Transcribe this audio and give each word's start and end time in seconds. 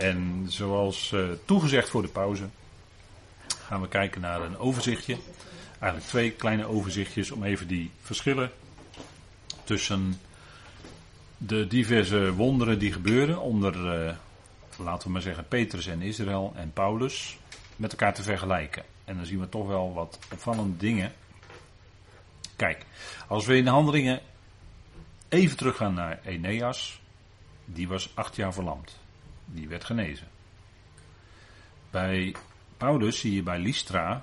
En 0.00 0.44
zoals 0.48 1.12
uh, 1.12 1.28
toegezegd 1.44 1.88
voor 1.88 2.02
de 2.02 2.08
pauze, 2.08 2.48
gaan 3.46 3.80
we 3.80 3.88
kijken 3.88 4.20
naar 4.20 4.40
een 4.40 4.58
overzichtje. 4.58 5.16
Eigenlijk 5.78 6.10
twee 6.10 6.30
kleine 6.30 6.66
overzichtjes 6.66 7.30
om 7.30 7.44
even 7.44 7.66
die 7.66 7.90
verschillen 8.00 8.50
tussen 9.64 10.20
de 11.36 11.66
diverse 11.66 12.34
wonderen 12.34 12.78
die 12.78 12.92
gebeuren 12.92 13.40
onder, 13.40 13.74
uh, 13.74 14.14
laten 14.76 15.06
we 15.06 15.12
maar 15.12 15.22
zeggen, 15.22 15.48
Petrus 15.48 15.86
en 15.86 16.02
Israël 16.02 16.52
en 16.56 16.72
Paulus 16.72 17.38
met 17.76 17.90
elkaar 17.90 18.14
te 18.14 18.22
vergelijken. 18.22 18.82
En 19.04 19.16
dan 19.16 19.26
zien 19.26 19.40
we 19.40 19.48
toch 19.48 19.66
wel 19.66 19.92
wat 19.94 20.18
opvallende 20.32 20.76
dingen. 20.76 21.12
Kijk, 22.56 22.84
als 23.28 23.46
we 23.46 23.56
in 23.56 23.64
de 23.64 23.70
handelingen 23.70 24.20
even 25.28 25.56
teruggaan 25.56 25.94
naar 25.94 26.20
Eneas, 26.24 27.00
die 27.64 27.88
was 27.88 28.10
acht 28.14 28.36
jaar 28.36 28.52
verlamd. 28.52 28.98
Die 29.52 29.68
werd 29.68 29.84
genezen. 29.84 30.28
Bij 31.90 32.34
Paulus 32.76 33.18
zie 33.18 33.34
je 33.34 33.42
bij 33.42 33.58
Lystra, 33.58 34.22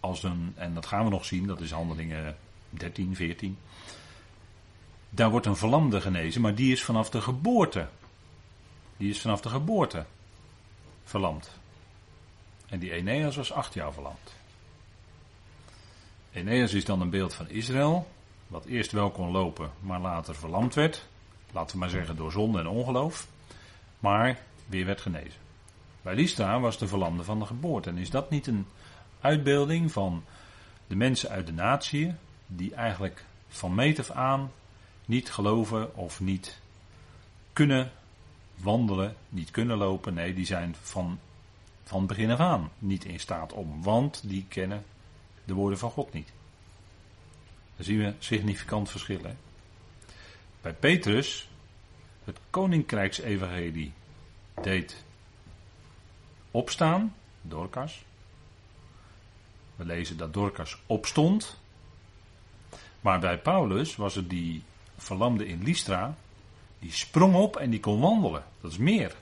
als 0.00 0.22
een, 0.22 0.52
en 0.56 0.74
dat 0.74 0.86
gaan 0.86 1.04
we 1.04 1.10
nog 1.10 1.24
zien, 1.24 1.46
dat 1.46 1.60
is 1.60 1.70
handelingen 1.70 2.36
13, 2.70 3.14
14. 3.14 3.58
Daar 5.10 5.30
wordt 5.30 5.46
een 5.46 5.56
verlamde 5.56 6.00
genezen, 6.00 6.40
maar 6.40 6.54
die 6.54 6.72
is 6.72 6.84
vanaf 6.84 7.10
de 7.10 7.20
geboorte. 7.20 7.88
Die 8.96 9.10
is 9.10 9.20
vanaf 9.20 9.40
de 9.40 9.48
geboorte 9.48 10.06
verlamd. 11.04 11.50
En 12.66 12.78
die 12.78 12.92
Eneas 12.92 13.36
was 13.36 13.52
acht 13.52 13.74
jaar 13.74 13.92
verlamd. 13.92 14.34
Eneas 16.32 16.72
is 16.72 16.84
dan 16.84 17.00
een 17.00 17.10
beeld 17.10 17.34
van 17.34 17.48
Israël, 17.48 18.08
wat 18.46 18.64
eerst 18.64 18.92
wel 18.92 19.10
kon 19.10 19.30
lopen, 19.30 19.70
maar 19.80 20.00
later 20.00 20.34
verlamd 20.34 20.74
werd. 20.74 21.06
Laten 21.52 21.72
we 21.72 21.78
maar 21.78 21.90
zeggen 21.90 22.16
door 22.16 22.32
zonde 22.32 22.58
en 22.58 22.66
ongeloof. 22.66 23.26
Maar 24.04 24.38
weer 24.66 24.86
werd 24.86 25.00
genezen. 25.00 25.40
Bij 26.02 26.14
Lystra 26.14 26.60
was 26.60 26.78
de 26.78 26.88
verlamde 26.88 27.24
van 27.24 27.38
de 27.38 27.46
geboorte. 27.46 27.88
En 27.90 27.98
is 27.98 28.10
dat 28.10 28.30
niet 28.30 28.46
een 28.46 28.66
uitbeelding 29.20 29.92
van 29.92 30.24
de 30.86 30.96
mensen 30.96 31.30
uit 31.30 31.46
de 31.46 31.52
natie, 31.52 32.14
die 32.46 32.74
eigenlijk 32.74 33.24
van 33.48 33.74
meet 33.74 33.98
af 33.98 34.10
aan 34.10 34.50
niet 35.04 35.30
geloven 35.30 35.96
of 35.96 36.20
niet 36.20 36.60
kunnen 37.52 37.92
wandelen, 38.56 39.16
niet 39.28 39.50
kunnen 39.50 39.76
lopen. 39.76 40.14
Nee, 40.14 40.34
die 40.34 40.46
zijn 40.46 40.74
van, 40.82 41.18
van 41.82 42.06
begin 42.06 42.30
af 42.30 42.40
aan 42.40 42.70
niet 42.78 43.04
in 43.04 43.20
staat 43.20 43.52
om, 43.52 43.82
want 43.82 44.22
die 44.24 44.46
kennen 44.48 44.84
de 45.44 45.54
woorden 45.54 45.78
van 45.78 45.90
God 45.90 46.12
niet. 46.12 46.32
Dan 47.76 47.84
zien 47.84 47.98
we 47.98 48.14
significant 48.18 48.90
verschillen. 48.90 49.38
Bij 50.60 50.72
Petrus, 50.72 51.48
het 52.24 52.38
koninkrijksevangelie 52.50 53.92
deed 54.62 55.04
opstaan, 56.50 57.14
Dorcas. 57.42 58.04
We 59.76 59.84
lezen 59.84 60.16
dat 60.16 60.32
Dorcas 60.32 60.78
opstond. 60.86 61.58
Maar 63.00 63.20
bij 63.20 63.38
Paulus 63.38 63.96
was 63.96 64.14
het 64.14 64.30
die 64.30 64.62
verlamde 64.96 65.46
in 65.46 65.62
Lystra, 65.62 66.16
die 66.78 66.92
sprong 66.92 67.34
op 67.34 67.56
en 67.56 67.70
die 67.70 67.80
kon 67.80 68.00
wandelen. 68.00 68.44
Dat 68.60 68.70
is 68.70 68.78
meer. 68.78 69.16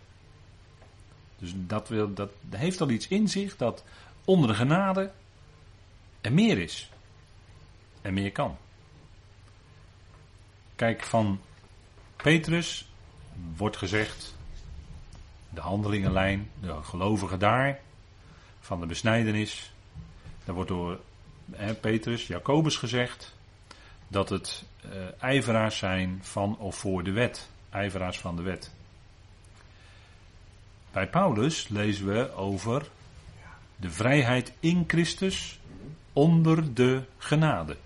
Dus 1.39 1.53
dat, 1.57 1.89
wil, 1.89 2.15
dat 2.15 2.31
heeft 2.51 2.81
al 2.81 2.91
iets 2.91 3.09
in 3.09 3.29
zich 3.29 3.57
dat 3.57 3.85
onder 4.25 4.49
de 4.49 4.55
genade 4.55 5.13
er 6.21 6.33
meer 6.33 6.59
is. 6.59 6.91
En 8.03 8.15
meer 8.15 8.33
kan. 8.33 8.57
Kijk, 10.77 11.03
van 11.03 11.41
Petrus 12.17 12.89
wordt 13.57 13.77
gezegd, 13.77 14.35
de 15.55 15.61
handelingenlijn, 15.61 16.51
de 16.61 16.83
gelovigen 16.83 17.39
daar, 17.39 17.81
van 18.61 18.81
de 18.81 18.87
besnijdenis. 18.87 19.73
Daar 20.45 20.55
wordt 20.55 20.71
door 20.71 21.01
hè, 21.51 21.75
Petrus, 21.75 22.27
Jacobus 22.27 22.77
gezegd, 22.77 23.35
dat 24.09 24.29
het 24.29 24.65
uh, 24.85 24.91
ijveraars 25.19 25.79
zijn 25.79 26.19
van 26.23 26.59
of 26.59 26.77
voor 26.77 27.05
de 27.05 27.13
wet. 27.13 27.51
Ijveraars 27.71 28.19
van 28.19 28.37
de 28.37 28.43
wet. 28.43 28.73
Bij 30.93 31.09
Paulus 31.09 31.69
lezen 31.69 32.07
we 32.07 32.35
over 32.35 32.89
de 33.77 33.91
vrijheid 33.91 34.53
in 34.61 34.85
Christus 34.87 35.61
onder 36.13 36.75
de 36.75 37.03
genade. 37.19 37.77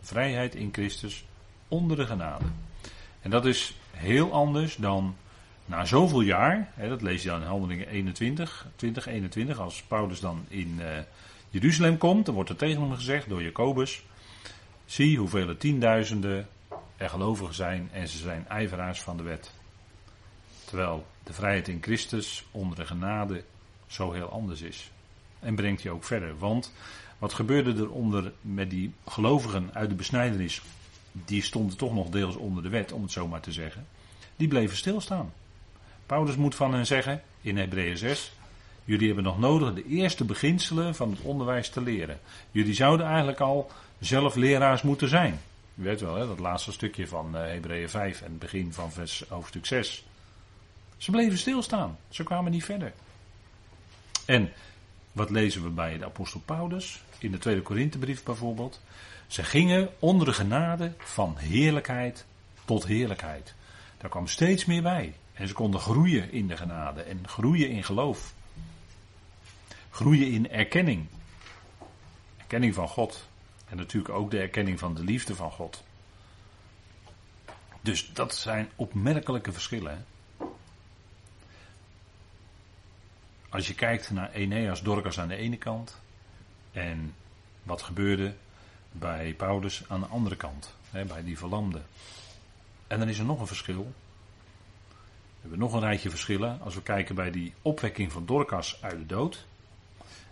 Vrijheid 0.00 0.54
in 0.54 0.68
Christus 0.72 1.24
onder 1.68 1.96
de 1.96 2.06
genade. 2.06 2.44
En 3.20 3.30
dat 3.30 3.46
is 3.46 3.76
heel 3.90 4.32
anders 4.32 4.76
dan 4.76 5.16
na 5.64 5.84
zoveel 5.84 6.20
jaar, 6.20 6.72
hè, 6.74 6.88
dat 6.88 7.02
lees 7.02 7.22
je 7.22 7.28
dan 7.28 7.40
in 7.40 7.46
Handelingen 7.46 7.88
21, 7.88 8.66
2021, 8.76 9.58
als 9.58 9.82
Paulus 9.82 10.20
dan 10.20 10.44
in 10.48 10.76
uh, 10.78 10.86
Jeruzalem 11.50 11.98
komt, 11.98 12.26
dan 12.26 12.34
wordt 12.34 12.50
er 12.50 12.56
tegen 12.56 12.82
hem 12.82 12.94
gezegd 12.94 13.28
door 13.28 13.42
Jacobus, 13.42 14.02
zie 14.84 15.18
hoeveel 15.18 15.56
tienduizenden 15.56 16.48
er 16.96 17.08
gelovigen 17.08 17.54
zijn 17.54 17.88
en 17.92 18.08
ze 18.08 18.18
zijn 18.18 18.48
ijveraars 18.48 19.00
van 19.00 19.16
de 19.16 19.22
wet. 19.22 19.52
Terwijl 20.64 21.06
de 21.22 21.32
vrijheid 21.32 21.68
in 21.68 21.82
Christus 21.82 22.44
onder 22.50 22.76
de 22.76 22.86
genade 22.86 23.44
zo 23.86 24.12
heel 24.12 24.28
anders 24.28 24.60
is. 24.60 24.90
En 25.40 25.54
brengt 25.54 25.82
je 25.82 25.90
ook 25.90 26.04
verder, 26.04 26.38
want 26.38 26.72
wat 27.18 27.32
gebeurde 27.32 27.82
er 27.82 27.90
onder 27.90 28.32
met 28.40 28.70
die 28.70 28.92
gelovigen 29.06 29.70
uit 29.72 29.88
de 29.88 29.94
besnijdenis? 29.94 30.62
Die 31.12 31.42
stonden 31.42 31.76
toch 31.76 31.94
nog 31.94 32.08
deels 32.08 32.36
onder 32.36 32.62
de 32.62 32.68
wet, 32.68 32.92
om 32.92 33.02
het 33.02 33.12
zo 33.12 33.28
maar 33.28 33.40
te 33.40 33.52
zeggen. 33.52 33.86
Die 34.36 34.48
bleven 34.48 34.76
stilstaan. 34.76 35.32
Paulus 36.06 36.36
moet 36.36 36.54
van 36.54 36.74
hen 36.74 36.86
zeggen, 36.86 37.22
in 37.40 37.56
Hebreeën 37.56 37.96
6, 37.96 38.32
jullie 38.84 39.06
hebben 39.06 39.24
nog 39.24 39.38
nodig 39.38 39.74
de 39.74 39.86
eerste 39.86 40.24
beginselen 40.24 40.94
van 40.94 41.10
het 41.10 41.20
onderwijs 41.20 41.68
te 41.68 41.80
leren. 41.80 42.20
Jullie 42.50 42.74
zouden 42.74 43.06
eigenlijk 43.06 43.40
al 43.40 43.70
zelf 43.98 44.34
leraars 44.34 44.82
moeten 44.82 45.08
zijn. 45.08 45.40
U 45.74 45.82
weet 45.82 46.00
wel, 46.00 46.14
hè, 46.14 46.26
dat 46.26 46.38
laatste 46.38 46.72
stukje 46.72 47.08
van 47.08 47.36
uh, 47.36 47.40
Hebreeën 47.42 47.88
5 47.88 48.20
en 48.20 48.30
het 48.30 48.38
begin 48.38 48.72
van 48.72 48.92
vers, 48.92 49.24
hoofdstuk 49.28 49.66
6. 49.66 50.04
Ze 50.96 51.10
bleven 51.10 51.38
stilstaan, 51.38 51.98
ze 52.08 52.22
kwamen 52.22 52.50
niet 52.50 52.64
verder. 52.64 52.92
En 54.26 54.52
wat 55.12 55.30
lezen 55.30 55.62
we 55.62 55.68
bij 55.68 55.98
de 55.98 56.04
apostel 56.04 56.40
Paulus? 56.44 57.02
In 57.18 57.32
de 57.32 57.38
tweede 57.38 57.62
Korinthebrief 57.62 58.22
bijvoorbeeld. 58.22 58.80
Ze 59.26 59.42
gingen 59.42 59.88
onder 59.98 60.26
de 60.26 60.32
genade 60.32 60.92
van 60.98 61.36
heerlijkheid 61.38 62.24
tot 62.64 62.86
heerlijkheid. 62.86 63.54
Daar 63.98 64.10
kwam 64.10 64.26
steeds 64.26 64.64
meer 64.64 64.82
bij. 64.82 65.14
En 65.42 65.48
ze 65.48 65.54
konden 65.54 65.80
groeien 65.80 66.32
in 66.32 66.48
de 66.48 66.56
genade 66.56 67.02
en 67.02 67.28
groeien 67.28 67.70
in 67.70 67.84
geloof. 67.84 68.34
Groeien 69.90 70.30
in 70.30 70.50
erkenning. 70.50 71.06
Erkenning 72.36 72.74
van 72.74 72.88
God. 72.88 73.28
En 73.68 73.76
natuurlijk 73.76 74.14
ook 74.14 74.30
de 74.30 74.38
erkenning 74.38 74.78
van 74.78 74.94
de 74.94 75.04
liefde 75.04 75.34
van 75.34 75.50
God. 75.50 75.84
Dus 77.80 78.12
dat 78.12 78.34
zijn 78.34 78.70
opmerkelijke 78.76 79.52
verschillen. 79.52 80.06
Als 83.48 83.66
je 83.66 83.74
kijkt 83.74 84.10
naar 84.10 84.32
Eneas 84.32 84.82
Dorcas 84.82 85.20
aan 85.20 85.28
de 85.28 85.36
ene 85.36 85.56
kant 85.56 86.00
en 86.72 87.14
wat 87.62 87.82
gebeurde 87.82 88.34
bij 88.92 89.34
Paulus 89.34 89.84
aan 89.88 90.00
de 90.00 90.06
andere 90.06 90.36
kant, 90.36 90.74
bij 90.90 91.24
die 91.24 91.38
verlamde. 91.38 91.82
En 92.86 92.98
dan 92.98 93.08
is 93.08 93.18
er 93.18 93.24
nog 93.24 93.40
een 93.40 93.46
verschil. 93.46 93.92
We 95.42 95.48
hebben 95.48 95.58
nog 95.58 95.72
een 95.72 95.88
rijtje 95.88 96.10
verschillen 96.10 96.60
als 96.60 96.74
we 96.74 96.82
kijken 96.82 97.14
bij 97.14 97.30
die 97.30 97.54
opwekking 97.62 98.12
van 98.12 98.26
Dorcas 98.26 98.82
uit 98.82 98.98
de 98.98 99.06
dood. 99.06 99.46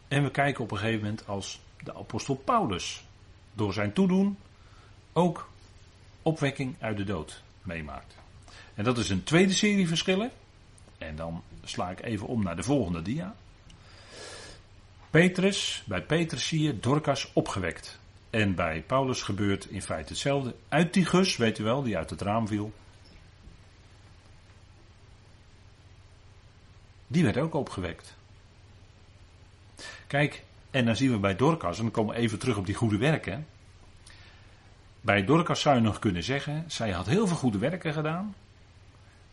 En 0.08 0.22
we 0.22 0.30
kijken 0.30 0.64
op 0.64 0.70
een 0.70 0.78
gegeven 0.78 1.00
moment 1.00 1.26
als 1.26 1.60
de 1.82 1.94
apostel 1.94 2.34
Paulus 2.34 3.04
door 3.52 3.72
zijn 3.72 3.92
toedoen 3.92 4.38
ook 5.12 5.50
opwekking 6.22 6.74
uit 6.78 6.96
de 6.96 7.04
dood 7.04 7.42
meemaakt. 7.62 8.16
En 8.74 8.84
dat 8.84 8.98
is 8.98 9.10
een 9.10 9.24
tweede 9.24 9.52
serie 9.52 9.88
verschillen. 9.88 10.30
En 10.98 11.16
dan 11.16 11.42
sla 11.64 11.90
ik 11.90 12.02
even 12.02 12.26
om 12.26 12.42
naar 12.42 12.56
de 12.56 12.62
volgende 12.62 13.02
dia. 13.02 13.34
Petrus, 15.10 15.82
bij 15.86 16.02
Petrus 16.02 16.48
zie 16.48 16.62
je 16.62 16.80
Dorcas 16.80 17.30
opgewekt. 17.32 17.98
En 18.30 18.54
bij 18.54 18.82
Paulus 18.82 19.22
gebeurt 19.22 19.64
in 19.64 19.82
feite 19.82 20.08
hetzelfde. 20.08 20.54
Uitigus, 20.68 21.36
weet 21.36 21.58
u 21.58 21.64
wel, 21.64 21.82
die 21.82 21.96
uit 21.96 22.10
het 22.10 22.20
raam 22.20 22.48
viel. 22.48 22.72
Die 27.10 27.24
werd 27.24 27.36
ook 27.36 27.54
opgewekt. 27.54 28.14
Kijk, 30.06 30.44
en 30.70 30.84
dan 30.84 30.96
zien 30.96 31.10
we 31.10 31.18
bij 31.18 31.36
Dorcas, 31.36 31.76
en 31.76 31.82
dan 31.82 31.92
komen 31.92 32.14
we 32.14 32.20
even 32.20 32.38
terug 32.38 32.56
op 32.56 32.66
die 32.66 32.74
goede 32.74 32.98
werken. 32.98 33.46
Bij 35.00 35.24
Dorcas 35.24 35.60
zou 35.60 35.76
je 35.76 35.82
nog 35.82 35.98
kunnen 35.98 36.22
zeggen, 36.22 36.64
zij 36.66 36.90
had 36.90 37.06
heel 37.06 37.26
veel 37.26 37.36
goede 37.36 37.58
werken 37.58 37.92
gedaan. 37.92 38.34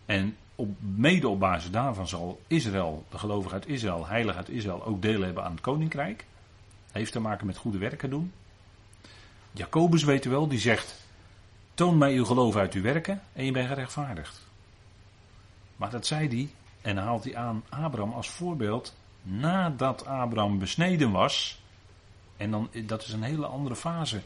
En 0.05 0.37
op, 0.55 0.69
mede 0.79 1.27
op 1.27 1.39
basis 1.39 1.71
daarvan 1.71 2.07
zal 2.07 2.41
Israël, 2.47 3.05
de 3.09 3.17
gelovige 3.17 3.53
uit 3.53 3.67
Israël, 3.67 4.07
heilig 4.07 4.35
uit 4.35 4.49
Israël, 4.49 4.85
ook 4.85 5.01
deel 5.01 5.21
hebben 5.21 5.43
aan 5.43 5.51
het 5.51 5.61
koninkrijk. 5.61 6.25
Heeft 6.91 7.11
te 7.11 7.19
maken 7.19 7.45
met 7.45 7.57
goede 7.57 7.77
werken 7.77 8.09
doen. 8.09 8.31
Jacobus 9.51 10.03
weet 10.03 10.25
u 10.25 10.29
wel, 10.29 10.47
die 10.47 10.59
zegt, 10.59 10.95
toon 11.73 11.97
mij 11.97 12.13
uw 12.13 12.25
geloof 12.25 12.55
uit 12.55 12.73
uw 12.73 12.81
werken 12.81 13.21
en 13.33 13.45
je 13.45 13.51
bent 13.51 13.67
gerechtvaardigd. 13.67 14.41
Maar 15.75 15.89
dat 15.89 16.05
zei 16.05 16.27
hij 16.27 16.49
en 16.87 16.97
haalt 16.97 17.23
hij 17.23 17.35
aan 17.35 17.63
Abraham 17.69 18.11
als 18.11 18.29
voorbeeld 18.29 18.95
nadat 19.21 20.05
Abraham 20.05 20.59
besneden 20.59 21.11
was. 21.11 21.61
En 22.37 22.51
dan, 22.51 22.69
dat 22.85 23.03
is 23.03 23.11
een 23.11 23.23
hele 23.23 23.45
andere 23.45 23.75
fase 23.75 24.21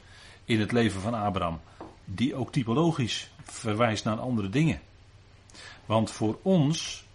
in 0.46 0.60
het 0.60 0.72
leven 0.72 1.02
van 1.02 1.14
Abraham, 1.14 1.60
die 2.06 2.36
ook 2.36 2.52
typologisch 2.52 3.30
verwijst 3.44 4.04
naar 4.04 4.20
andere 4.20 4.50
dingen. 4.50 4.80
Want 5.86 6.12
voor 6.12 6.40
ons, 6.42 7.06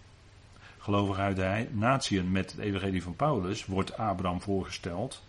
gelovig 0.78 1.18
uit 1.18 1.36
de 1.36 1.68
natieën 1.72 2.32
met 2.32 2.50
het 2.50 2.60
evangelie 2.60 3.02
van 3.02 3.16
Paulus, 3.16 3.66
wordt 3.66 3.96
Abraham 3.96 4.40
voorgesteld 4.40 5.22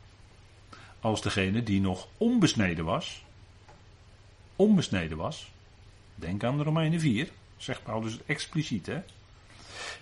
als 1.00 1.22
degene 1.22 1.64
die 1.64 1.82
nog 1.82 2.08
onbesneden 2.18 2.86
was. 2.86 3.24
Onbesneden 4.56 5.18
was. 5.18 5.52
Denk 6.16 6.44
aan 6.44 6.58
de 6.58 6.64
Romeinen 6.64 7.00
4, 7.00 7.30
zegt 7.58 7.84
Paulus 7.84 8.20
expliciet. 8.26 8.86
Hè? 8.86 9.02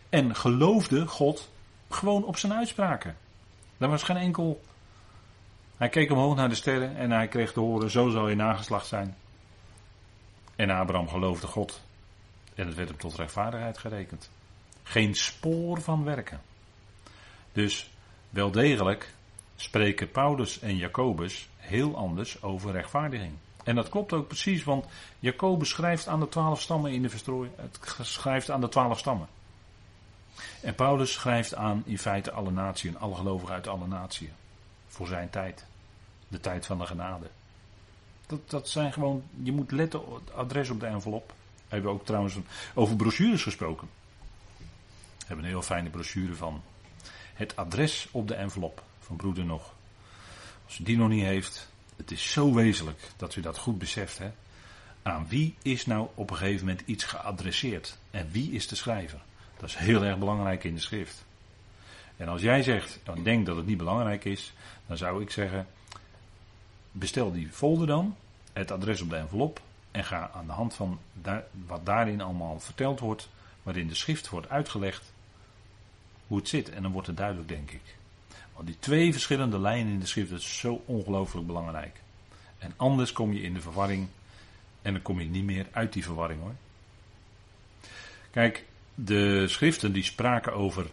En 0.10 0.36
geloofde 0.36 1.07
God 1.07 1.50
gewoon 1.89 2.24
op 2.24 2.38
zijn 2.38 2.54
uitspraken. 2.54 3.18
Er 3.77 3.89
was 3.89 4.04
geen 4.04 4.18
enkel. 4.18 4.62
Hij 5.77 5.89
keek 5.89 6.12
omhoog 6.12 6.36
naar 6.36 6.50
de 6.50 6.56
sterren 6.56 6.95
en 6.95 7.12
hij 7.12 7.27
kreeg 7.27 7.54
te 7.54 7.60
horen: 7.60 7.89
Zo 7.89 8.10
zal 8.10 8.30
je 8.30 8.36
nageslacht 8.36 8.88
zijn. 8.88 9.16
En 10.56 10.69
Abraham 10.69 11.10
geloofde 11.10 11.48
God. 11.48 11.81
En 12.56 12.66
het 12.66 12.75
werd 12.75 12.89
hem 12.89 12.98
tot 12.98 13.16
rechtvaardigheid 13.16 13.77
gerekend. 13.77 14.30
Geen 14.83 15.16
spoor 15.16 15.81
van 15.81 16.04
werken. 16.04 16.42
Dus 17.51 17.89
wel 18.30 18.51
degelijk 18.51 19.13
spreken 19.56 20.12
Paulus 20.12 20.60
en 20.60 20.77
Jacobus 20.77 21.50
heel 21.57 21.95
anders 21.95 22.44
over 22.44 22.72
rechtvaardiging. 22.72 23.33
En 23.63 23.75
dat 23.75 23.89
klopt 23.89 24.13
ook 24.13 24.27
precies, 24.27 24.63
want 24.63 24.86
Jacobus 25.19 25.69
schrijft 25.69 26.07
aan 26.07 26.19
de 26.19 26.30
twaalf 26.30 26.62
stammen 26.62 26.92
in 26.92 27.01
de 27.01 27.10
verstrooi. 27.10 27.50
Het 27.56 27.80
schrijft 28.01 28.51
aan 28.51 28.62
de 28.62 28.69
twaalf 28.69 29.00
stammen. 29.00 29.27
En 30.61 30.75
Paulus 30.75 31.13
schrijft 31.13 31.55
aan 31.55 31.83
in 31.85 31.99
feite 31.99 32.31
alle 32.31 32.51
naties, 32.51 32.95
alle 32.95 33.15
gelovigen 33.15 33.53
uit 33.53 33.67
alle 33.67 33.87
naties. 33.87 34.29
Voor 34.87 35.07
zijn 35.07 35.29
tijd. 35.29 35.65
De 36.27 36.39
tijd 36.39 36.65
van 36.65 36.77
de 36.77 36.85
genade. 36.85 37.29
Dat, 38.27 38.49
dat 38.49 38.69
zijn 38.69 38.93
gewoon, 38.93 39.23
je 39.43 39.51
moet 39.51 39.71
letten 39.71 40.07
op 40.07 40.15
het 40.15 40.33
adres 40.33 40.69
op 40.69 40.79
de 40.79 40.85
envelop. 40.85 41.33
We 41.55 41.73
hebben 41.73 41.91
ook 41.91 42.05
trouwens 42.05 42.35
over 42.73 42.95
brochures 42.95 43.43
gesproken. 43.43 43.89
We 45.17 45.25
hebben 45.25 45.45
een 45.45 45.51
heel 45.51 45.61
fijne 45.61 45.89
brochure 45.89 46.35
van 46.35 46.63
het 47.33 47.55
adres 47.55 48.07
op 48.11 48.27
de 48.27 48.35
envelop 48.35 48.83
van 48.99 49.15
broeder 49.15 49.45
nog. 49.45 49.73
Als 50.65 50.79
u 50.79 50.83
die 50.83 50.97
nog 50.97 51.09
niet 51.09 51.23
heeft, 51.23 51.69
het 51.95 52.11
is 52.11 52.31
zo 52.31 52.53
wezenlijk 52.53 53.11
dat 53.17 53.35
u 53.35 53.41
dat 53.41 53.57
goed 53.57 53.77
beseft. 53.77 54.17
Hè? 54.17 54.31
Aan 55.01 55.27
wie 55.27 55.55
is 55.61 55.85
nou 55.85 56.07
op 56.15 56.29
een 56.29 56.38
gegeven 56.38 56.65
moment 56.65 56.88
iets 56.88 57.03
geadresseerd? 57.03 57.97
En 58.11 58.29
wie 58.31 58.51
is 58.51 58.67
de 58.67 58.75
schrijver? 58.75 59.21
Dat 59.59 59.69
is 59.69 59.75
heel 59.75 60.03
erg 60.03 60.17
belangrijk 60.17 60.63
in 60.63 60.75
de 60.75 60.81
schrift. 60.81 61.25
En 62.17 62.27
als 62.27 62.41
jij 62.41 62.63
zegt, 62.63 62.99
dan 63.03 63.23
denk 63.23 63.45
dat 63.45 63.55
het 63.55 63.65
niet 63.65 63.77
belangrijk 63.77 64.25
is, 64.25 64.53
dan 64.87 64.97
zou 64.97 65.21
ik 65.21 65.31
zeggen, 65.31 65.67
bestel 66.91 67.31
die 67.31 67.49
folder 67.51 67.87
dan, 67.87 68.15
het 68.53 68.71
adres 68.71 69.01
op 69.01 69.09
de 69.09 69.15
envelop, 69.15 69.61
en 69.91 70.03
ga 70.03 70.31
aan 70.33 70.45
de 70.45 70.51
hand 70.51 70.73
van 70.73 70.99
wat 71.65 71.85
daarin 71.85 72.21
allemaal 72.21 72.59
verteld 72.59 72.99
wordt, 72.99 73.29
waarin 73.63 73.87
de 73.87 73.95
schrift 73.95 74.29
wordt 74.29 74.49
uitgelegd, 74.49 75.13
hoe 76.27 76.37
het 76.37 76.47
zit. 76.47 76.69
En 76.69 76.81
dan 76.81 76.91
wordt 76.91 77.07
het 77.07 77.17
duidelijk, 77.17 77.47
denk 77.47 77.71
ik. 77.71 77.95
Want 78.53 78.67
die 78.67 78.79
twee 78.79 79.11
verschillende 79.11 79.59
lijnen 79.59 79.93
in 79.93 79.99
de 79.99 80.05
schrift, 80.05 80.29
dat 80.29 80.39
is 80.39 80.57
zo 80.57 80.83
ongelooflijk 80.85 81.47
belangrijk. 81.47 82.01
En 82.57 82.73
anders 82.75 83.11
kom 83.11 83.33
je 83.33 83.41
in 83.41 83.53
de 83.53 83.61
verwarring 83.61 84.07
en 84.81 84.93
dan 84.93 85.01
kom 85.01 85.19
je 85.19 85.25
niet 85.25 85.43
meer 85.43 85.67
uit 85.71 85.93
die 85.93 86.03
verwarring 86.03 86.41
hoor. 86.41 86.55
Kijk, 88.31 88.65
de 88.95 89.47
schriften 89.47 89.94
die 89.94 90.03
spraken 90.03 90.53
over 90.53 90.86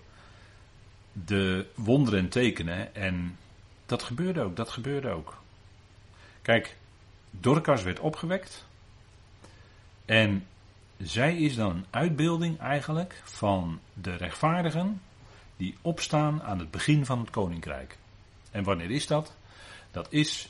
de 1.12 1.66
wonderen 1.74 2.18
en 2.18 2.28
tekenen 2.28 2.94
en 2.94 3.38
dat 3.86 4.02
gebeurde 4.02 4.40
ook, 4.40 4.56
dat 4.56 4.70
gebeurde 4.70 5.08
ook. 5.08 5.36
Kijk, 6.42 6.76
Dorcas 7.30 7.82
werd 7.82 8.00
opgewekt 8.00 8.66
en 10.04 10.46
zij 10.98 11.36
is 11.36 11.54
dan 11.54 11.70
een 11.70 11.86
uitbeelding 11.90 12.58
eigenlijk 12.58 13.22
van 13.24 13.80
de 13.94 14.16
rechtvaardigen 14.16 15.00
die 15.56 15.76
opstaan 15.82 16.42
aan 16.42 16.58
het 16.58 16.70
begin 16.70 17.06
van 17.06 17.20
het 17.20 17.30
koninkrijk. 17.30 17.98
En 18.50 18.64
wanneer 18.64 18.90
is 18.90 19.06
dat? 19.06 19.34
Dat 19.90 20.06
is 20.10 20.48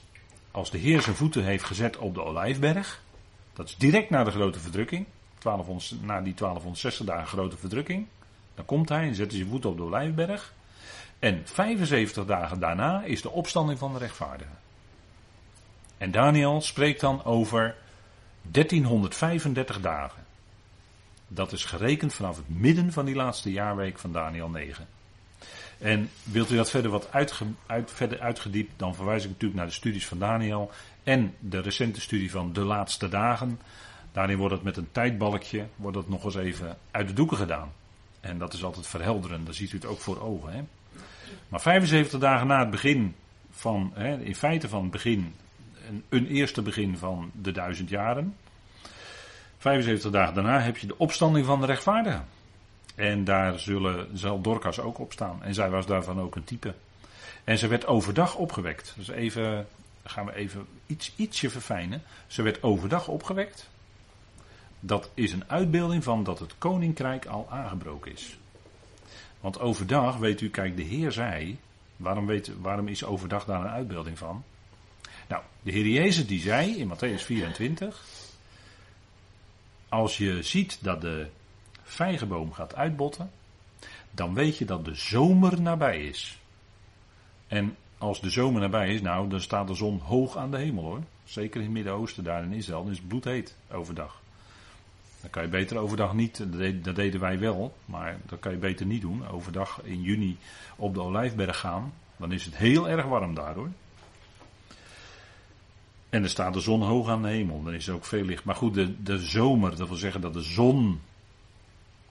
als 0.50 0.70
de 0.70 0.78
Heer 0.78 1.02
zijn 1.02 1.16
voeten 1.16 1.44
heeft 1.44 1.64
gezet 1.64 1.96
op 1.96 2.14
de 2.14 2.22
Olijfberg. 2.22 3.02
Dat 3.52 3.69
is 3.69 3.76
direct 3.76 4.10
na 4.10 4.25
de 4.25 4.31
grote 4.31 4.60
verdrukking. 4.60 5.06
12, 5.42 5.66
na 6.00 6.20
die 6.20 6.34
1260 6.34 7.06
dagen 7.06 7.26
grote 7.26 7.56
verdrukking. 7.56 8.06
Dan 8.54 8.64
komt 8.64 8.88
hij 8.88 9.06
en 9.06 9.14
zet 9.14 9.32
zijn 9.32 9.46
voeten 9.46 9.70
op 9.70 9.76
de 9.76 9.82
Olijfberg. 9.82 10.52
En 11.18 11.42
75 11.44 12.24
dagen 12.24 12.60
daarna 12.60 13.02
is 13.02 13.22
de 13.22 13.30
opstanding 13.30 13.78
van 13.78 13.92
de 13.92 13.98
rechtvaardigen. 13.98 14.58
En 15.98 16.10
Daniel 16.10 16.60
spreekt 16.60 17.00
dan 17.00 17.24
over 17.24 17.74
1335 18.42 19.80
dagen. 19.80 20.22
Dat 21.28 21.52
is 21.52 21.64
gerekend 21.64 22.14
vanaf 22.14 22.36
het 22.36 22.48
midden 22.48 22.92
van 22.92 23.04
die 23.04 23.14
laatste 23.14 23.52
jaarweek 23.52 23.98
van 23.98 24.12
Daniel 24.12 24.48
9. 24.48 24.86
En 25.78 26.10
wilt 26.22 26.50
u 26.50 26.56
dat 26.56 26.70
verder 26.70 26.90
wat 26.90 27.12
uit, 27.12 27.34
verder 27.84 28.20
uitgediept, 28.20 28.72
dan 28.76 28.94
verwijs 28.94 29.22
ik 29.22 29.28
natuurlijk 29.28 29.60
naar 29.60 29.68
de 29.68 29.74
studies 29.74 30.06
van 30.06 30.18
Daniel 30.18 30.70
en 31.02 31.34
de 31.38 31.60
recente 31.60 32.00
studie 32.00 32.30
van 32.30 32.52
de 32.52 32.64
laatste 32.64 33.08
dagen. 33.08 33.60
Daarin 34.12 34.38
wordt 34.38 34.54
het 34.54 34.62
met 34.62 34.76
een 34.76 34.92
tijdbalkje 34.92 35.66
wordt 35.76 35.96
het 35.96 36.08
nog 36.08 36.24
eens 36.24 36.34
even 36.34 36.78
uit 36.90 37.08
de 37.08 37.14
doeken 37.14 37.36
gedaan. 37.36 37.72
En 38.20 38.38
dat 38.38 38.52
is 38.52 38.64
altijd 38.64 38.86
verhelderend, 38.86 39.44
daar 39.44 39.54
ziet 39.54 39.72
u 39.72 39.76
het 39.76 39.86
ook 39.86 40.00
voor 40.00 40.20
ogen. 40.20 40.52
Hè? 40.52 40.62
Maar 41.48 41.60
75 41.60 42.20
dagen 42.20 42.46
na 42.46 42.58
het 42.58 42.70
begin 42.70 43.14
van, 43.50 43.90
hè, 43.94 44.16
in 44.16 44.34
feite 44.34 44.68
van 44.68 44.82
het 44.82 44.90
begin, 44.90 45.34
een, 45.88 46.04
een 46.08 46.26
eerste 46.26 46.62
begin 46.62 46.96
van 46.96 47.30
de 47.34 47.52
duizend 47.52 47.88
jaren. 47.88 48.36
75 49.58 50.10
dagen 50.10 50.34
daarna 50.34 50.60
heb 50.60 50.76
je 50.76 50.86
de 50.86 50.98
opstanding 50.98 51.46
van 51.46 51.60
de 51.60 51.66
rechtvaardigen. 51.66 52.26
En 52.94 53.24
daar 53.24 53.58
zullen, 53.58 54.18
zal 54.18 54.40
Dorcas 54.40 54.80
ook 54.80 54.98
op 54.98 55.12
staan. 55.12 55.42
En 55.42 55.54
zij 55.54 55.70
was 55.70 55.86
daarvan 55.86 56.20
ook 56.20 56.36
een 56.36 56.44
type. 56.44 56.74
En 57.44 57.58
ze 57.58 57.66
werd 57.66 57.86
overdag 57.86 58.34
opgewekt. 58.34 58.92
Dus 58.96 59.08
even, 59.08 59.66
gaan 60.04 60.26
we 60.26 60.34
even 60.34 60.66
iets, 60.86 61.12
ietsje 61.16 61.50
verfijnen. 61.50 62.02
Ze 62.26 62.42
werd 62.42 62.62
overdag 62.62 63.08
opgewekt. 63.08 63.70
Dat 64.84 65.11
is 65.14 65.32
een 65.32 65.50
uitbeelding 65.50 66.05
van 66.05 66.25
dat 66.25 66.38
het 66.38 66.55
koninkrijk 66.58 67.26
al 67.26 67.46
aangebroken 67.50 68.12
is. 68.12 68.38
Want 69.40 69.61
overdag, 69.61 70.17
weet 70.17 70.40
u, 70.40 70.50
kijk, 70.50 70.76
de 70.76 70.82
Heer 70.82 71.12
zei. 71.12 71.58
Waarom, 71.96 72.27
weet, 72.27 72.51
waarom 72.60 72.89
is 72.89 73.05
overdag 73.05 73.44
daar 73.44 73.60
een 73.60 73.70
uitbeelding 73.70 74.19
van? 74.19 74.44
Nou, 75.29 75.43
de 75.62 75.70
Heer 75.70 75.86
Jezus 75.86 76.27
die 76.27 76.41
zei 76.41 76.77
in 76.77 76.89
Matthäus 76.89 77.24
24. 77.24 78.05
Als 79.89 80.19
je 80.19 80.43
ziet 80.43 80.79
dat 80.81 81.01
de 81.01 81.27
vijgenboom 81.82 82.53
gaat 82.53 82.74
uitbotten, 82.74 83.31
dan 84.10 84.34
weet 84.34 84.58
je 84.58 84.65
dat 84.65 84.84
de 84.84 84.94
zomer 84.94 85.60
nabij 85.60 86.05
is. 86.05 86.39
En 87.46 87.77
als 87.98 88.20
de 88.20 88.31
zomer 88.31 88.60
nabij 88.60 88.94
is, 88.94 89.01
nou, 89.01 89.29
dan 89.29 89.41
staat 89.41 89.67
de 89.67 89.74
zon 89.74 89.98
hoog 89.98 90.36
aan 90.36 90.51
de 90.51 90.58
hemel 90.58 90.84
hoor. 90.84 91.01
Zeker 91.24 91.56
in 91.56 91.67
het 91.67 91.74
Midden-Oosten, 91.74 92.24
daar 92.24 92.44
in 92.44 92.53
Israël, 92.53 92.82
dan 92.82 92.91
is 92.93 92.98
het 92.98 93.08
bloedheet 93.08 93.56
overdag. 93.70 94.21
Dan 95.22 95.31
kan 95.31 95.43
je 95.43 95.48
beter 95.48 95.76
overdag 95.76 96.14
niet, 96.14 96.44
dat 96.84 96.96
deden 96.96 97.20
wij 97.20 97.38
wel, 97.38 97.76
maar 97.84 98.17
dat 98.26 98.41
kan 98.41 98.52
je 98.52 98.58
beter 98.58 98.86
niet 98.86 99.00
doen. 99.00 99.29
Overdag 99.29 99.81
in 99.82 100.02
juni 100.02 100.38
op 100.76 100.94
de 100.94 101.02
Olijfberg 101.02 101.58
gaan, 101.58 101.93
dan 102.17 102.32
is 102.32 102.44
het 102.44 102.56
heel 102.56 102.88
erg 102.88 103.05
warm 103.05 103.34
daar 103.34 103.55
hoor. 103.55 103.70
En 106.08 106.22
er 106.22 106.31
staat 106.31 106.52
de 106.52 106.60
zon 106.60 106.82
hoog 106.82 107.08
aan 107.08 107.22
de 107.22 107.29
hemel, 107.29 107.62
dan 107.62 107.74
is 107.74 107.86
er 107.86 107.94
ook 107.94 108.05
veel 108.05 108.24
licht. 108.24 108.44
Maar 108.44 108.55
goed, 108.55 108.74
de, 108.74 109.02
de 109.02 109.19
zomer, 109.19 109.76
dat 109.76 109.88
wil 109.88 109.96
zeggen 109.96 110.20
dat 110.20 110.32
de 110.32 110.43
zon 110.43 111.00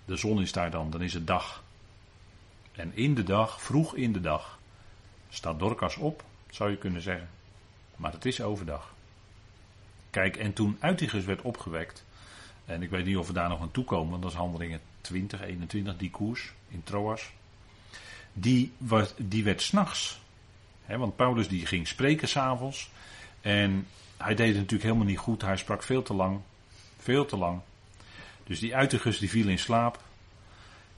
de 0.05 0.15
zon 0.15 0.41
is 0.41 0.51
daar 0.51 0.71
dan, 0.71 0.89
dan 0.89 1.01
is 1.01 1.13
het 1.13 1.27
dag. 1.27 1.63
En 2.71 2.95
in 2.95 3.15
de 3.15 3.23
dag, 3.23 3.61
vroeg 3.61 3.95
in 3.95 4.13
de 4.13 4.21
dag, 4.21 4.59
staat 5.29 5.59
Dorcas 5.59 5.95
op, 5.95 6.23
zou 6.49 6.69
je 6.69 6.77
kunnen 6.77 7.01
zeggen. 7.01 7.29
Maar 7.95 8.11
het 8.11 8.25
is 8.25 8.41
overdag. 8.41 8.93
Kijk, 10.09 10.37
en 10.37 10.53
toen 10.53 10.77
Uitigus 10.79 11.25
werd 11.25 11.41
opgewekt, 11.41 12.05
en 12.73 12.81
ik 12.81 12.89
weet 12.89 13.05
niet 13.05 13.17
of 13.17 13.27
we 13.27 13.33
daar 13.33 13.49
nog 13.49 13.61
aan 13.61 13.71
toe 13.71 13.83
komen, 13.83 14.09
want 14.09 14.21
dat 14.21 14.31
is 14.31 14.37
handelingen 14.37 14.79
20, 15.01 15.41
21, 15.41 15.97
die 15.97 16.09
koers 16.09 16.53
in 16.67 16.83
Troas. 16.83 17.31
Die, 18.33 18.71
was, 18.77 19.13
die 19.17 19.43
werd 19.43 19.61
s'nachts. 19.61 20.19
Want 20.85 21.15
Paulus 21.15 21.47
die 21.47 21.65
ging 21.65 21.87
spreken 21.87 22.27
s'avonds. 22.27 22.89
En 23.41 23.87
hij 24.17 24.35
deed 24.35 24.47
het 24.47 24.55
natuurlijk 24.55 24.83
helemaal 24.83 25.05
niet 25.05 25.17
goed. 25.17 25.41
Hij 25.41 25.57
sprak 25.57 25.83
veel 25.83 26.01
te 26.01 26.13
lang. 26.13 26.39
Veel 26.97 27.25
te 27.25 27.37
lang. 27.37 27.59
Dus 28.43 28.59
die 28.59 28.75
uitergus 28.75 29.19
die 29.19 29.29
viel 29.29 29.47
in 29.47 29.59
slaap. 29.59 29.99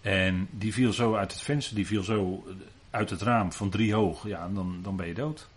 En 0.01 0.48
die 0.51 0.74
viel 0.74 0.94
zo 0.94 1.15
uit 1.15 1.32
het 1.32 1.42
venster, 1.42 1.75
die 1.75 1.88
viel 1.88 2.03
zo 2.03 2.48
uit 2.89 3.10
het 3.10 3.22
raam 3.22 3.51
van 3.51 3.70
drie 3.70 3.94
hoog. 3.94 4.27
Ja, 4.27 4.50
dan, 4.50 4.80
dan 4.82 4.96
ben 4.96 5.08
je 5.08 5.13
dood. 5.13 5.48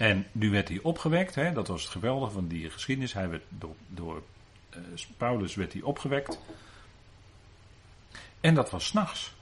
En 0.00 0.26
nu 0.32 0.50
werd 0.50 0.68
hij 0.68 0.80
opgewekt, 0.82 1.34
hè, 1.34 1.52
dat 1.52 1.68
was 1.68 1.82
het 1.82 1.90
geweldige 1.90 2.32
van 2.32 2.46
die 2.46 2.70
geschiedenis. 2.70 3.12
Hij 3.12 3.28
werd 3.28 3.42
door, 3.48 3.74
door 3.88 4.22
uh, 4.76 4.80
Paulus 5.16 5.54
werd 5.54 5.72
hij 5.72 5.82
opgewekt. 5.82 6.38
En 8.40 8.54
dat 8.54 8.70
was 8.70 8.86
s'nachts. 8.86 9.34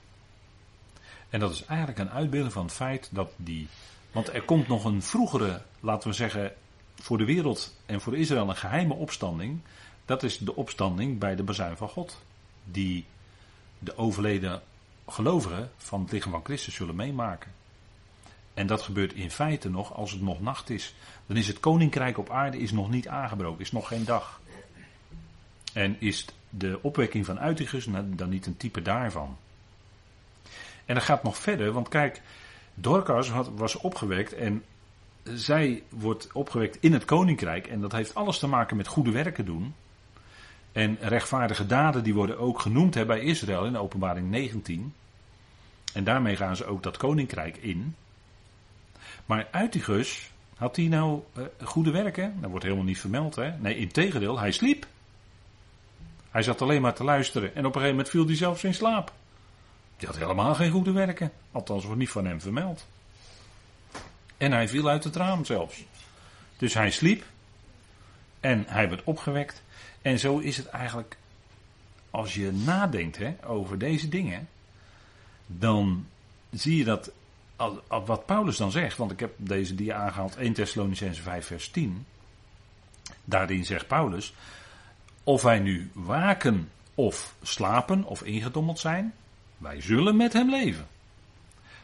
En 1.31 1.41
dat 1.41 1.53
is 1.53 1.65
eigenlijk 1.65 1.99
een 1.99 2.11
uitbeelding 2.11 2.53
van 2.53 2.65
het 2.65 2.73
feit 2.73 3.09
dat 3.13 3.31
die. 3.37 3.69
Want 4.13 4.35
er 4.35 4.43
komt 4.43 4.69
nog 4.69 4.85
een 4.85 5.03
vroegere, 5.03 5.63
laten 5.81 6.09
we 6.09 6.15
zeggen, 6.15 6.53
voor 6.95 7.19
de 7.19 7.25
wereld 7.25 7.77
en 7.87 8.01
voor 8.01 8.17
Israël 8.17 8.49
een 8.49 8.57
geheime 8.57 8.95
opstanding. 8.95 9.61
Dat 10.05 10.23
is 10.23 10.39
de 10.39 10.55
opstanding 10.55 11.19
bij 11.19 11.37
de 11.37 11.43
bazuin 11.43 11.77
van 11.77 11.89
God. 11.89 12.23
Die 12.65 13.05
de 13.79 13.97
overleden 13.97 14.63
gelovigen 15.07 15.71
van 15.77 16.01
het 16.01 16.13
lichaam 16.13 16.33
van 16.33 16.45
Christus 16.45 16.75
zullen 16.75 16.97
meemaken. 16.97 17.58
En 18.59 18.67
dat 18.67 18.83
gebeurt 18.83 19.13
in 19.13 19.31
feite 19.31 19.71
nog 19.71 19.95
als 19.95 20.11
het 20.11 20.21
nog 20.21 20.41
nacht 20.41 20.71
is. 20.71 20.95
Dan 21.27 21.37
is 21.37 21.49
het 21.49 21.61
koninkrijk 21.61 22.19
op 22.19 22.31
aarde 22.31 22.59
is 22.59 22.73
nog 22.73 22.91
niet 22.91 23.09
aangebroken, 23.09 23.61
is 23.61 23.73
nog 23.73 23.89
geen 23.89 24.05
dag. 24.05 24.41
En 25.73 25.97
is 26.01 26.25
de 26.51 26.79
opwekking 26.83 27.25
van 27.25 27.41
Uitigus 27.41 27.87
dan 28.07 28.29
niet 28.29 28.47
een 28.47 28.57
type 28.57 28.83
daarvan? 28.83 29.37
En 30.85 30.95
dat 30.95 31.03
gaat 31.03 31.23
nog 31.23 31.37
verder, 31.37 31.73
want 31.73 31.89
kijk, 31.89 32.21
Dorcas 32.75 33.31
was 33.55 33.77
opgewekt 33.77 34.33
en 34.33 34.65
zij 35.23 35.83
wordt 35.89 36.29
opgewekt 36.33 36.77
in 36.81 36.93
het 36.93 37.05
koninkrijk. 37.05 37.67
En 37.67 37.81
dat 37.81 37.93
heeft 37.93 38.15
alles 38.15 38.39
te 38.39 38.47
maken 38.47 38.77
met 38.77 38.87
goede 38.87 39.11
werken 39.11 39.45
doen. 39.45 39.75
En 40.73 40.99
rechtvaardige 41.01 41.67
daden 41.67 42.05
die 42.05 42.15
worden 42.15 42.39
ook 42.39 42.61
genoemd 42.61 42.95
hè, 42.95 43.07
bij 43.07 43.21
Israël 43.21 43.65
in 43.65 43.77
openbaring 43.77 44.31
19. 44.31 44.95
En 45.93 46.05
daarmee 46.05 46.37
gaan 46.37 46.57
ze 46.57 46.65
ook 46.65 46.83
dat 46.83 46.97
koninkrijk 46.97 47.57
in. 47.57 47.95
Maar 49.29 49.49
Uitigus, 49.51 50.31
had 50.57 50.77
hij 50.77 50.87
nou 50.87 51.23
uh, 51.39 51.45
goede 51.65 51.91
werken? 51.91 52.41
Dat 52.41 52.51
wordt 52.51 52.65
helemaal 52.65 52.87
niet 52.87 52.99
vermeld. 52.99 53.35
Hè? 53.35 53.59
Nee, 53.59 53.77
in 53.77 53.93
tegendeel, 53.93 54.39
hij 54.39 54.53
sliep. 54.53 54.87
Hij 56.31 56.43
zat 56.43 56.63
alleen 56.63 56.83
maar 56.83 56.95
te 56.95 57.05
luisteren 57.05 57.49
en 57.55 57.59
op 57.59 57.65
een 57.65 57.81
gegeven 57.81 57.91
moment 57.91 58.09
viel 58.09 58.27
hij 58.27 58.37
zelfs 58.37 58.65
in 58.65 58.75
slaap. 58.75 59.13
Die 59.97 60.09
had 60.09 60.17
helemaal 60.17 60.55
geen 60.55 60.71
goede 60.71 60.93
werken. 60.93 61.33
Althans, 61.53 61.85
wordt 61.85 61.99
niet 61.99 62.11
van 62.11 62.27
hem 62.27 62.41
vermeld. 62.41 62.87
En 64.37 64.53
hij 64.53 64.69
viel 64.69 64.89
uit 64.89 65.05
het 65.05 65.17
raam 65.17 65.45
zelfs. 65.45 65.85
Dus 66.57 66.75
hij 66.75 66.91
sliep. 66.91 67.25
En 68.41 68.65
hij 68.67 68.89
werd 68.89 69.05
opgewekt. 69.05 69.63
En 70.03 70.19
zo 70.19 70.39
is 70.39 70.57
het 70.57 70.67
eigenlijk. 70.67 71.17
Als 72.11 72.35
je 72.35 72.53
nadenkt 72.53 73.17
hè, 73.17 73.35
over 73.45 73.79
deze 73.79 74.09
dingen. 74.09 74.49
Dan 75.47 76.07
zie 76.51 76.77
je 76.77 76.85
dat. 76.85 77.11
Wat 77.89 78.27
Paulus 78.27 78.57
dan 78.57 78.71
zegt. 78.71 78.97
Want 78.97 79.11
ik 79.11 79.21
heb 79.21 79.33
deze 79.37 79.75
dia 79.75 79.97
aangehaald. 79.97 80.37
1 80.37 80.53
Thessalonicense 80.53 81.23
5 81.23 81.47
vers 81.47 81.71
10. 81.71 82.07
Daarin 83.25 83.65
zegt 83.65 83.87
Paulus. 83.87 84.35
Of 85.25 85.43
wij 85.43 85.59
nu 85.59 85.91
waken 85.93 86.71
of 86.95 87.35
slapen 87.43 88.05
of 88.05 88.23
ingedommeld 88.23 88.79
zijn. 88.79 89.15
Wij 89.59 89.81
zullen 89.81 90.17
met 90.17 90.33
hem 90.33 90.51
leven. 90.51 90.87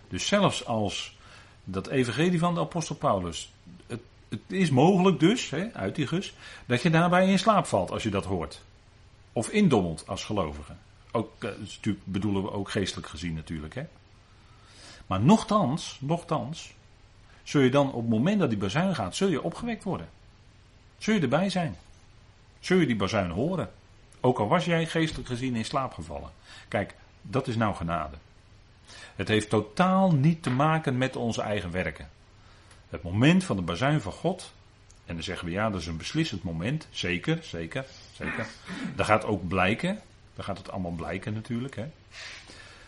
Dus 0.08 0.26
zelfs 0.26 0.64
als 0.64 1.16
dat 1.64 1.86
evangelie 1.86 2.38
van 2.38 2.54
de 2.54 2.60
apostel 2.60 2.94
Paulus. 2.94 3.52
Het, 3.86 4.00
het 4.28 4.40
is 4.46 4.70
mogelijk 4.70 5.20
dus, 5.20 5.50
hè, 5.50 5.72
uit 5.72 5.94
die 5.94 6.06
gus, 6.06 6.34
dat 6.66 6.82
je 6.82 6.90
daarbij 6.90 7.28
in 7.28 7.38
slaap 7.38 7.66
valt 7.66 7.90
als 7.90 8.02
je 8.02 8.10
dat 8.10 8.24
hoort. 8.24 8.62
Of 9.32 9.48
indommelt 9.48 10.04
als 10.06 10.24
gelovige. 10.24 10.72
Ook, 11.12 11.44
eh, 11.44 11.50
bedoelen 12.04 12.42
we 12.42 12.52
ook 12.52 12.70
geestelijk 12.70 13.08
gezien 13.08 13.34
natuurlijk. 13.34 13.74
Hè. 13.74 13.82
Maar 15.06 15.20
nochtans, 15.20 15.98
nochtans, 16.00 16.74
zul 17.42 17.60
je 17.60 17.70
dan 17.70 17.92
op 17.92 18.00
het 18.00 18.10
moment 18.10 18.40
dat 18.40 18.48
die 18.48 18.58
bazuin 18.58 18.94
gaat, 18.94 19.16
zul 19.16 19.28
je 19.28 19.42
opgewekt 19.42 19.84
worden. 19.84 20.08
Zul 20.98 21.14
je 21.14 21.20
erbij 21.20 21.50
zijn. 21.50 21.76
Zul 22.60 22.78
je 22.78 22.86
die 22.86 22.96
bazuin 22.96 23.30
horen. 23.30 23.70
Ook 24.20 24.38
al 24.38 24.48
was 24.48 24.64
jij 24.64 24.86
geestelijk 24.86 25.28
gezien 25.28 25.56
in 25.56 25.64
slaap 25.64 25.92
gevallen. 25.92 26.30
Kijk, 26.68 26.94
dat 27.22 27.48
is 27.48 27.56
nou 27.56 27.74
genade. 27.74 28.16
Het 29.16 29.28
heeft 29.28 29.48
totaal 29.48 30.12
niet 30.12 30.42
te 30.42 30.50
maken 30.50 30.98
met 30.98 31.16
onze 31.16 31.42
eigen 31.42 31.70
werken. 31.70 32.08
Het 32.88 33.02
moment 33.02 33.44
van 33.44 33.56
de 33.56 33.62
bazuin 33.62 34.00
van 34.00 34.12
God. 34.12 34.52
En 35.04 35.14
dan 35.14 35.22
zeggen 35.22 35.46
we 35.46 35.52
ja, 35.52 35.70
dat 35.70 35.80
is 35.80 35.86
een 35.86 35.96
beslissend 35.96 36.42
moment. 36.42 36.86
Zeker, 36.90 37.38
zeker, 37.42 37.84
zeker. 38.12 38.46
Dat 38.96 39.06
gaat 39.06 39.24
ook 39.24 39.48
blijken. 39.48 40.00
Dan 40.34 40.44
gaat 40.44 40.58
het 40.58 40.70
allemaal 40.70 40.90
blijken 40.90 41.34
natuurlijk. 41.34 41.76
Hè. 41.76 41.86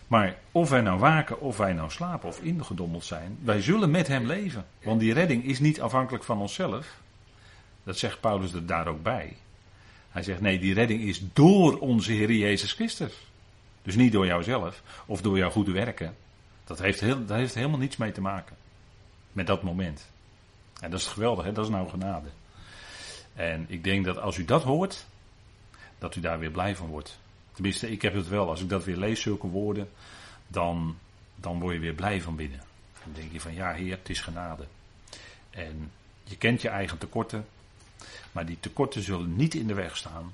Maar 0.07 0.37
of 0.53 0.71
wij 0.71 0.81
nou 0.81 0.99
waken, 0.99 1.41
of 1.41 1.57
wij 1.57 1.73
nou 1.73 1.91
slapen 1.91 2.29
of 2.29 2.41
ingedommeld 2.41 3.05
zijn, 3.05 3.39
wij 3.43 3.63
zullen 3.63 3.91
met 3.91 4.07
hem 4.07 4.27
leven. 4.27 4.67
Want 4.83 5.01
die 5.01 5.13
redding 5.13 5.45
is 5.45 5.59
niet 5.59 5.81
afhankelijk 5.81 6.25
van 6.25 6.39
onszelf. 6.39 7.01
Dat 7.85 7.99
zegt 7.99 8.21
Paulus 8.21 8.53
er 8.53 8.67
daar 8.67 8.87
ook 8.87 9.03
bij. 9.03 9.37
Hij 10.11 10.23
zegt 10.23 10.41
nee, 10.41 10.59
die 10.59 10.75
redding 10.75 11.03
is 11.03 11.23
door 11.33 11.79
onze 11.79 12.13
Heer 12.13 12.33
Jezus 12.33 12.73
Christus. 12.73 13.13
Dus 13.83 13.95
niet 13.95 14.13
door 14.13 14.27
jouzelf 14.27 14.83
of 15.07 15.21
door 15.23 15.39
jouw 15.39 15.51
goede 15.51 15.73
werken. 15.73 16.17
Dat 16.65 16.79
heeft, 16.79 17.01
heel, 17.01 17.27
dat 17.27 17.37
heeft 17.37 17.55
helemaal 17.55 17.79
niets 17.79 17.97
mee 17.97 18.13
te 18.13 18.21
maken. 18.21 18.57
Met 19.33 19.47
dat 19.47 19.63
moment. 19.63 20.11
En 20.81 20.91
dat 20.91 21.01
is 21.01 21.07
geweldig, 21.07 21.45
hè? 21.45 21.53
dat 21.53 21.65
is 21.65 21.71
nou 21.71 21.89
genade. 21.89 22.29
En 23.35 23.65
ik 23.69 23.85
denk 23.85 24.05
dat 24.05 24.19
als 24.19 24.37
u 24.37 24.45
dat 24.45 24.63
hoort, 24.63 25.07
dat 25.99 26.17
u 26.17 26.21
daar 26.21 26.39
weer 26.39 26.51
blij 26.51 26.77
van 26.77 26.87
wordt. 26.87 27.19
Tenminste, 27.57 27.91
ik 27.91 28.03
heb 28.03 28.15
het 28.15 28.29
wel. 28.29 28.49
Als 28.49 28.61
ik 28.61 28.69
dat 28.69 28.85
weer 28.85 28.97
lees, 28.97 29.21
zulke 29.21 29.47
woorden, 29.47 29.89
dan, 30.47 30.97
dan 31.35 31.61
word 31.61 31.75
je 31.75 31.81
weer 31.81 31.95
blij 31.95 32.23
van 32.23 32.37
binnen. 32.37 32.61
Dan 33.05 33.13
denk 33.13 33.33
je 33.33 33.41
van 33.41 33.55
ja, 33.55 33.73
Heer, 33.73 33.99
het 33.99 34.09
is 34.09 34.21
genade. 34.21 34.65
En 35.51 35.91
je 36.25 36.37
kent 36.37 36.63
je 36.63 36.69
eigen 36.69 36.99
tekorten. 36.99 37.47
Maar 38.33 38.47
die 38.47 38.61
tekorten 38.61 39.03
zullen 39.03 39.37
niet 39.37 39.55
in 39.55 39.67
de 39.67 39.75
weg 39.75 39.97
staan 39.97 40.33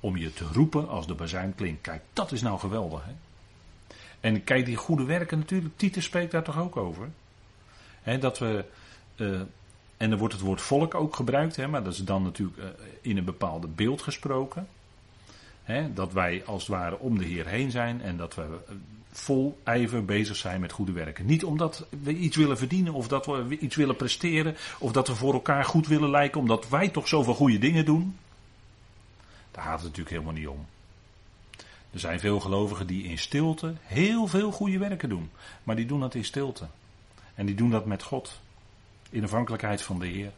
om 0.00 0.16
je 0.16 0.32
te 0.32 0.44
roepen 0.52 0.88
als 0.88 1.06
de 1.06 1.14
bazuin 1.14 1.54
klinkt. 1.54 1.80
Kijk, 1.80 2.02
dat 2.12 2.32
is 2.32 2.42
nou 2.42 2.58
geweldig. 2.58 3.04
Hè? 3.04 3.12
En 4.20 4.44
kijk, 4.44 4.66
die 4.66 4.76
goede 4.76 5.04
werken 5.04 5.38
natuurlijk, 5.38 5.76
Titus 5.76 6.04
spreekt 6.04 6.32
daar 6.32 6.44
toch 6.44 6.58
ook 6.58 6.76
over. 6.76 7.10
Hè, 8.02 8.18
dat 8.18 8.38
we, 8.38 8.64
uh, 9.16 9.40
en 9.96 10.10
er 10.10 10.18
wordt 10.18 10.34
het 10.34 10.42
woord 10.42 10.60
volk 10.60 10.94
ook 10.94 11.16
gebruikt, 11.16 11.56
hè, 11.56 11.66
maar 11.66 11.84
dat 11.84 11.92
is 11.92 12.04
dan 12.04 12.22
natuurlijk 12.22 12.58
uh, 12.58 12.64
in 13.00 13.16
een 13.16 13.24
bepaalde 13.24 13.66
beeld 13.66 14.02
gesproken. 14.02 14.68
Dat 15.94 16.12
wij 16.12 16.42
als 16.44 16.66
het 16.66 16.76
ware 16.76 16.98
om 16.98 17.18
de 17.18 17.24
Heer 17.24 17.46
heen 17.46 17.70
zijn 17.70 18.02
en 18.02 18.16
dat 18.16 18.34
we 18.34 18.42
eh, 18.42 18.74
vol 19.10 19.60
ijver 19.62 20.04
bezig 20.04 20.36
zijn 20.36 20.60
met 20.60 20.72
goede 20.72 20.92
werken. 20.92 21.26
Niet 21.26 21.44
omdat 21.44 21.86
we 22.02 22.14
iets 22.14 22.36
willen 22.36 22.58
verdienen 22.58 22.92
of 22.92 23.08
dat 23.08 23.26
we 23.26 23.58
iets 23.58 23.76
willen 23.76 23.96
presteren 23.96 24.56
of 24.78 24.92
dat 24.92 25.08
we 25.08 25.14
voor 25.14 25.32
elkaar 25.32 25.64
goed 25.64 25.86
willen 25.86 26.10
lijken 26.10 26.40
omdat 26.40 26.68
wij 26.68 26.88
toch 26.88 27.08
zoveel 27.08 27.34
goede 27.34 27.58
dingen 27.58 27.84
doen. 27.84 28.16
Daar 29.50 29.64
gaat 29.64 29.74
het 29.74 29.82
natuurlijk 29.82 30.10
helemaal 30.10 30.32
niet 30.32 30.48
om. 30.48 30.66
Er 31.90 32.00
zijn 32.00 32.20
veel 32.20 32.40
gelovigen 32.40 32.86
die 32.86 33.04
in 33.04 33.18
stilte 33.18 33.74
heel 33.82 34.26
veel 34.26 34.52
goede 34.52 34.78
werken 34.78 35.08
doen. 35.08 35.30
Maar 35.62 35.76
die 35.76 35.86
doen 35.86 36.00
dat 36.00 36.14
in 36.14 36.24
stilte. 36.24 36.66
En 37.34 37.46
die 37.46 37.54
doen 37.54 37.70
dat 37.70 37.86
met 37.86 38.02
God. 38.02 38.40
In 39.10 39.24
afhankelijkheid 39.24 39.82
van 39.82 39.98
de 39.98 40.06
Heer. 40.06 40.32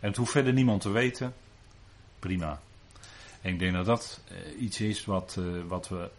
En 0.00 0.08
het 0.08 0.16
hoeft 0.16 0.30
verder 0.30 0.52
niemand 0.52 0.80
te 0.80 0.90
weten. 0.90 1.34
Prima. 2.18 2.60
En 3.40 3.52
ik 3.52 3.58
denk 3.58 3.72
dat 3.72 3.86
dat 3.86 4.20
eh, 4.28 4.62
iets 4.62 4.80
is 4.80 5.04
wat, 5.04 5.36
uh, 5.38 5.62
wat 5.68 5.88
we. 5.88 6.10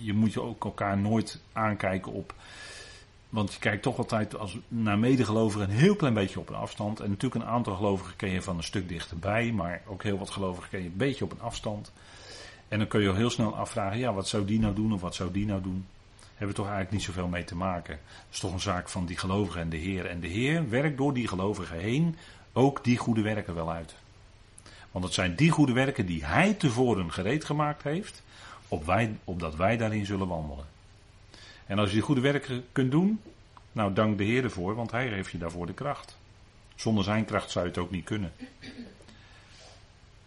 Je 0.00 0.12
moet 0.12 0.32
je 0.32 0.40
ook 0.40 0.64
elkaar 0.64 0.98
nooit 0.98 1.40
aankijken 1.52 2.12
op. 2.12 2.34
Want 3.28 3.52
je 3.52 3.58
kijkt 3.58 3.82
toch 3.82 3.98
altijd 3.98 4.38
als, 4.38 4.58
naar 4.68 4.98
medegelovigen 4.98 5.70
een 5.70 5.76
heel 5.76 5.96
klein 5.96 6.14
beetje 6.14 6.40
op 6.40 6.48
een 6.48 6.54
afstand. 6.54 7.00
En 7.00 7.10
natuurlijk 7.10 7.44
een 7.44 7.50
aantal 7.50 7.74
gelovigen 7.74 8.16
ken 8.16 8.30
je 8.30 8.42
van 8.42 8.56
een 8.56 8.62
stuk 8.62 8.88
dichterbij. 8.88 9.52
Maar 9.52 9.82
ook 9.86 10.02
heel 10.02 10.18
wat 10.18 10.30
gelovigen 10.30 10.70
ken 10.70 10.82
je 10.82 10.86
een 10.86 10.96
beetje 10.96 11.24
op 11.24 11.32
een 11.32 11.40
afstand. 11.40 11.92
En 12.68 12.78
dan 12.78 12.86
kun 12.86 13.00
je 13.00 13.12
heel 13.12 13.30
snel 13.30 13.56
afvragen, 13.56 13.98
ja, 13.98 14.12
wat 14.12 14.28
zou 14.28 14.44
die 14.44 14.58
nou 14.58 14.74
doen 14.74 14.92
of 14.92 15.00
wat 15.00 15.14
zou 15.14 15.32
die 15.32 15.46
nou 15.46 15.62
doen? 15.62 15.86
Hebben 16.28 16.48
we 16.48 16.62
toch 16.62 16.72
eigenlijk 16.72 16.90
niet 16.90 17.02
zoveel 17.02 17.28
mee 17.28 17.44
te 17.44 17.56
maken. 17.56 17.94
Het 17.94 18.26
is 18.32 18.38
toch 18.38 18.52
een 18.52 18.60
zaak 18.60 18.88
van 18.88 19.06
die 19.06 19.16
gelovigen 19.16 19.60
en 19.60 19.68
de 19.68 19.76
Heer. 19.76 20.06
En 20.06 20.20
de 20.20 20.26
Heer 20.26 20.68
werkt 20.68 20.96
door 20.96 21.14
die 21.14 21.28
gelovigen 21.28 21.78
heen 21.78 22.16
ook 22.52 22.84
die 22.84 22.96
goede 22.96 23.22
werken 23.22 23.54
wel 23.54 23.72
uit. 23.72 23.94
Want 24.92 25.04
het 25.04 25.14
zijn 25.14 25.34
die 25.34 25.50
goede 25.50 25.72
werken 25.72 26.06
die 26.06 26.24
Hij 26.24 26.54
tevoren 26.54 27.12
gereed 27.12 27.44
gemaakt 27.44 27.82
heeft, 27.82 28.22
op 28.68 28.86
wij, 28.86 29.16
opdat 29.24 29.56
wij 29.56 29.76
daarin 29.76 30.06
zullen 30.06 30.28
wandelen. 30.28 30.64
En 31.66 31.78
als 31.78 31.88
je 31.88 31.94
die 31.94 32.04
goede 32.04 32.20
werken 32.20 32.64
kunt 32.72 32.90
doen, 32.90 33.20
nou 33.72 33.92
dank 33.92 34.18
de 34.18 34.24
Heer 34.24 34.44
ervoor, 34.44 34.74
want 34.74 34.90
Hij 34.90 35.08
geeft 35.08 35.30
je 35.30 35.38
daarvoor 35.38 35.66
de 35.66 35.74
kracht. 35.74 36.16
Zonder 36.74 37.04
Zijn 37.04 37.24
kracht 37.24 37.50
zou 37.50 37.64
je 37.64 37.70
het 37.70 37.80
ook 37.80 37.90
niet 37.90 38.04
kunnen. 38.04 38.32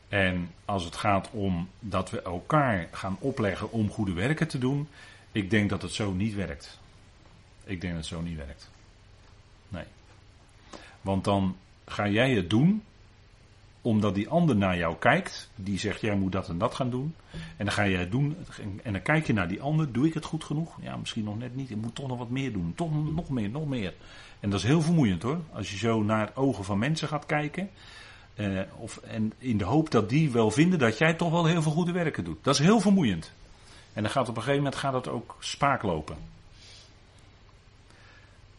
En 0.09 0.51
als 0.65 0.83
het 0.83 0.95
gaat 0.95 1.29
om 1.31 1.69
dat 1.79 2.09
we 2.09 2.21
elkaar 2.21 2.87
gaan 2.91 3.17
opleggen 3.19 3.71
om 3.71 3.89
goede 3.89 4.13
werken 4.13 4.47
te 4.47 4.57
doen, 4.57 4.87
ik 5.31 5.49
denk 5.49 5.69
dat 5.69 5.81
het 5.81 5.93
zo 5.93 6.11
niet 6.11 6.35
werkt. 6.35 6.79
Ik 7.63 7.81
denk 7.81 7.93
dat 7.93 8.01
het 8.01 8.13
zo 8.13 8.21
niet 8.21 8.37
werkt. 8.37 8.69
Nee. 9.67 9.83
Want 11.01 11.23
dan 11.23 11.57
ga 11.85 12.07
jij 12.07 12.31
het 12.31 12.49
doen 12.49 12.83
omdat 13.85 14.15
die 14.15 14.29
ander 14.29 14.55
naar 14.55 14.77
jou 14.77 14.95
kijkt, 14.99 15.49
die 15.55 15.79
zegt 15.79 16.01
jij 16.01 16.15
moet 16.15 16.31
dat 16.31 16.49
en 16.49 16.57
dat 16.57 16.75
gaan 16.75 16.89
doen. 16.89 17.15
En 17.31 17.65
dan 17.65 17.71
ga 17.71 17.87
jij 17.87 17.99
het 17.99 18.11
doen 18.11 18.35
en 18.83 18.91
dan 18.91 19.01
kijk 19.01 19.27
je 19.27 19.33
naar 19.33 19.47
die 19.47 19.61
ander, 19.61 19.91
doe 19.91 20.07
ik 20.07 20.13
het 20.13 20.25
goed 20.25 20.43
genoeg? 20.43 20.77
Ja, 20.81 20.97
misschien 20.97 21.23
nog 21.23 21.37
net 21.37 21.55
niet, 21.55 21.69
ik 21.69 21.77
moet 21.77 21.95
toch 21.95 22.07
nog 22.07 22.17
wat 22.17 22.29
meer 22.29 22.53
doen, 22.53 22.73
toch 22.75 23.13
nog 23.13 23.29
meer, 23.29 23.49
nog 23.49 23.67
meer. 23.67 23.93
En 24.39 24.49
dat 24.49 24.59
is 24.59 24.65
heel 24.65 24.81
vermoeiend 24.81 25.21
hoor, 25.21 25.39
als 25.53 25.71
je 25.71 25.77
zo 25.77 26.03
naar 26.03 26.31
ogen 26.35 26.63
van 26.63 26.79
mensen 26.79 27.07
gaat 27.07 27.25
kijken 27.25 27.69
uh, 28.35 28.61
of, 28.77 28.97
en 28.97 29.33
in 29.37 29.57
de 29.57 29.63
hoop 29.63 29.91
dat 29.91 30.09
die 30.09 30.31
wel 30.31 30.51
vinden 30.51 30.79
dat 30.79 30.97
jij 30.97 31.13
toch 31.13 31.31
wel 31.31 31.45
heel 31.45 31.61
veel 31.61 31.71
goede 31.71 31.91
werken 31.91 32.23
doet. 32.23 32.43
Dat 32.43 32.53
is 32.53 32.65
heel 32.65 32.79
vermoeiend. 32.79 33.31
En 33.93 34.01
dan 34.01 34.11
gaat 34.11 34.29
op 34.29 34.35
een 34.35 34.41
gegeven 34.41 34.63
moment 34.63 34.75
gaat 34.75 34.93
het 34.93 35.07
ook 35.07 35.35
spaak 35.39 35.83
lopen. 35.83 36.17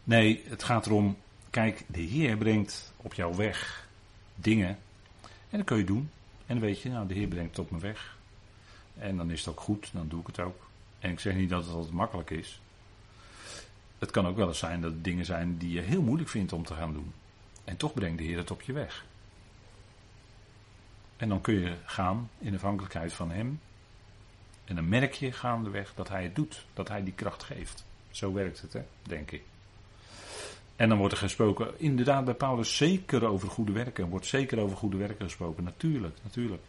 Nee, 0.03 0.43
het 0.47 0.63
gaat 0.63 0.85
erom, 0.85 1.17
kijk, 1.49 1.83
de 1.87 2.01
Heer 2.01 2.37
brengt 2.37 2.93
op 2.97 3.13
jouw 3.13 3.35
weg 3.35 3.87
dingen. 4.35 4.77
En 5.49 5.57
dat 5.57 5.67
kun 5.67 5.77
je 5.77 5.83
doen. 5.83 6.09
En 6.45 6.55
dan 6.55 6.59
weet 6.59 6.81
je, 6.81 6.89
nou, 6.89 7.07
de 7.07 7.13
Heer 7.13 7.27
brengt 7.27 7.49
het 7.49 7.65
op 7.65 7.69
mijn 7.69 7.81
weg. 7.81 8.17
En 8.97 9.17
dan 9.17 9.31
is 9.31 9.39
het 9.39 9.49
ook 9.49 9.59
goed, 9.59 9.89
dan 9.93 10.07
doe 10.07 10.21
ik 10.21 10.27
het 10.27 10.39
ook. 10.39 10.67
En 10.99 11.11
ik 11.11 11.19
zeg 11.19 11.35
niet 11.35 11.49
dat 11.49 11.65
het 11.65 11.73
altijd 11.73 11.93
makkelijk 11.93 12.29
is. 12.29 12.61
Het 13.99 14.11
kan 14.11 14.27
ook 14.27 14.35
wel 14.35 14.47
eens 14.47 14.59
zijn 14.59 14.81
dat 14.81 14.91
het 14.91 15.03
dingen 15.03 15.25
zijn 15.25 15.57
die 15.57 15.71
je 15.71 15.81
heel 15.81 16.01
moeilijk 16.01 16.29
vindt 16.29 16.53
om 16.53 16.63
te 16.63 16.73
gaan 16.73 16.93
doen. 16.93 17.13
En 17.63 17.77
toch 17.77 17.93
brengt 17.93 18.17
de 18.17 18.23
Heer 18.23 18.37
het 18.37 18.51
op 18.51 18.61
je 18.61 18.73
weg. 18.73 19.05
En 21.17 21.29
dan 21.29 21.41
kun 21.41 21.59
je 21.59 21.75
gaan 21.85 22.29
in 22.39 22.53
afhankelijkheid 22.53 23.13
van 23.13 23.31
Hem. 23.31 23.59
En 24.65 24.75
dan 24.75 24.89
merk 24.89 25.13
je 25.13 25.31
gaandeweg 25.31 25.93
dat 25.95 26.09
Hij 26.09 26.23
het 26.23 26.35
doet. 26.35 26.65
Dat 26.73 26.87
Hij 26.87 27.03
die 27.03 27.13
kracht 27.13 27.43
geeft. 27.43 27.85
Zo 28.11 28.33
werkt 28.33 28.61
het, 28.61 28.73
hè, 28.73 28.81
denk 29.01 29.31
ik. 29.31 29.43
En 30.77 30.89
dan 30.89 30.97
wordt 30.97 31.13
er 31.13 31.19
gesproken, 31.19 31.79
inderdaad 31.79 32.25
bij 32.25 32.33
Paulus, 32.33 32.77
zeker 32.77 33.25
over 33.25 33.49
goede 33.49 33.71
werken. 33.71 34.03
Er 34.03 34.09
wordt 34.09 34.25
zeker 34.25 34.59
over 34.59 34.77
goede 34.77 34.97
werken 34.97 35.25
gesproken. 35.25 35.63
Natuurlijk, 35.63 36.15
natuurlijk. 36.23 36.63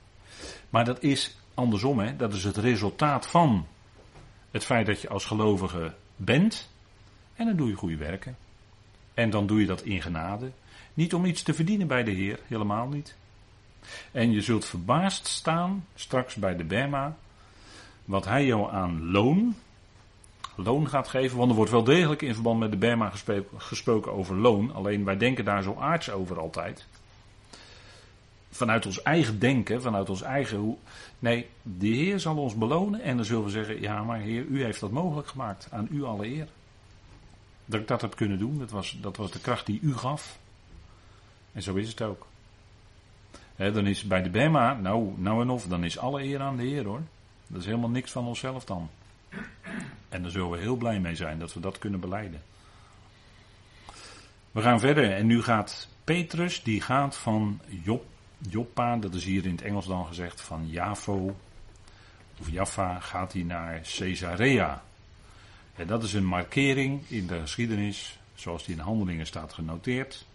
Maar 0.70 0.84
dat 0.84 1.02
is 1.02 1.36
andersom, 1.54 1.98
hè. 1.98 2.16
Dat 2.16 2.32
is 2.32 2.44
het 2.44 2.56
resultaat 2.56 3.26
van 3.26 3.66
het 4.50 4.64
feit 4.64 4.86
dat 4.86 5.00
je 5.00 5.08
als 5.08 5.24
gelovige 5.24 5.94
bent. 6.16 6.70
En 7.34 7.46
dan 7.46 7.56
doe 7.56 7.68
je 7.68 7.74
goede 7.74 7.96
werken. 7.96 8.36
En 9.14 9.30
dan 9.30 9.46
doe 9.46 9.60
je 9.60 9.66
dat 9.66 9.82
in 9.82 10.02
genade. 10.02 10.50
Niet 10.94 11.14
om 11.14 11.24
iets 11.24 11.42
te 11.42 11.54
verdienen 11.54 11.86
bij 11.86 12.04
de 12.04 12.10
Heer, 12.10 12.38
helemaal 12.46 12.88
niet. 12.88 13.16
En 14.12 14.32
je 14.32 14.40
zult 14.40 14.64
verbaasd 14.64 15.26
staan, 15.26 15.86
straks 15.94 16.34
bij 16.34 16.56
de 16.56 16.64
Bema, 16.64 17.16
wat 18.04 18.24
hij 18.24 18.44
jou 18.46 18.72
aan 18.72 19.10
loon, 19.10 19.56
loon 20.58 20.88
gaat 20.88 21.08
geven. 21.08 21.36
Want 21.36 21.50
er 21.50 21.56
wordt 21.56 21.70
wel 21.70 21.84
degelijk 21.84 22.22
in 22.22 22.34
verband 22.34 22.58
met 22.58 22.70
de 22.70 22.76
Bema 22.76 23.12
gesproken 23.56 24.12
over 24.12 24.36
loon. 24.36 24.74
Alleen 24.74 25.04
wij 25.04 25.16
denken 25.16 25.44
daar 25.44 25.62
zo 25.62 25.76
aards 25.78 26.10
over 26.10 26.40
altijd. 26.40 26.86
Vanuit 28.50 28.86
ons 28.86 29.02
eigen 29.02 29.38
denken, 29.38 29.82
vanuit 29.82 30.10
ons 30.10 30.22
eigen. 30.22 30.76
Nee, 31.18 31.46
de 31.62 31.86
Heer 31.86 32.20
zal 32.20 32.36
ons 32.36 32.54
belonen 32.54 33.00
en 33.00 33.16
dan 33.16 33.24
zullen 33.24 33.44
we 33.44 33.50
zeggen: 33.50 33.80
Ja, 33.80 34.02
maar 34.02 34.18
Heer, 34.18 34.44
u 34.44 34.64
heeft 34.64 34.80
dat 34.80 34.90
mogelijk 34.90 35.28
gemaakt. 35.28 35.68
Aan 35.70 35.88
u 35.90 36.04
alle 36.04 36.26
eer. 36.26 36.48
Dat 37.64 37.80
ik 37.80 37.88
dat 37.88 38.00
heb 38.00 38.16
kunnen 38.16 38.38
doen, 38.38 38.58
dat 38.58 38.70
was, 38.70 38.98
dat 39.00 39.16
was 39.16 39.30
de 39.30 39.40
kracht 39.40 39.66
die 39.66 39.80
u 39.82 39.96
gaf. 39.96 40.38
En 41.52 41.62
zo 41.62 41.74
is 41.74 41.88
het 41.88 42.02
ook. 42.02 42.26
dan 43.56 43.86
is 43.86 44.04
bij 44.04 44.22
de 44.22 44.30
Bema, 44.30 44.74
nou, 44.74 45.12
nou 45.16 45.42
en 45.42 45.50
of, 45.50 45.66
dan 45.66 45.84
is 45.84 45.98
alle 45.98 46.22
eer 46.22 46.40
aan 46.40 46.56
de 46.56 46.62
Heer 46.62 46.84
hoor. 46.84 47.02
Dat 47.46 47.60
is 47.60 47.66
helemaal 47.66 47.88
niks 47.88 48.10
van 48.10 48.26
onszelf 48.26 48.64
dan. 48.64 48.88
En 50.08 50.22
daar 50.22 50.30
zullen 50.30 50.50
we 50.50 50.58
heel 50.58 50.76
blij 50.76 51.00
mee 51.00 51.14
zijn 51.14 51.38
dat 51.38 51.54
we 51.54 51.60
dat 51.60 51.78
kunnen 51.78 52.00
beleiden. 52.00 52.42
We 54.50 54.62
gaan 54.62 54.80
verder 54.80 55.12
en 55.12 55.26
nu 55.26 55.42
gaat 55.42 55.88
Petrus, 56.04 56.62
die 56.62 56.80
gaat 56.80 57.16
van 57.16 57.60
Job, 57.82 58.04
Joppa, 58.38 58.96
dat 58.96 59.14
is 59.14 59.24
hier 59.24 59.44
in 59.44 59.50
het 59.50 59.62
Engels 59.62 59.86
dan 59.86 60.06
gezegd, 60.06 60.40
van 60.40 60.68
Javo 60.68 61.36
of 62.40 62.50
Jaffa, 62.50 63.00
gaat 63.00 63.32
hij 63.32 63.42
naar 63.42 63.80
Caesarea. 63.96 64.82
En 65.74 65.86
dat 65.86 66.02
is 66.02 66.12
een 66.12 66.24
markering 66.24 67.02
in 67.08 67.26
de 67.26 67.40
geschiedenis, 67.40 68.18
zoals 68.34 68.64
die 68.64 68.74
in 68.74 68.80
handelingen 68.80 69.26
staat 69.26 69.52
genoteerd. 69.52 70.26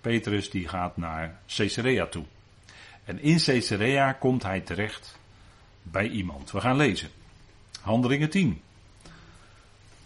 Petrus 0.00 0.50
die 0.50 0.68
gaat 0.68 0.96
naar 0.96 1.40
Caesarea 1.46 2.06
toe. 2.06 2.24
En 3.04 3.22
in 3.22 3.38
Caesarea 3.38 4.12
komt 4.12 4.42
hij 4.42 4.60
terecht 4.60 5.18
bij 5.82 6.08
iemand. 6.08 6.50
We 6.50 6.60
gaan 6.60 6.76
lezen. 6.76 7.10
Handelingen 7.80 8.30
10. 8.30 8.60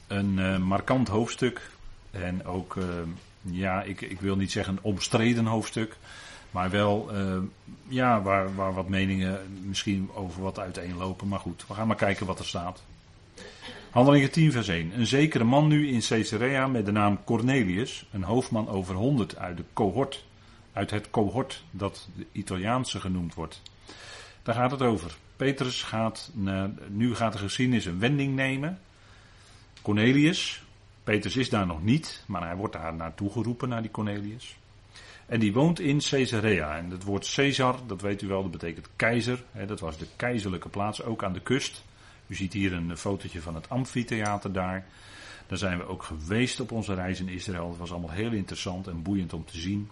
Een 0.07 0.39
uh, 0.39 0.59
markant 0.59 1.09
hoofdstuk. 1.09 1.71
En 2.11 2.45
ook, 2.45 2.75
uh, 2.75 2.85
ja, 3.43 3.83
ik, 3.83 4.01
ik 4.01 4.21
wil 4.21 4.37
niet 4.37 4.53
zeggen 4.53 4.73
een 4.73 4.83
omstreden 4.83 5.47
hoofdstuk. 5.47 5.97
Maar 6.51 6.71
wel, 6.71 7.09
uh, 7.13 7.39
ja, 7.89 8.23
waar, 8.23 8.55
waar 8.55 8.75
wat 8.75 8.89
meningen 8.89 9.41
misschien 9.63 10.11
over 10.15 10.43
wat 10.43 10.59
uiteenlopen. 10.59 11.29
Maar 11.29 11.39
goed, 11.39 11.65
we 11.69 11.75
gaan 11.75 11.87
maar 11.87 11.97
kijken 11.97 12.27
wat 12.27 12.39
er 12.39 12.47
staat. 12.47 12.83
Handelingen 13.91 14.31
10 14.31 14.53
vers 14.53 14.69
1. 14.69 14.99
Een 14.99 15.07
zekere 15.07 15.45
man 15.45 15.69
nu 15.69 15.89
in 15.89 16.01
Caesarea 16.01 16.67
met 16.67 16.87
de 16.87 16.93
naam 16.93 17.25
Cornelius, 17.25 18.07
een 18.13 18.23
hoofdman 18.23 18.69
over 18.69 18.95
100 18.95 19.37
uit 19.37 19.57
de 19.57 19.65
cohort, 19.73 20.25
uit 20.73 20.91
het 20.91 21.11
cohort 21.11 21.65
dat 21.71 22.09
de 22.17 22.27
Italiaanse 22.33 23.01
genoemd 23.01 23.35
wordt. 23.35 23.63
Daar 24.43 24.55
gaat 24.55 24.71
het 24.71 24.83
over. 24.83 25.17
Petrus 25.37 25.83
gaat, 25.83 26.31
nu 26.89 27.15
gaat 27.15 27.33
de 27.33 27.39
geschiedenis 27.39 27.85
een 27.85 27.99
wending 27.99 28.35
nemen. 28.35 28.79
Cornelius, 29.87 30.63
Petrus 31.05 31.37
is 31.37 31.51
daar 31.51 31.67
nog 31.67 31.83
niet, 31.83 32.25
maar 32.27 32.43
hij 32.43 32.57
wordt 32.57 32.73
daar 32.73 32.95
naartoe 32.95 33.31
geroepen, 33.31 33.69
naar 33.69 33.83
die 33.83 33.91
Cornelius. 33.91 34.57
En 35.27 35.41
die 35.41 35.53
woont 35.53 35.81
in 35.81 36.01
Caesarea. 36.01 36.77
En 36.77 36.91
het 36.91 37.03
woord 37.03 37.35
Caesar, 37.35 37.79
dat 37.87 38.01
weet 38.01 38.23
u 38.23 38.27
wel, 38.27 38.43
dat 38.43 38.51
betekent 38.51 38.89
keizer. 38.97 39.45
Dat 39.67 39.81
was 39.81 39.99
de 39.99 40.07
keizerlijke 40.17 40.69
plaats, 40.69 41.03
ook 41.03 41.25
aan 41.25 41.33
de 41.33 41.41
kust. 41.41 41.85
U 42.27 42.35
ziet 42.35 42.53
hier 42.53 42.73
een 42.73 42.97
fotootje 42.97 43.41
van 43.41 43.55
het 43.55 43.69
amfitheater 43.69 44.53
daar. 44.53 44.87
Daar 45.47 45.59
zijn 45.59 45.79
we 45.79 45.89
ook 45.89 46.03
geweest 46.03 46.61
op 46.61 46.73
onze 46.73 46.95
reis 46.95 47.21
in 47.21 47.29
Israël. 47.29 47.69
Het 47.69 47.79
was 47.79 47.91
allemaal 47.91 48.11
heel 48.11 48.33
interessant 48.33 48.87
en 48.87 49.03
boeiend 49.03 49.33
om 49.33 49.45
te 49.45 49.59
zien. 49.59 49.91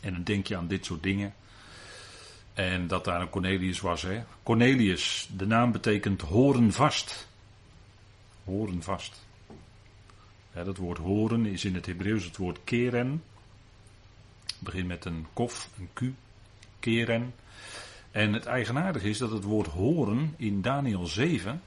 En 0.00 0.12
dan 0.12 0.22
denk 0.22 0.46
je 0.46 0.56
aan 0.56 0.68
dit 0.68 0.84
soort 0.84 1.02
dingen. 1.02 1.34
En 2.54 2.86
dat 2.86 3.04
daar 3.04 3.20
een 3.20 3.30
Cornelius 3.30 3.80
was. 3.80 4.02
Hè. 4.02 4.22
Cornelius, 4.42 5.28
de 5.36 5.46
naam 5.46 5.72
betekent 5.72 6.20
horen 6.20 6.72
vast. 6.72 7.25
Horen 8.46 8.82
vast. 8.82 9.26
dat 10.52 10.76
woord 10.76 10.98
horen 10.98 11.46
is 11.46 11.64
in 11.64 11.74
het 11.74 11.86
Hebreeuws 11.86 12.24
het 12.24 12.36
woord 12.36 12.58
keren. 12.64 13.22
Het 14.46 14.60
begint 14.60 14.86
met 14.86 15.04
een 15.04 15.26
kof, 15.32 15.68
een 15.78 15.88
q. 15.92 16.14
Keren. 16.80 17.34
En 18.10 18.32
het 18.32 18.46
eigenaardige 18.46 19.08
is 19.08 19.18
dat 19.18 19.30
het 19.30 19.44
woord 19.44 19.66
horen 19.66 20.34
in 20.36 20.62
Daniel 20.62 21.06
7 21.06 21.62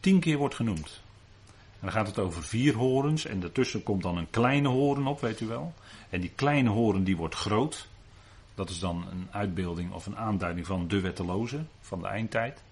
tien 0.00 0.20
keer 0.20 0.36
wordt 0.36 0.54
genoemd. 0.54 1.02
En 1.46 1.80
dan 1.80 1.92
gaat 1.92 2.06
het 2.06 2.18
over 2.18 2.42
vier 2.42 2.74
horens 2.74 3.24
en 3.24 3.40
daartussen 3.40 3.82
komt 3.82 4.02
dan 4.02 4.16
een 4.16 4.30
kleine 4.30 4.68
horen 4.68 5.06
op, 5.06 5.20
weet 5.20 5.40
u 5.40 5.46
wel. 5.46 5.74
En 6.10 6.20
die 6.20 6.32
kleine 6.34 6.70
horen 6.70 7.04
die 7.04 7.16
wordt 7.16 7.34
groot. 7.34 7.88
Dat 8.54 8.70
is 8.70 8.78
dan 8.78 9.06
een 9.10 9.28
uitbeelding 9.30 9.92
of 9.92 10.06
een 10.06 10.16
aanduiding 10.16 10.66
van 10.66 10.88
de 10.88 11.00
wetteloze 11.00 11.64
van 11.80 12.00
de 12.00 12.06
eindtijd. 12.06 12.62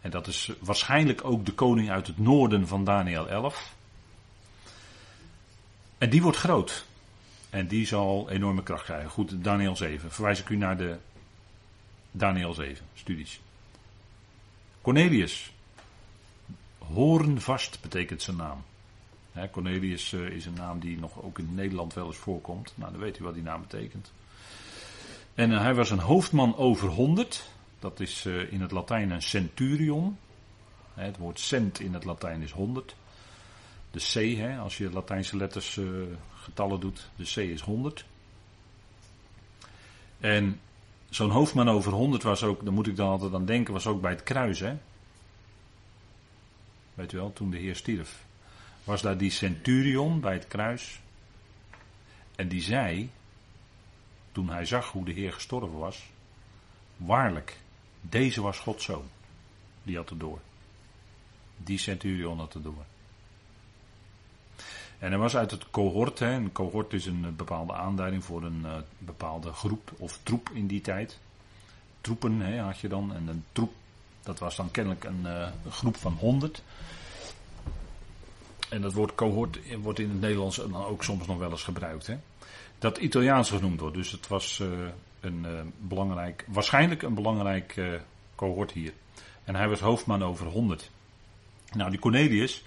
En 0.00 0.10
dat 0.10 0.26
is 0.26 0.52
waarschijnlijk 0.60 1.24
ook 1.24 1.46
de 1.46 1.52
koning 1.52 1.90
uit 1.90 2.06
het 2.06 2.18
noorden 2.18 2.66
van 2.66 2.84
Daniel 2.84 3.28
11. 3.28 3.74
En 5.98 6.10
die 6.10 6.22
wordt 6.22 6.38
groot. 6.38 6.86
En 7.50 7.66
die 7.66 7.86
zal 7.86 8.30
enorme 8.30 8.62
kracht 8.62 8.84
krijgen. 8.84 9.10
Goed, 9.10 9.44
Daniel 9.44 9.76
7. 9.76 10.10
Verwijs 10.10 10.40
ik 10.40 10.48
u 10.48 10.56
naar 10.56 10.76
de 10.76 10.96
Daniel 12.10 12.54
7 12.54 12.86
studies. 12.94 13.40
Cornelius. 14.80 15.52
Hoornvast 16.78 17.80
betekent 17.80 18.22
zijn 18.22 18.36
naam. 18.36 18.64
Cornelius 19.50 20.12
eh, 20.12 20.20
is 20.20 20.46
een 20.46 20.54
naam 20.54 20.80
die 20.80 20.98
nog 20.98 21.22
ook 21.22 21.38
in 21.38 21.54
Nederland 21.54 21.94
wel 21.94 22.06
eens 22.06 22.16
voorkomt. 22.16 22.72
Nou, 22.74 22.92
dan 22.92 23.00
weet 23.00 23.18
u 23.18 23.24
wat 23.24 23.34
die 23.34 23.42
naam 23.42 23.60
betekent. 23.60 24.12
En 25.34 25.52
eh, 25.52 25.60
hij 25.60 25.74
was 25.74 25.90
een 25.90 25.98
hoofdman 25.98 26.56
over 26.56 26.88
100. 26.88 27.50
Dat 27.78 28.00
is 28.00 28.24
uh, 28.24 28.52
in 28.52 28.60
het 28.60 28.70
Latijn 28.70 29.10
een 29.10 29.22
centurion. 29.22 30.18
het 30.94 31.16
woord 31.16 31.40
cent 31.40 31.80
in 31.80 31.94
het 31.94 32.04
Latijn 32.04 32.42
is 32.42 32.52
100. 32.52 32.96
De 33.90 33.98
C, 33.98 34.36
hè, 34.36 34.58
als 34.58 34.78
je 34.78 34.90
Latijnse 34.90 35.36
letters 35.36 35.76
uh, 35.76 36.02
getallen 36.34 36.80
doet, 36.80 37.10
de 37.16 37.24
C 37.24 37.36
is 37.36 37.60
100. 37.60 38.04
En 40.20 40.60
zo'n 41.10 41.30
hoofdman 41.30 41.68
over 41.68 41.92
100 41.92 42.22
was 42.22 42.42
ook, 42.42 42.64
daar 42.64 42.72
moet 42.72 42.86
ik 42.86 42.96
dan 42.96 43.08
altijd 43.08 43.34
aan 43.34 43.44
denken, 43.44 43.72
was 43.72 43.86
ook 43.86 44.00
bij 44.00 44.10
het 44.10 44.22
kruis. 44.22 44.60
Hè? 44.60 44.76
Weet 46.94 47.12
u 47.12 47.16
wel, 47.16 47.32
toen 47.32 47.50
de 47.50 47.58
Heer 47.58 47.76
stierf. 47.76 48.24
Was 48.84 49.02
daar 49.02 49.18
die 49.18 49.30
centurion 49.30 50.20
bij 50.20 50.32
het 50.32 50.46
kruis. 50.46 51.00
En 52.36 52.48
die 52.48 52.62
zei, 52.62 53.10
toen 54.32 54.48
hij 54.48 54.64
zag 54.64 54.92
hoe 54.92 55.04
de 55.04 55.12
Heer 55.12 55.32
gestorven 55.32 55.78
was, 55.78 56.10
waarlijk, 56.96 57.58
deze 58.00 58.40
was 58.40 58.58
Gods 58.58 58.84
zoon. 58.84 59.04
Die 59.82 59.96
had 59.96 60.08
het 60.08 60.20
door. 60.20 60.38
Die 61.56 61.78
centurion 61.78 62.38
had 62.38 62.52
het 62.52 62.62
door. 62.62 62.84
En 64.98 65.10
hij 65.10 65.18
was 65.18 65.36
uit 65.36 65.50
het 65.50 65.70
cohort. 65.70 66.18
Hè. 66.18 66.32
Een 66.32 66.52
cohort 66.52 66.92
is 66.92 67.06
een 67.06 67.36
bepaalde 67.36 67.72
aanduiding 67.72 68.24
voor 68.24 68.42
een 68.42 68.60
uh, 68.64 68.76
bepaalde 68.98 69.52
groep 69.52 69.92
of 69.96 70.18
troep 70.22 70.50
in 70.52 70.66
die 70.66 70.80
tijd. 70.80 71.18
Troepen 72.00 72.40
hè, 72.40 72.60
had 72.60 72.78
je 72.78 72.88
dan. 72.88 73.14
En 73.14 73.28
een 73.28 73.44
troep, 73.52 73.72
dat 74.22 74.38
was 74.38 74.56
dan 74.56 74.70
kennelijk 74.70 75.04
een, 75.04 75.20
uh, 75.24 75.48
groep 75.70 75.96
van 75.96 76.12
honderd. 76.12 76.62
En 78.68 78.80
dat 78.80 78.92
woord 78.92 79.14
cohort 79.14 79.58
wordt 79.80 79.98
in 79.98 80.10
het 80.10 80.20
Nederlands 80.20 80.56
dan 80.56 80.74
ook 80.74 81.04
soms 81.04 81.26
nog 81.26 81.38
wel 81.38 81.50
eens 81.50 81.62
gebruikt. 81.62 82.06
Hè 82.06 82.18
dat 82.78 82.98
Italiaans 82.98 83.50
genoemd 83.50 83.80
wordt. 83.80 83.96
Dus 83.96 84.10
het 84.10 84.28
was 84.28 84.60
een 85.20 85.44
uh, 85.46 85.60
belangrijk, 85.78 86.44
waarschijnlijk 86.48 87.02
een 87.02 87.14
belangrijk 87.14 87.76
uh, 87.76 88.00
cohort 88.34 88.72
hier. 88.72 88.92
En 89.44 89.54
hij 89.54 89.68
was 89.68 89.80
hoofdman 89.80 90.22
over 90.22 90.46
100. 90.46 90.90
Nou, 91.72 91.90
die 91.90 91.98
Cornelius, 91.98 92.64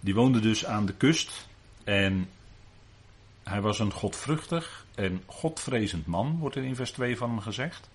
die 0.00 0.14
woonde 0.14 0.40
dus 0.40 0.66
aan 0.66 0.86
de 0.86 0.94
kust. 0.94 1.48
En 1.84 2.28
hij 3.42 3.60
was 3.60 3.78
een 3.78 3.92
godvruchtig 3.92 4.86
en 4.94 5.22
godvrezend 5.26 6.06
man, 6.06 6.38
wordt 6.38 6.56
er 6.56 6.64
in 6.64 6.76
vers 6.76 6.90
2 6.90 7.16
van 7.16 7.28
hem 7.28 7.40
gezegd. 7.40 7.88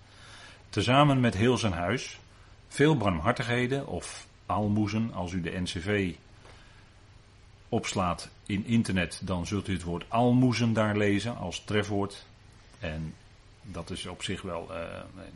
Tezamen 0.68 1.20
met 1.20 1.34
heel 1.34 1.58
zijn 1.58 1.72
huis. 1.72 2.20
Veel 2.68 2.96
barmhartigheden 2.96 3.86
of 3.86 4.26
aalmoezen. 4.46 5.12
Als 5.14 5.32
u 5.32 5.40
de 5.40 5.60
NCV 5.60 6.14
opslaat 7.68 8.30
in 8.46 8.66
internet, 8.66 9.20
dan 9.24 9.46
zult 9.46 9.68
u 9.68 9.72
het 9.72 9.82
woord 9.82 10.04
aalmoezen 10.08 10.72
daar 10.72 10.96
lezen 10.96 11.36
als 11.36 11.64
trefwoord. 11.64 12.26
En 12.78 13.14
dat 13.62 13.90
is 13.90 14.06
op 14.06 14.22
zich 14.22 14.42
wel, 14.42 14.68
uh, 14.70 14.78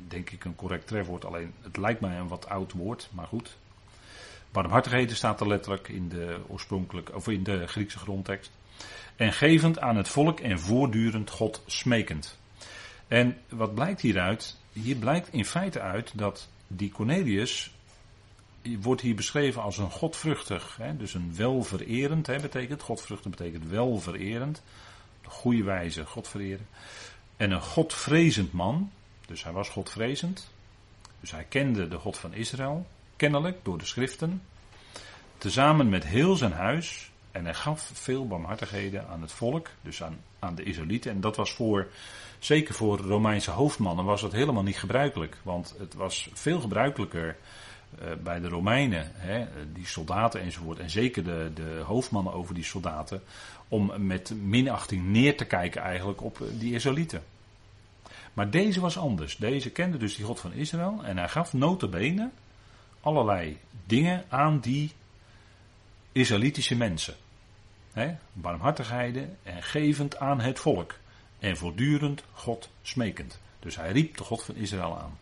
denk 0.09 0.31
ik, 0.31 0.45
een 0.45 0.55
correct 0.55 0.87
trefwoord. 0.87 1.25
Alleen 1.25 1.53
het 1.62 1.77
lijkt 1.77 2.01
mij 2.01 2.19
een 2.19 2.29
wat 2.29 2.49
oud 2.49 2.73
woord, 2.73 3.09
maar 3.12 3.27
goed. 3.27 3.57
Barmhartigheden 4.51 5.17
staat 5.17 5.41
er 5.41 5.49
letterlijk 5.49 5.89
in 5.89 6.09
de 6.09 6.39
oorspronkelijke, 6.47 7.15
of 7.15 7.29
in 7.29 7.43
de 7.43 7.67
Griekse 7.67 7.99
grondtekst. 7.99 8.51
En 9.17 9.33
gevend 9.33 9.79
aan 9.79 9.97
het 9.97 10.09
volk 10.09 10.41
en 10.41 10.61
voortdurend 10.61 11.31
God 11.31 11.62
smekend. 11.67 12.39
En 13.09 13.37
wat 13.49 13.75
blijkt 13.75 14.01
hieruit? 14.01 14.57
Hier 14.73 14.97
blijkt 14.97 15.33
in 15.33 15.45
feite 15.45 15.81
uit 15.81 16.12
dat 16.15 16.49
die 16.67 16.91
Cornelius 16.91 17.75
wordt 18.81 19.01
hier 19.01 19.15
beschreven 19.15 19.62
als 19.62 19.79
een 19.79 19.91
godvruchtig, 19.91 20.77
hè, 20.77 20.97
dus 20.97 21.15
een 21.15 21.37
welvererend 21.37 22.27
hè, 22.27 22.41
betekent. 22.41 22.83
Godvruchtig 22.83 23.31
betekent 23.31 23.69
welvererend. 23.69 24.62
De 25.23 25.29
goede 25.29 25.62
wijze, 25.62 26.07
God 26.07 26.29
vereren. 26.29 26.67
En 27.37 27.51
een 27.51 27.62
godvrezend 27.62 28.53
man, 28.53 28.90
dus 29.27 29.44
hij 29.44 29.53
was 29.53 29.68
godvrezend. 29.68 30.51
Dus 31.20 31.31
hij 31.31 31.44
kende 31.49 31.88
de 31.88 31.99
God 31.99 32.18
van 32.18 32.35
Israël, 32.35 32.87
kennelijk 33.16 33.59
door 33.62 33.79
de 33.79 33.85
schriften. 33.85 34.42
Tezamen 35.38 35.88
met 35.88 36.05
heel 36.05 36.37
zijn 36.37 36.53
huis. 36.53 37.11
En 37.31 37.44
hij 37.44 37.55
gaf 37.55 37.90
veel 37.94 38.27
barmhartigheden 38.27 39.09
aan 39.09 39.20
het 39.20 39.33
volk, 39.33 39.68
dus 39.83 40.03
aan, 40.03 40.18
aan 40.38 40.55
de 40.55 40.62
Israëlieten. 40.62 41.11
En 41.11 41.20
dat 41.20 41.37
was 41.37 41.53
voor, 41.53 41.88
zeker 42.38 42.75
voor 42.75 42.99
Romeinse 42.99 43.51
hoofdmannen, 43.51 44.05
was 44.05 44.20
dat 44.20 44.33
helemaal 44.33 44.62
niet 44.62 44.79
gebruikelijk. 44.79 45.37
Want 45.42 45.75
het 45.79 45.94
was 45.94 46.29
veel 46.33 46.61
gebruikelijker 46.61 47.37
bij 48.22 48.40
de 48.40 48.49
Romeinen, 48.49 49.11
hè, 49.14 49.46
die 49.72 49.87
soldaten 49.87 50.40
enzovoort, 50.40 50.79
en 50.79 50.90
zeker 50.90 51.25
de, 51.25 51.51
de 51.55 51.83
hoofdmannen 51.87 52.33
over 52.33 52.55
die 52.55 52.64
soldaten, 52.64 53.22
om 53.68 54.07
met 54.07 54.35
minachting 54.42 55.07
neer 55.07 55.37
te 55.37 55.44
kijken 55.44 55.83
eigenlijk 55.83 56.22
op 56.22 56.40
eh, 56.40 56.46
die 56.59 56.75
Israëlieten. 56.75 57.22
Maar 58.33 58.51
deze 58.51 58.81
was 58.81 58.99
anders. 58.99 59.37
Deze 59.37 59.70
kende 59.70 59.96
dus 59.96 60.16
die 60.16 60.25
God 60.25 60.40
van 60.40 60.53
Israël 60.53 61.01
en 61.05 61.18
hij 61.18 61.29
gaf 61.29 61.53
notabene 61.53 62.31
allerlei 63.01 63.59
dingen 63.87 64.25
aan 64.29 64.61
die 64.61 64.92
Israëlitische 66.12 66.77
mensen. 66.77 67.14
He, 67.92 68.14
barmhartigheden 68.33 69.37
en 69.42 69.62
gevend 69.62 70.18
aan 70.18 70.40
het 70.40 70.59
volk. 70.59 70.94
En 71.38 71.57
voortdurend 71.57 72.25
God 72.33 72.70
smekend. 72.83 73.40
Dus 73.59 73.77
hij 73.77 73.92
riep 73.92 74.16
de 74.16 74.25
God 74.25 74.42
van 74.42 74.55
Israël 74.55 74.99
aan. 74.99 75.18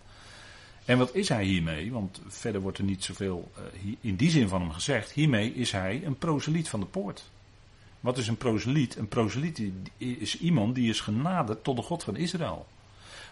En 0.84 0.98
wat 0.98 1.14
is 1.14 1.28
hij 1.28 1.44
hiermee? 1.44 1.92
Want 1.92 2.20
verder 2.26 2.60
wordt 2.60 2.78
er 2.78 2.84
niet 2.84 3.04
zoveel 3.04 3.50
uh, 3.58 3.94
in 4.00 4.16
die 4.16 4.30
zin 4.30 4.48
van 4.48 4.60
hem 4.60 4.70
gezegd. 4.70 5.12
Hiermee 5.12 5.54
is 5.54 5.72
hij 5.72 6.02
een 6.04 6.18
proseliet 6.18 6.68
van 6.68 6.80
de 6.80 6.86
poort. 6.86 7.30
Wat 8.00 8.18
is 8.18 8.28
een 8.28 8.36
proseliet? 8.36 8.96
Een 8.96 9.08
proseliet 9.08 9.62
is 9.96 10.38
iemand 10.38 10.74
die 10.74 10.88
is 10.88 11.00
genaderd 11.00 11.64
tot 11.64 11.76
de 11.76 11.82
God 11.82 12.04
van 12.04 12.16
Israël. 12.16 12.66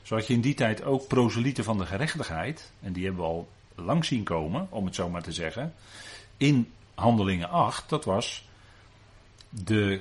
Zoals 0.03 0.27
je 0.27 0.35
in 0.35 0.41
die 0.41 0.55
tijd 0.55 0.85
ook 0.85 1.07
proselieten 1.07 1.65
van 1.65 1.79
de 1.79 1.87
gerechtigheid, 1.87 2.73
en 2.81 2.93
die 2.93 3.05
hebben 3.05 3.23
we 3.23 3.29
al 3.29 3.49
lang 3.75 4.05
zien 4.05 4.23
komen, 4.23 4.67
om 4.71 4.85
het 4.85 4.95
zo 4.95 5.09
maar 5.09 5.23
te 5.23 5.33
zeggen, 5.33 5.75
in 6.37 6.73
Handelingen 6.95 7.51
8, 7.51 7.89
dat 7.89 8.05
was 8.05 8.45
de 9.49 10.01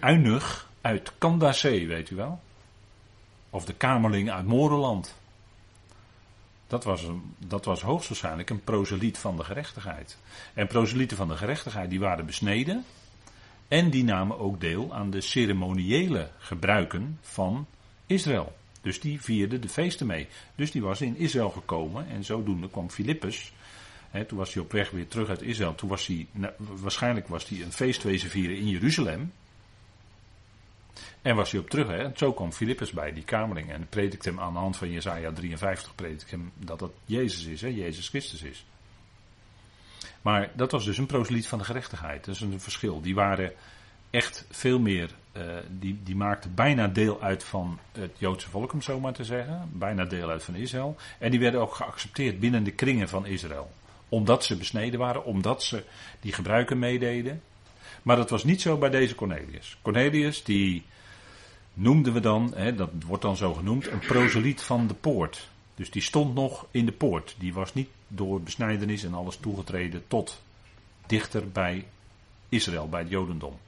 Uinug 0.00 0.68
uit 0.80 1.12
Kandasee, 1.18 1.86
weet 1.86 2.10
u 2.10 2.16
wel? 2.16 2.40
Of 3.50 3.64
de 3.64 3.74
Kamerling 3.74 4.30
uit 4.30 4.46
Moreland. 4.46 5.14
Dat 6.68 6.84
was, 6.84 7.02
een, 7.02 7.34
dat 7.38 7.64
was 7.64 7.82
hoogstwaarschijnlijk 7.82 8.50
een 8.50 8.64
proseliet 8.64 9.18
van 9.18 9.36
de 9.36 9.44
gerechtigheid. 9.44 10.18
En 10.54 10.66
proselieten 10.66 11.16
van 11.16 11.28
de 11.28 11.36
gerechtigheid 11.36 11.90
die 11.90 12.00
waren 12.00 12.26
besneden. 12.26 12.84
En 13.68 13.90
die 13.90 14.04
namen 14.04 14.38
ook 14.38 14.60
deel 14.60 14.94
aan 14.94 15.10
de 15.10 15.20
ceremoniële 15.20 16.30
gebruiken 16.38 17.18
van 17.20 17.66
Israël. 18.06 18.56
Dus 18.80 19.00
die 19.00 19.20
vierde 19.20 19.58
de 19.58 19.68
feesten 19.68 20.06
mee. 20.06 20.28
Dus 20.54 20.70
die 20.70 20.82
was 20.82 21.00
in 21.00 21.16
Israël 21.16 21.50
gekomen 21.50 22.08
en 22.08 22.24
zodoende 22.24 22.70
kwam 22.70 22.90
Filippus. 22.90 23.52
Toen 24.26 24.38
was 24.38 24.54
hij 24.54 24.62
op 24.62 24.72
weg 24.72 24.90
weer 24.90 25.08
terug 25.08 25.28
uit 25.28 25.42
Israël. 25.42 25.74
Toen 25.74 25.88
was 25.88 26.06
hij, 26.06 26.26
nou, 26.32 26.52
waarschijnlijk 26.58 27.28
was 27.28 27.48
hij 27.48 27.62
een 27.62 27.72
feestwezen 27.72 28.30
vieren 28.30 28.56
in 28.56 28.68
Jeruzalem. 28.68 29.32
En 31.22 31.36
was 31.36 31.50
hij 31.50 31.60
op 31.60 31.70
terug, 31.70 31.88
hè? 31.88 32.10
zo 32.14 32.32
kwam 32.32 32.52
Filippus 32.52 32.90
bij, 32.90 33.12
die 33.12 33.24
kamerling. 33.24 33.72
En 33.72 33.86
predikte 33.88 34.28
hem 34.28 34.40
aan 34.40 34.52
de 34.52 34.58
hand 34.58 34.76
van 34.76 34.90
Jezaja 34.90 35.32
53, 35.32 35.94
predikte 35.94 36.26
hem 36.28 36.52
dat 36.54 36.78
dat 36.78 36.92
Jezus 37.04 37.44
is, 37.44 37.60
hè? 37.60 37.68
Jezus 37.68 38.08
Christus 38.08 38.42
is. 38.42 38.64
Maar 40.22 40.50
dat 40.54 40.72
was 40.72 40.84
dus 40.84 40.98
een 40.98 41.06
proseliet 41.06 41.46
van 41.46 41.58
de 41.58 41.64
gerechtigheid. 41.64 42.24
Dat 42.24 42.34
is 42.34 42.40
een 42.40 42.60
verschil. 42.60 43.00
Die 43.00 43.14
waren 43.14 43.52
echt 44.10 44.46
veel 44.50 44.78
meer, 44.78 45.10
uh, 45.32 45.42
die, 45.70 46.00
die 46.04 46.16
maakten 46.16 46.54
bijna 46.54 46.88
deel 46.88 47.22
uit 47.22 47.44
van 47.44 47.78
het 47.92 48.10
Joodse 48.18 48.50
volk, 48.50 48.72
om 48.72 48.82
zo 48.82 49.00
maar 49.00 49.12
te 49.12 49.24
zeggen. 49.24 49.70
Bijna 49.72 50.04
deel 50.04 50.30
uit 50.30 50.44
van 50.44 50.54
Israël. 50.54 50.96
En 51.18 51.30
die 51.30 51.40
werden 51.40 51.60
ook 51.60 51.74
geaccepteerd 51.74 52.40
binnen 52.40 52.64
de 52.64 52.70
kringen 52.70 53.08
van 53.08 53.26
Israël. 53.26 53.70
Omdat 54.08 54.44
ze 54.44 54.56
besneden 54.56 54.98
waren, 54.98 55.24
omdat 55.24 55.62
ze 55.62 55.84
die 56.20 56.32
gebruiken 56.32 56.78
meededen. 56.78 57.42
Maar 58.08 58.16
dat 58.16 58.30
was 58.30 58.44
niet 58.44 58.60
zo 58.60 58.76
bij 58.76 58.90
deze 58.90 59.14
Cornelius. 59.14 59.76
Cornelius, 59.82 60.44
die 60.44 60.84
noemden 61.74 62.12
we 62.12 62.20
dan, 62.20 62.52
hè, 62.56 62.74
dat 62.74 62.90
wordt 63.06 63.22
dan 63.22 63.36
zo 63.36 63.54
genoemd, 63.54 63.86
een 63.86 63.98
proseliet 63.98 64.62
van 64.62 64.86
de 64.86 64.94
poort. 64.94 65.48
Dus 65.74 65.90
die 65.90 66.02
stond 66.02 66.34
nog 66.34 66.66
in 66.70 66.86
de 66.86 66.92
poort. 66.92 67.36
Die 67.38 67.54
was 67.54 67.74
niet 67.74 67.88
door 68.06 68.40
besnijdenis 68.40 69.04
en 69.04 69.14
alles 69.14 69.36
toegetreden 69.36 70.04
tot 70.06 70.42
dichter 71.06 71.48
bij 71.48 71.86
Israël, 72.48 72.88
bij 72.88 73.00
het 73.00 73.10
Jodendom. 73.10 73.58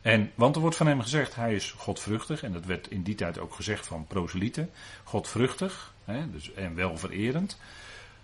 En, 0.00 0.30
want 0.34 0.54
er 0.54 0.60
wordt 0.60 0.76
van 0.76 0.86
hem 0.86 1.00
gezegd, 1.00 1.34
hij 1.34 1.54
is 1.54 1.70
godvruchtig, 1.70 2.42
en 2.42 2.52
dat 2.52 2.64
werd 2.64 2.90
in 2.90 3.02
die 3.02 3.14
tijd 3.14 3.38
ook 3.38 3.54
gezegd 3.54 3.86
van 3.86 4.06
proselieten. 4.06 4.70
Godvruchtig, 5.04 5.94
hè, 6.04 6.30
dus, 6.30 6.52
en 6.52 6.74
welvererend. 6.74 7.58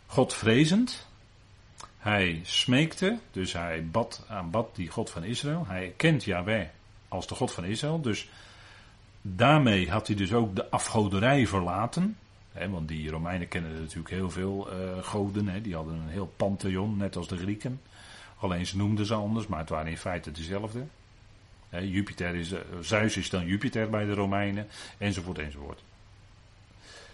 Godvrezend. 0.07 1.08
Hij 1.99 2.41
smeekte, 2.45 3.19
dus 3.31 3.53
hij 3.53 3.87
bad, 3.87 4.25
aanbad 4.29 4.77
die 4.77 4.89
God 4.89 5.11
van 5.11 5.25
Israël. 5.25 5.65
Hij 5.67 5.95
kent 5.97 6.25
Yahweh 6.25 6.67
als 7.09 7.27
de 7.27 7.35
God 7.35 7.53
van 7.53 7.65
Israël. 7.65 8.01
Dus 8.01 8.29
daarmee 9.23 9.91
had 9.91 10.07
hij 10.07 10.17
dus 10.17 10.33
ook 10.33 10.57
de 10.57 10.71
afgoderij 10.71 11.47
verlaten. 11.47 12.17
Want 12.71 12.89
die 12.89 13.11
Romeinen 13.11 13.49
kennen 13.49 13.81
natuurlijk 13.81 14.11
heel 14.11 14.31
veel 14.31 14.69
uh, 14.73 15.03
goden. 15.03 15.63
Die 15.63 15.75
hadden 15.75 15.95
een 15.95 16.09
heel 16.09 16.33
pantheon, 16.37 16.97
net 16.97 17.17
als 17.17 17.29
de 17.29 17.37
Grieken. 17.37 17.81
Alleen 18.39 18.67
ze 18.67 18.77
noemden 18.77 19.07
ze 19.07 19.15
anders, 19.15 19.47
maar 19.47 19.59
het 19.59 19.69
waren 19.69 19.91
in 19.91 19.99
feite 19.99 20.33
dezelfde. 20.33 20.87
Jupiter 21.71 22.35
is, 22.35 22.53
uh, 22.53 22.59
Zeus 22.81 23.17
is 23.17 23.31
dan 23.31 23.47
Jupiter 23.47 23.91
bij 23.91 24.05
de 24.05 24.15
Romeinen, 24.15 24.67
enzovoort, 24.99 25.39
enzovoort. 25.39 25.83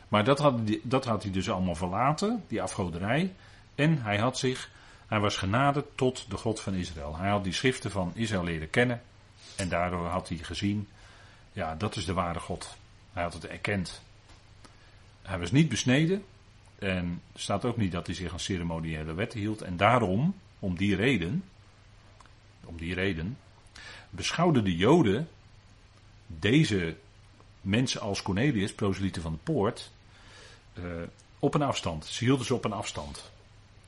Maar 0.09 0.25
dat 0.25 0.39
had, 0.39 0.61
dat 0.83 1.05
had 1.05 1.23
hij 1.23 1.33
dus 1.33 1.51
allemaal 1.51 1.75
verlaten, 1.75 2.45
die 2.49 2.63
afgoderij. 2.63 3.33
En 3.75 4.03
hij 4.03 4.19
had 4.19 4.39
zich, 4.39 4.71
hij 5.07 5.21
was 5.21 5.37
genaderd 5.37 5.87
tot 5.95 6.31
de 6.31 6.37
God 6.37 6.61
van 6.61 6.75
Israël. 6.75 7.17
Hij 7.17 7.29
had 7.29 7.45
die 7.45 7.53
schriften 7.53 7.91
van 7.91 8.13
Israël 8.15 8.45
leren 8.45 8.71
kennen. 8.71 9.03
En 9.57 9.69
daardoor 9.69 10.07
had 10.07 10.29
hij 10.29 10.39
gezien, 10.39 10.89
ja, 11.53 11.75
dat 11.75 11.97
is 11.97 12.05
de 12.05 12.13
ware 12.13 12.41
God. 12.41 12.77
Hij 13.13 13.23
had 13.23 13.33
het 13.33 13.47
erkend. 13.47 14.03
Hij 15.23 15.39
was 15.39 15.53
niet 15.53 15.69
besneden. 15.69 16.25
En 16.79 17.23
er 17.33 17.41
staat 17.41 17.65
ook 17.65 17.77
niet 17.77 17.93
dat 17.93 18.07
hij 18.07 18.15
zich 18.15 18.33
aan 18.33 18.41
ceremoniële 18.41 19.15
wetten 19.15 19.39
hield. 19.39 19.63
En 19.63 19.77
daarom, 19.77 20.35
om 20.59 20.77
die 20.77 20.97
reden, 20.97 21.45
om 22.65 22.77
die 22.77 22.95
reden, 22.95 23.39
beschouwden 24.11 24.65
de 24.65 24.77
Joden 24.77 25.29
deze 26.27 26.97
mensen 27.61 28.01
als 28.01 28.23
Cornelius, 28.23 28.75
proselieten 28.75 29.23
van 29.23 29.33
de 29.33 29.39
poort, 29.39 29.91
uh, 30.75 30.85
op 31.39 31.55
een 31.55 31.63
afstand. 31.63 32.07
Ze 32.07 32.25
hielden 32.25 32.47
ze 32.47 32.55
op 32.55 32.65
een 32.65 32.73
afstand. 32.73 33.33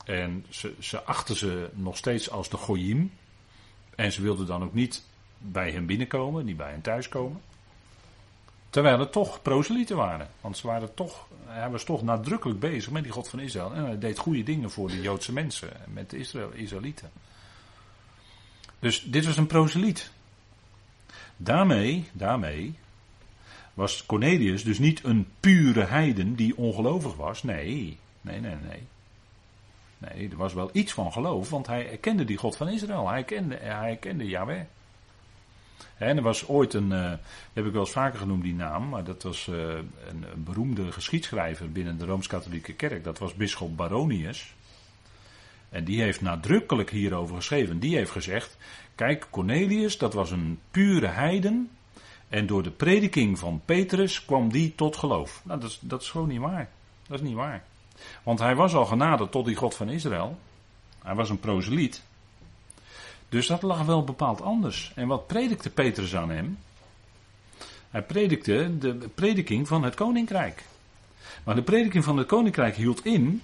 En 0.06 0.44
ze, 0.48 0.74
ze 0.78 1.02
achten 1.02 1.36
ze 1.36 1.70
nog 1.74 1.96
steeds 1.96 2.30
als 2.30 2.48
de 2.48 2.56
Goyim. 2.56 3.12
En 3.94 4.12
ze 4.12 4.22
wilden 4.22 4.46
dan 4.46 4.62
ook 4.62 4.74
niet 4.74 5.04
bij 5.38 5.70
hem 5.70 5.86
binnenkomen, 5.86 6.44
niet 6.44 6.56
bij 6.56 6.70
hen 6.70 6.80
thuiskomen. 6.80 7.40
Terwijl 8.70 8.98
het 8.98 9.12
toch 9.12 9.42
proselieten 9.42 9.96
waren. 9.96 10.28
Want 10.40 10.56
ze 10.56 10.66
waren 10.66 10.94
toch, 10.94 11.26
hij 11.46 11.70
was 11.70 11.84
toch 11.84 12.02
nadrukkelijk 12.02 12.60
bezig 12.60 12.90
met 12.90 13.02
die 13.02 13.12
God 13.12 13.28
van 13.28 13.40
Israël. 13.40 13.74
En 13.74 13.84
hij 13.84 13.98
deed 13.98 14.18
goede 14.18 14.42
dingen 14.42 14.70
voor 14.70 14.88
de 14.88 15.00
Joodse 15.00 15.32
mensen, 15.32 15.68
met 15.86 16.10
de 16.10 16.18
Israël, 16.18 16.50
Israëlieten. 16.50 17.10
Dus 18.78 19.02
dit 19.02 19.24
was 19.24 19.36
een 19.36 19.46
proseliet. 19.46 20.10
Daarmee, 21.36 22.08
daarmee 22.12 22.78
was 23.74 24.06
Cornelius 24.06 24.64
dus 24.64 24.78
niet 24.78 25.04
een 25.04 25.28
pure 25.40 25.84
heiden 25.84 26.34
die 26.34 26.56
ongelovig 26.56 27.14
was. 27.14 27.42
Nee, 27.42 27.98
nee, 28.20 28.40
nee, 28.40 28.56
nee. 28.68 28.82
Nee, 29.98 30.28
er 30.30 30.36
was 30.36 30.54
wel 30.54 30.70
iets 30.72 30.92
van 30.92 31.12
geloof, 31.12 31.50
want 31.50 31.66
hij 31.66 31.90
erkende 31.90 32.24
die 32.24 32.36
God 32.36 32.56
van 32.56 32.68
Israël. 32.68 33.08
Hij 33.08 33.24
kende, 33.24 33.56
hij 33.56 33.96
kende 34.00 34.28
Yahweh. 34.28 34.60
En 35.96 36.16
er 36.16 36.22
was 36.22 36.48
ooit 36.48 36.74
een, 36.74 36.90
uh, 36.90 37.12
heb 37.52 37.66
ik 37.66 37.72
wel 37.72 37.80
eens 37.80 37.90
vaker 37.90 38.18
genoemd 38.18 38.42
die 38.42 38.54
naam, 38.54 38.88
maar 38.88 39.04
dat 39.04 39.22
was 39.22 39.46
uh, 39.46 39.56
een, 39.56 40.24
een, 40.32 40.44
beroemde 40.44 40.92
geschiedschrijver 40.92 41.72
binnen 41.72 41.98
de 41.98 42.04
Rooms-Katholieke 42.04 42.72
Kerk. 42.72 43.04
Dat 43.04 43.18
was 43.18 43.34
bisschop 43.34 43.76
Baronius. 43.76 44.54
En 45.68 45.84
die 45.84 46.02
heeft 46.02 46.20
nadrukkelijk 46.20 46.90
hierover 46.90 47.36
geschreven. 47.36 47.78
Die 47.78 47.96
heeft 47.96 48.10
gezegd, 48.10 48.56
kijk 48.94 49.26
Cornelius, 49.30 49.98
dat 49.98 50.14
was 50.14 50.30
een 50.30 50.58
pure 50.70 51.06
heiden. 51.06 51.70
En 52.28 52.46
door 52.46 52.62
de 52.62 52.70
prediking 52.70 53.38
van 53.38 53.62
Petrus 53.64 54.24
kwam 54.24 54.52
die 54.52 54.74
tot 54.74 54.96
geloof. 54.96 55.42
Nou, 55.44 55.60
dat 55.60 55.70
is, 55.70 55.78
dat 55.80 56.02
is 56.02 56.10
gewoon 56.10 56.28
niet 56.28 56.40
waar. 56.40 56.68
Dat 57.06 57.20
is 57.20 57.26
niet 57.26 57.36
waar. 57.36 57.64
Want 58.22 58.38
hij 58.38 58.54
was 58.54 58.74
al 58.74 58.86
genaderd 58.86 59.30
tot 59.30 59.44
die 59.44 59.56
God 59.56 59.74
van 59.74 59.88
Israël. 59.88 60.38
Hij 61.02 61.14
was 61.14 61.30
een 61.30 61.40
proseliet. 61.40 62.02
Dus 63.28 63.46
dat 63.46 63.62
lag 63.62 63.82
wel 63.82 64.04
bepaald 64.04 64.42
anders. 64.42 64.92
En 64.94 65.06
wat 65.06 65.26
predikte 65.26 65.70
Petrus 65.70 66.16
aan 66.16 66.30
hem? 66.30 66.58
Hij 67.90 68.02
predikte 68.02 68.78
de 68.78 69.08
prediking 69.14 69.68
van 69.68 69.82
het 69.82 69.94
koninkrijk. 69.94 70.64
Maar 71.44 71.54
de 71.54 71.62
prediking 71.62 72.04
van 72.04 72.16
het 72.16 72.26
koninkrijk 72.26 72.76
hield 72.76 73.04
in 73.04 73.42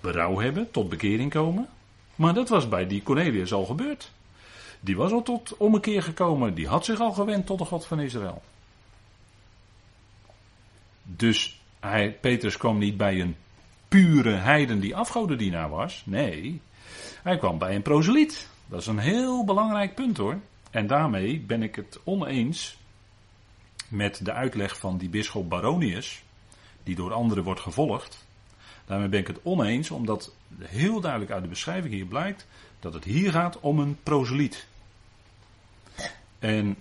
berouw 0.00 0.38
hebben, 0.38 0.70
tot 0.70 0.88
bekering 0.88 1.30
komen. 1.30 1.68
Maar 2.14 2.34
dat 2.34 2.48
was 2.48 2.68
bij 2.68 2.86
die 2.86 3.02
Cornelius 3.02 3.52
al 3.52 3.64
gebeurd. 3.64 4.10
Die 4.80 4.96
was 4.96 5.12
al 5.12 5.22
tot 5.22 5.56
ommekeer 5.56 6.02
gekomen, 6.02 6.54
die 6.54 6.68
had 6.68 6.84
zich 6.84 7.00
al 7.00 7.12
gewend 7.12 7.46
tot 7.46 7.58
de 7.58 7.64
God 7.64 7.86
van 7.86 8.00
Israël. 8.00 8.42
Dus 11.02 11.60
hij, 11.80 12.12
Petrus 12.20 12.56
kwam 12.56 12.78
niet 12.78 12.96
bij 12.96 13.20
een 13.20 13.36
pure 13.92 14.30
heiden 14.30 14.80
die 14.80 14.96
afgodendienaar 14.96 15.68
was. 15.68 16.02
Nee, 16.06 16.60
hij 17.22 17.38
kwam 17.38 17.58
bij 17.58 17.74
een 17.74 17.82
proseliet. 17.82 18.48
Dat 18.66 18.80
is 18.80 18.86
een 18.86 18.98
heel 18.98 19.44
belangrijk 19.44 19.94
punt 19.94 20.16
hoor. 20.16 20.38
En 20.70 20.86
daarmee 20.86 21.40
ben 21.40 21.62
ik 21.62 21.74
het 21.74 22.00
oneens 22.04 22.78
met 23.88 24.24
de 24.24 24.32
uitleg 24.32 24.78
van 24.78 24.98
die 24.98 25.08
bisschop 25.08 25.48
Baronius, 25.48 26.22
die 26.82 26.94
door 26.94 27.12
anderen 27.12 27.44
wordt 27.44 27.60
gevolgd. 27.60 28.26
Daarmee 28.84 29.08
ben 29.08 29.20
ik 29.20 29.26
het 29.26 29.40
oneens, 29.42 29.90
omdat 29.90 30.34
heel 30.58 31.00
duidelijk 31.00 31.30
uit 31.30 31.42
de 31.42 31.48
beschrijving 31.48 31.94
hier 31.94 32.06
blijkt 32.06 32.46
dat 32.80 32.94
het 32.94 33.04
hier 33.04 33.32
gaat 33.32 33.60
om 33.60 33.78
een 33.78 33.98
proseliet. 34.02 34.66
En 36.38 36.76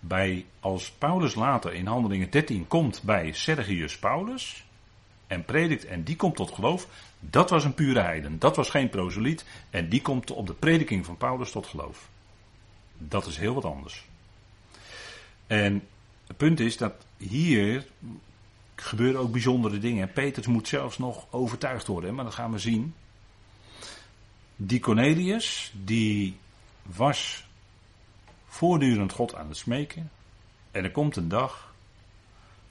bij, 0.00 0.46
als 0.60 0.90
Paulus 0.90 1.34
later 1.34 1.74
in 1.74 1.86
Handelingen 1.86 2.30
13 2.30 2.66
komt 2.66 3.02
bij 3.02 3.32
Sergius 3.32 3.98
Paulus 3.98 4.66
en 5.28 5.44
predikt 5.44 5.84
en 5.84 6.02
die 6.02 6.16
komt 6.16 6.36
tot 6.36 6.50
geloof, 6.50 6.88
dat 7.20 7.50
was 7.50 7.64
een 7.64 7.74
pure 7.74 8.00
heiden. 8.00 8.38
Dat 8.38 8.56
was 8.56 8.70
geen 8.70 8.88
proseliet 8.88 9.44
en 9.70 9.88
die 9.88 10.02
komt 10.02 10.30
op 10.30 10.46
de 10.46 10.54
prediking 10.54 11.04
van 11.06 11.16
Paulus 11.16 11.50
tot 11.50 11.66
geloof. 11.66 12.08
Dat 12.98 13.26
is 13.26 13.36
heel 13.36 13.54
wat 13.54 13.64
anders. 13.64 14.04
En 15.46 15.86
het 16.26 16.36
punt 16.36 16.60
is 16.60 16.76
dat 16.76 16.92
hier 17.16 17.86
gebeuren 18.74 19.20
ook 19.20 19.32
bijzondere 19.32 19.78
dingen. 19.78 20.12
Peters 20.12 20.46
moet 20.46 20.68
zelfs 20.68 20.98
nog 20.98 21.26
overtuigd 21.30 21.86
worden, 21.86 22.14
maar 22.14 22.24
dat 22.24 22.34
gaan 22.34 22.52
we 22.52 22.58
zien. 22.58 22.94
Die 24.56 24.80
Cornelius, 24.80 25.72
die 25.84 26.38
was 26.82 27.46
voortdurend 28.46 29.12
God 29.12 29.34
aan 29.34 29.48
het 29.48 29.56
smeken. 29.56 30.10
En 30.70 30.84
er 30.84 30.90
komt 30.90 31.16
een 31.16 31.28
dag 31.28 31.67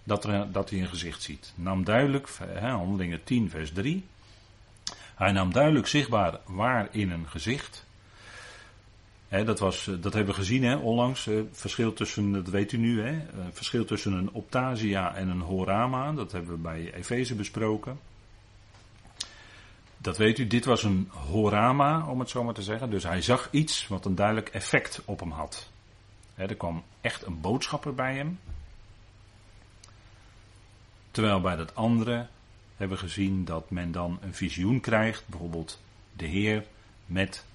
dat, 0.07 0.23
er, 0.23 0.51
dat 0.51 0.69
hij 0.69 0.79
een 0.79 0.87
gezicht 0.87 1.21
ziet. 1.21 1.53
Nam 1.55 1.83
duidelijk, 1.83 2.29
hè, 2.41 2.69
handelingen 2.69 3.23
10 3.23 3.49
vers 3.49 3.71
3. 3.71 4.05
Hij 5.15 5.31
nam 5.31 5.53
duidelijk 5.53 5.87
zichtbaar 5.87 6.39
waar 6.45 6.87
in 6.91 7.11
een 7.11 7.27
gezicht. 7.27 7.85
dat, 9.29 9.59
was, 9.59 9.87
eh, 9.87 9.95
dat 9.99 10.13
hebben 10.13 10.33
we 10.33 10.39
gezien 10.39 10.63
hè, 10.63 10.75
onlangs. 10.75 11.27
Eh, 11.27 11.35
verschil 11.51 11.93
tussen, 11.93 12.31
dat 12.31 12.47
weet 12.47 12.71
u 12.71 12.77
nu, 12.77 13.03
eh, 13.03 13.15
verschil 13.51 13.85
tussen 13.85 14.13
een 14.13 14.31
optasia 14.31 15.15
en 15.15 15.29
een 15.29 15.41
horama. 15.41 16.11
Dat 16.11 16.31
hebben 16.31 16.51
we 16.51 16.57
bij 16.57 16.93
Efeze 16.93 17.35
besproken. 17.35 17.99
Dat 19.97 20.17
weet 20.17 20.37
u, 20.37 20.47
dit 20.47 20.65
was 20.65 20.83
een 20.83 21.09
horama, 21.11 22.07
om 22.07 22.19
het 22.19 22.29
zo 22.29 22.43
maar 22.43 22.53
te 22.53 22.61
zeggen. 22.61 22.89
Dus 22.89 23.03
hij 23.03 23.21
zag 23.21 23.47
iets 23.51 23.87
wat 23.87 24.05
een 24.05 24.15
duidelijk 24.15 24.49
effect 24.49 25.01
op 25.05 25.19
hem 25.19 25.31
had. 25.31 25.69
er 26.35 26.55
kwam 26.55 26.83
echt 27.01 27.25
een 27.25 27.41
boodschapper 27.41 27.93
bij 27.93 28.15
hem. 28.15 28.39
Terwijl 31.17 31.41
bij 31.41 31.55
dat 31.55 31.75
andere 31.75 32.27
hebben 32.75 32.97
we 32.97 33.03
gezien 33.03 33.45
dat 33.45 33.69
men 33.69 33.91
dan 33.91 34.17
een 34.21 34.33
visioen 34.33 34.79
krijgt. 34.79 35.23
Bijvoorbeeld 35.27 35.81
de 36.15 36.25
Heer 36.25 36.65
met 37.05 37.45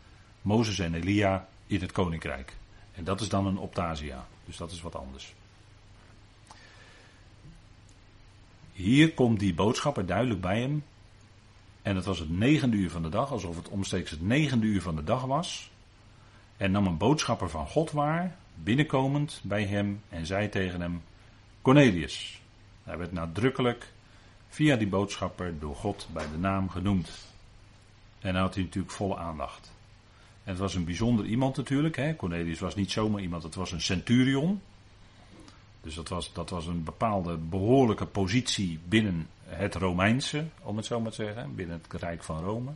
Mozes 0.40 0.79
en 0.79 0.94
Elia 0.94 1.48
in 1.66 1.81
het 1.81 1.92
koninkrijk. 1.92 2.57
En 2.94 3.05
dat 3.05 3.20
is 3.20 3.29
dan 3.29 3.46
een 3.46 3.57
optasia. 3.57 4.27
Dus 4.44 4.57
dat 4.57 4.70
is 4.70 4.81
wat 4.81 4.94
anders. 4.94 5.35
Hier 8.72 9.12
komt 9.12 9.38
die 9.38 9.55
boodschapper 9.55 10.07
duidelijk 10.07 10.40
bij 10.40 10.61
hem 10.61 10.85
en 11.83 11.96
het 11.96 12.05
was 12.05 12.18
het 12.18 12.31
negende 12.31 12.77
uur 12.77 12.90
van 12.90 13.03
de 13.03 13.09
dag, 13.09 13.31
alsof 13.31 13.57
het 13.57 13.68
omstreeks 13.68 14.11
het 14.11 14.22
negende 14.22 14.66
uur 14.66 14.83
van 14.83 14.96
de 14.96 15.05
dag 15.05 15.25
was. 15.25 15.70
En 16.57 16.70
nam 16.70 16.87
een 16.87 16.96
boodschapper 16.96 17.51
van 17.51 17.66
God 17.66 17.90
waar, 17.90 18.37
binnenkomend 18.55 19.40
bij 19.42 19.64
hem, 19.64 20.01
en 20.09 20.27
zei 20.27 20.48
tegen 20.48 20.81
hem: 20.81 21.03
Cornelius. 21.61 22.41
Hij 22.85 22.99
werd 22.99 23.12
nadrukkelijk 23.12 23.92
via 24.49 24.77
die 24.77 24.88
boodschapper 24.88 25.59
door 25.59 25.77
God 25.77 26.09
bij 26.12 26.27
de 26.31 26.38
naam 26.38 26.71
genoemd. 26.71 27.11
En 28.21 28.33
dan 28.33 28.42
had 28.42 28.55
hij 28.55 28.62
natuurlijk 28.62 28.92
volle 28.92 29.16
aandacht. 29.16 29.73
En 30.45 30.51
het 30.51 30.59
was 30.59 30.75
een 30.75 30.85
bijzonder 30.85 31.25
iemand 31.25 31.57
natuurlijk. 31.57 31.97
Hè? 31.97 32.16
Cornelius 32.16 32.61
was 32.61 32.75
niet 32.75 32.90
zomaar 32.90 33.21
iemand, 33.21 33.42
het 33.42 33.55
was 33.55 33.73
een 33.73 33.81
centurion. 33.81 34.61
Dus 35.81 35.95
dat 35.95 36.09
was, 36.09 36.33
dat 36.33 36.51
was 36.51 36.66
een 36.66 36.85
bepaalde 36.85 37.37
behoorlijke 37.37 38.07
positie 38.07 38.79
binnen 38.85 39.29
het 39.45 39.75
Romeinse, 39.75 40.45
om 40.62 40.77
het 40.77 40.87
zo 40.87 41.01
maar 41.01 41.11
te 41.11 41.25
zeggen, 41.25 41.55
binnen 41.55 41.81
het 41.83 42.01
Rijk 42.01 42.23
van 42.23 42.45
Rome. 42.45 42.71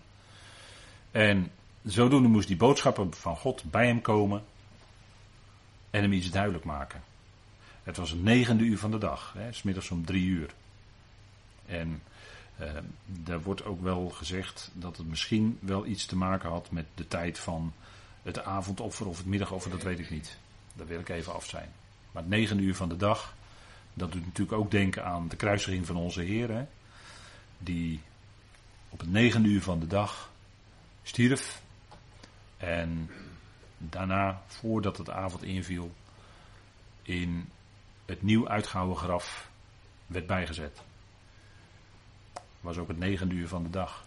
En 1.10 1.50
zodoende 1.84 2.28
moest 2.28 2.48
die 2.48 2.56
boodschapper 2.56 3.06
van 3.10 3.36
God 3.36 3.64
bij 3.70 3.86
hem 3.86 4.00
komen 4.00 4.44
en 5.90 6.02
hem 6.02 6.12
iets 6.12 6.30
duidelijk 6.30 6.64
maken. 6.64 7.02
Het 7.86 7.96
was 7.96 8.10
het 8.10 8.22
negende 8.22 8.64
uur 8.64 8.78
van 8.78 8.90
de 8.90 8.98
dag, 8.98 9.32
hè, 9.36 9.52
smiddags 9.52 9.90
om 9.90 10.04
drie 10.04 10.26
uur. 10.26 10.54
En 11.66 12.02
eh, 12.56 12.70
daar 13.06 13.42
wordt 13.42 13.64
ook 13.64 13.82
wel 13.82 14.08
gezegd 14.08 14.70
dat 14.72 14.96
het 14.96 15.06
misschien 15.06 15.58
wel 15.60 15.86
iets 15.86 16.06
te 16.06 16.16
maken 16.16 16.50
had 16.50 16.70
met 16.70 16.86
de 16.94 17.08
tijd 17.08 17.38
van 17.38 17.72
het 18.22 18.44
avondoffer 18.44 19.06
of 19.06 19.16
het 19.16 19.26
middagoffer, 19.26 19.70
dat 19.70 19.82
weet 19.82 19.98
ik 19.98 20.10
niet. 20.10 20.38
Daar 20.74 20.86
wil 20.86 21.00
ik 21.00 21.08
even 21.08 21.34
af 21.34 21.46
zijn. 21.46 21.68
Maar 22.12 22.22
het 22.22 22.30
negende 22.30 22.62
uur 22.62 22.74
van 22.74 22.88
de 22.88 22.96
dag, 22.96 23.34
dat 23.94 24.12
doet 24.12 24.24
natuurlijk 24.24 24.58
ook 24.58 24.70
denken 24.70 25.04
aan 25.04 25.28
de 25.28 25.36
kruisiging 25.36 25.86
van 25.86 25.96
onze 25.96 26.20
Heer. 26.20 26.50
Hè, 26.50 26.64
die 27.58 28.00
op 28.88 28.98
het 28.98 29.10
negende 29.10 29.48
uur 29.48 29.62
van 29.62 29.80
de 29.80 29.86
dag 29.86 30.30
stierf. 31.02 31.62
En 32.56 33.10
daarna, 33.78 34.42
voordat 34.46 34.96
het 34.96 35.10
avond 35.10 35.42
inviel, 35.42 35.94
in 37.02 37.48
het 38.06 38.22
nieuw 38.22 38.48
uitgehouwen 38.48 38.96
graf 38.96 39.50
werd 40.06 40.26
bijgezet. 40.26 40.82
Was 42.60 42.78
ook 42.78 42.88
het 42.88 42.98
negende 42.98 43.34
uur 43.34 43.48
van 43.48 43.62
de 43.62 43.70
dag. 43.70 44.04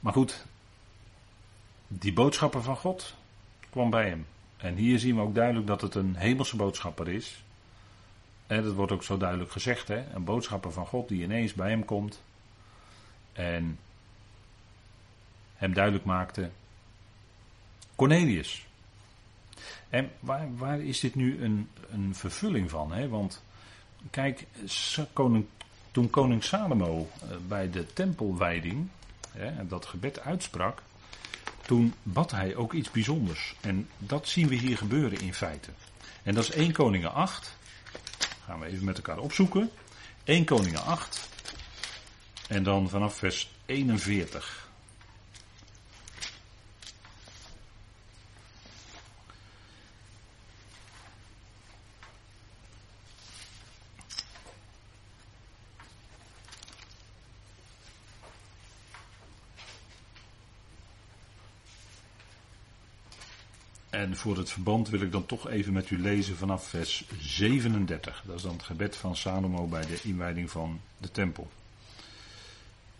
Maar 0.00 0.12
goed, 0.12 0.46
die 1.88 2.12
boodschapper 2.12 2.62
van 2.62 2.76
God 2.76 3.14
kwam 3.70 3.90
bij 3.90 4.08
hem. 4.08 4.26
En 4.56 4.74
hier 4.74 4.98
zien 4.98 5.14
we 5.14 5.20
ook 5.20 5.34
duidelijk 5.34 5.66
dat 5.66 5.80
het 5.80 5.94
een 5.94 6.16
hemelse 6.16 6.56
boodschapper 6.56 7.08
is. 7.08 7.42
En 8.46 8.62
dat 8.62 8.74
wordt 8.74 8.92
ook 8.92 9.02
zo 9.02 9.16
duidelijk 9.16 9.50
gezegd, 9.50 9.88
hè? 9.88 10.14
een 10.14 10.24
boodschapper 10.24 10.72
van 10.72 10.86
God 10.86 11.08
die 11.08 11.22
ineens 11.22 11.54
bij 11.54 11.70
hem 11.70 11.84
komt 11.84 12.22
en 13.32 13.78
hem 15.54 15.74
duidelijk 15.74 16.04
maakte, 16.04 16.50
Cornelius. 17.96 18.66
En 19.88 20.10
waar, 20.20 20.56
waar 20.56 20.80
is 20.80 21.00
dit 21.00 21.14
nu 21.14 21.42
een, 21.42 21.68
een 21.90 22.14
vervulling 22.14 22.70
van? 22.70 22.92
Hè? 22.92 23.08
Want 23.08 23.42
kijk, 24.10 24.46
koning, 25.12 25.46
toen 25.90 26.10
koning 26.10 26.44
Salomo 26.44 27.08
eh, 27.22 27.36
bij 27.48 27.70
de 27.70 27.86
tempelwijding 27.86 28.88
hè, 29.30 29.66
dat 29.66 29.86
gebed 29.86 30.20
uitsprak, 30.20 30.82
toen 31.66 31.94
bad 32.02 32.30
hij 32.30 32.56
ook 32.56 32.72
iets 32.72 32.90
bijzonders. 32.90 33.54
En 33.60 33.88
dat 33.98 34.28
zien 34.28 34.48
we 34.48 34.54
hier 34.54 34.76
gebeuren 34.76 35.20
in 35.20 35.34
feite. 35.34 35.70
En 36.22 36.34
dat 36.34 36.44
is 36.44 36.50
1 36.50 36.72
Koningen 36.72 37.12
8. 37.12 37.56
Gaan 38.44 38.60
we 38.60 38.66
even 38.66 38.84
met 38.84 38.96
elkaar 38.96 39.18
opzoeken. 39.18 39.70
1 40.24 40.44
Koningen 40.44 40.84
8. 40.84 41.28
En 42.48 42.62
dan 42.62 42.88
vanaf 42.88 43.14
vers 43.14 43.50
41. 43.66 44.68
En 63.90 64.09
voor 64.20 64.36
het 64.36 64.50
verband 64.50 64.88
wil 64.88 65.00
ik 65.00 65.12
dan 65.12 65.26
toch 65.26 65.48
even 65.48 65.72
met 65.72 65.90
u 65.90 66.00
lezen 66.00 66.36
vanaf 66.36 66.68
vers 66.68 67.04
37. 67.18 68.22
Dat 68.26 68.36
is 68.36 68.42
dan 68.42 68.52
het 68.52 68.62
gebed 68.62 68.96
van 68.96 69.16
Salomo 69.16 69.66
bij 69.66 69.86
de 69.86 70.00
inwijding 70.02 70.50
van 70.50 70.80
de 70.98 71.10
tempel. 71.10 71.50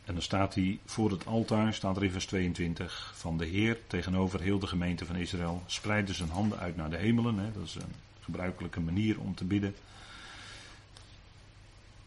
En 0.05 0.15
dan 0.15 0.23
staat 0.23 0.55
hij 0.55 0.79
voor 0.85 1.11
het 1.11 1.27
altaar, 1.27 1.75
staat 1.75 1.97
er 1.97 2.05
in 2.05 2.11
vers 2.11 2.27
22, 2.27 3.13
van 3.17 3.39
de 3.39 3.45
Heer 3.45 3.79
tegenover 3.87 4.41
heel 4.41 4.59
de 4.59 4.67
gemeente 4.67 5.07
van 5.07 5.17
Israël. 5.17 5.63
Spreidde 5.67 6.15
zijn 6.15 6.29
handen 6.29 6.59
uit 6.59 6.77
naar 6.77 6.91
de 6.91 6.97
hemelen. 6.97 7.39
Hè, 7.39 7.53
dat 7.53 7.65
is 7.65 7.75
een 7.75 7.95
gebruikelijke 8.21 8.81
manier 8.81 9.21
om 9.21 9.35
te 9.35 9.45
bidden. 9.45 9.75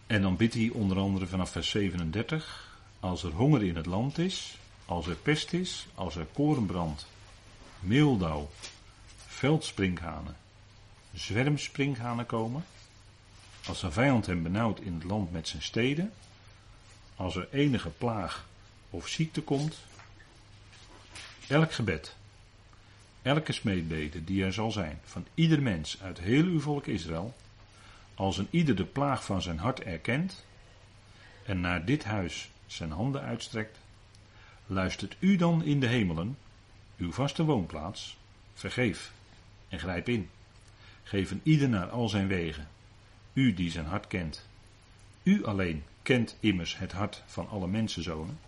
En 0.07 0.21
dan 0.21 0.35
bidt 0.35 0.53
hij 0.53 0.69
onder 0.69 0.97
andere 0.97 1.27
vanaf 1.27 1.49
vers 1.49 1.69
37. 1.69 2.77
Als 2.99 3.23
er 3.23 3.31
honger 3.31 3.63
in 3.63 3.75
het 3.75 3.85
land 3.85 4.17
is, 4.17 4.57
als 4.85 5.07
er 5.07 5.15
pest 5.15 5.53
is, 5.53 5.87
als 5.95 6.15
er 6.15 6.27
korenbrand, 6.33 7.05
meeldauw, 7.79 8.49
veldsprinkhanen, 9.43 10.35
zwermsprinkhanen 11.13 12.25
komen. 12.25 12.65
Als 13.65 13.83
een 13.83 13.91
vijand 13.91 14.25
hem 14.25 14.43
benauwt 14.43 14.79
in 14.79 14.93
het 14.93 15.03
land 15.03 15.31
met 15.31 15.47
zijn 15.47 15.61
steden. 15.61 16.13
Als 17.15 17.35
er 17.35 17.47
enige 17.51 17.89
plaag 17.89 18.47
of 18.89 19.07
ziekte 19.07 19.41
komt. 19.41 19.77
Elk 21.47 21.73
gebed, 21.73 22.15
elke 23.21 23.51
smeedbede 23.51 24.23
die 24.23 24.43
er 24.43 24.53
zal 24.53 24.71
zijn 24.71 24.99
van 25.03 25.25
ieder 25.33 25.61
mens 25.61 26.01
uit 26.01 26.19
heel 26.19 26.43
uw 26.43 26.59
volk 26.59 26.87
Israël. 26.87 27.33
Als 28.15 28.37
een 28.37 28.47
ieder 28.49 28.75
de 28.75 28.85
plaag 28.85 29.25
van 29.25 29.41
zijn 29.41 29.59
hart 29.59 29.79
erkent 29.79 30.45
en 31.45 31.61
naar 31.61 31.85
dit 31.85 32.03
huis 32.03 32.49
zijn 32.67 32.91
handen 32.91 33.21
uitstrekt, 33.21 33.77
luistert 34.65 35.15
u 35.19 35.35
dan 35.35 35.63
in 35.63 35.79
de 35.79 35.87
hemelen, 35.87 36.37
uw 36.97 37.11
vaste 37.11 37.43
woonplaats, 37.43 38.17
vergeef 38.53 39.11
en 39.73 39.79
grijp 39.79 40.09
in. 40.09 40.29
Geef 41.03 41.31
een 41.31 41.41
ieder 41.43 41.69
naar 41.69 41.89
al 41.89 42.09
zijn 42.09 42.27
wegen, 42.27 42.67
u 43.33 43.53
die 43.53 43.71
zijn 43.71 43.85
hart 43.85 44.07
kent. 44.07 44.47
U 45.23 45.45
alleen 45.45 45.83
kent 46.01 46.37
immers 46.39 46.77
het 46.77 46.91
hart 46.91 47.23
van 47.25 47.49
alle 47.49 47.67
mensenzonen, 47.67 48.39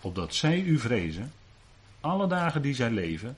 opdat 0.00 0.34
zij 0.34 0.60
u 0.60 0.78
vrezen, 0.78 1.32
alle 2.00 2.26
dagen 2.26 2.62
die 2.62 2.74
zij 2.74 2.90
leven, 2.90 3.36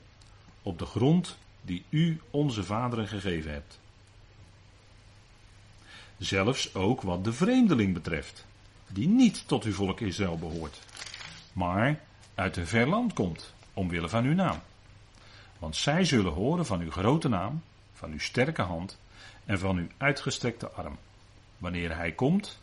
op 0.61 0.79
de 0.79 0.85
grond 0.85 1.37
die 1.61 1.83
u 1.89 2.21
onze 2.29 2.63
vaderen 2.63 3.07
gegeven 3.07 3.51
hebt. 3.51 3.79
Zelfs 6.17 6.75
ook 6.75 7.01
wat 7.01 7.23
de 7.23 7.33
vreemdeling 7.33 7.93
betreft, 7.93 8.45
die 8.87 9.07
niet 9.07 9.47
tot 9.47 9.63
uw 9.63 9.73
volk 9.73 9.99
Israël 9.99 10.37
behoort, 10.37 10.79
maar 11.53 11.99
uit 12.35 12.57
een 12.57 12.67
ver 12.67 12.87
land 12.87 13.13
komt, 13.13 13.53
omwille 13.73 14.09
van 14.09 14.25
uw 14.25 14.33
naam. 14.33 14.59
Want 15.63 15.75
zij 15.75 16.05
zullen 16.05 16.33
horen 16.33 16.65
van 16.65 16.81
uw 16.81 16.91
grote 16.91 17.29
naam, 17.29 17.61
van 17.93 18.11
uw 18.11 18.19
sterke 18.19 18.61
hand 18.61 18.97
en 19.45 19.59
van 19.59 19.77
uw 19.77 19.87
uitgestrekte 19.97 20.69
arm. 20.69 20.97
Wanneer 21.57 21.95
hij 21.95 22.11
komt 22.11 22.59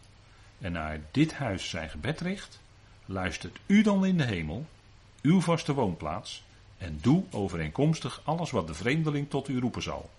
en 0.59 0.73
naar 0.73 1.01
dit 1.11 1.35
huis 1.35 1.69
zijn 1.69 1.91
gebed 1.91 2.21
richt, 2.21 2.61
luistert 3.05 3.59
u 3.67 3.83
dan 3.83 4.07
in 4.07 4.17
de 4.17 4.25
hemel, 4.25 4.67
uw 5.23 5.41
vaste 5.41 5.75
woonplaats, 5.75 6.45
en 6.79 6.99
doe 7.03 7.25
overeenkomstig 7.31 8.21
alles 8.25 8.51
wat 8.51 8.67
de 8.67 8.75
vreemdeling 8.75 9.31
tot 9.31 9.49
u 9.49 9.61
roepen 9.61 9.83
zal. 9.83 10.11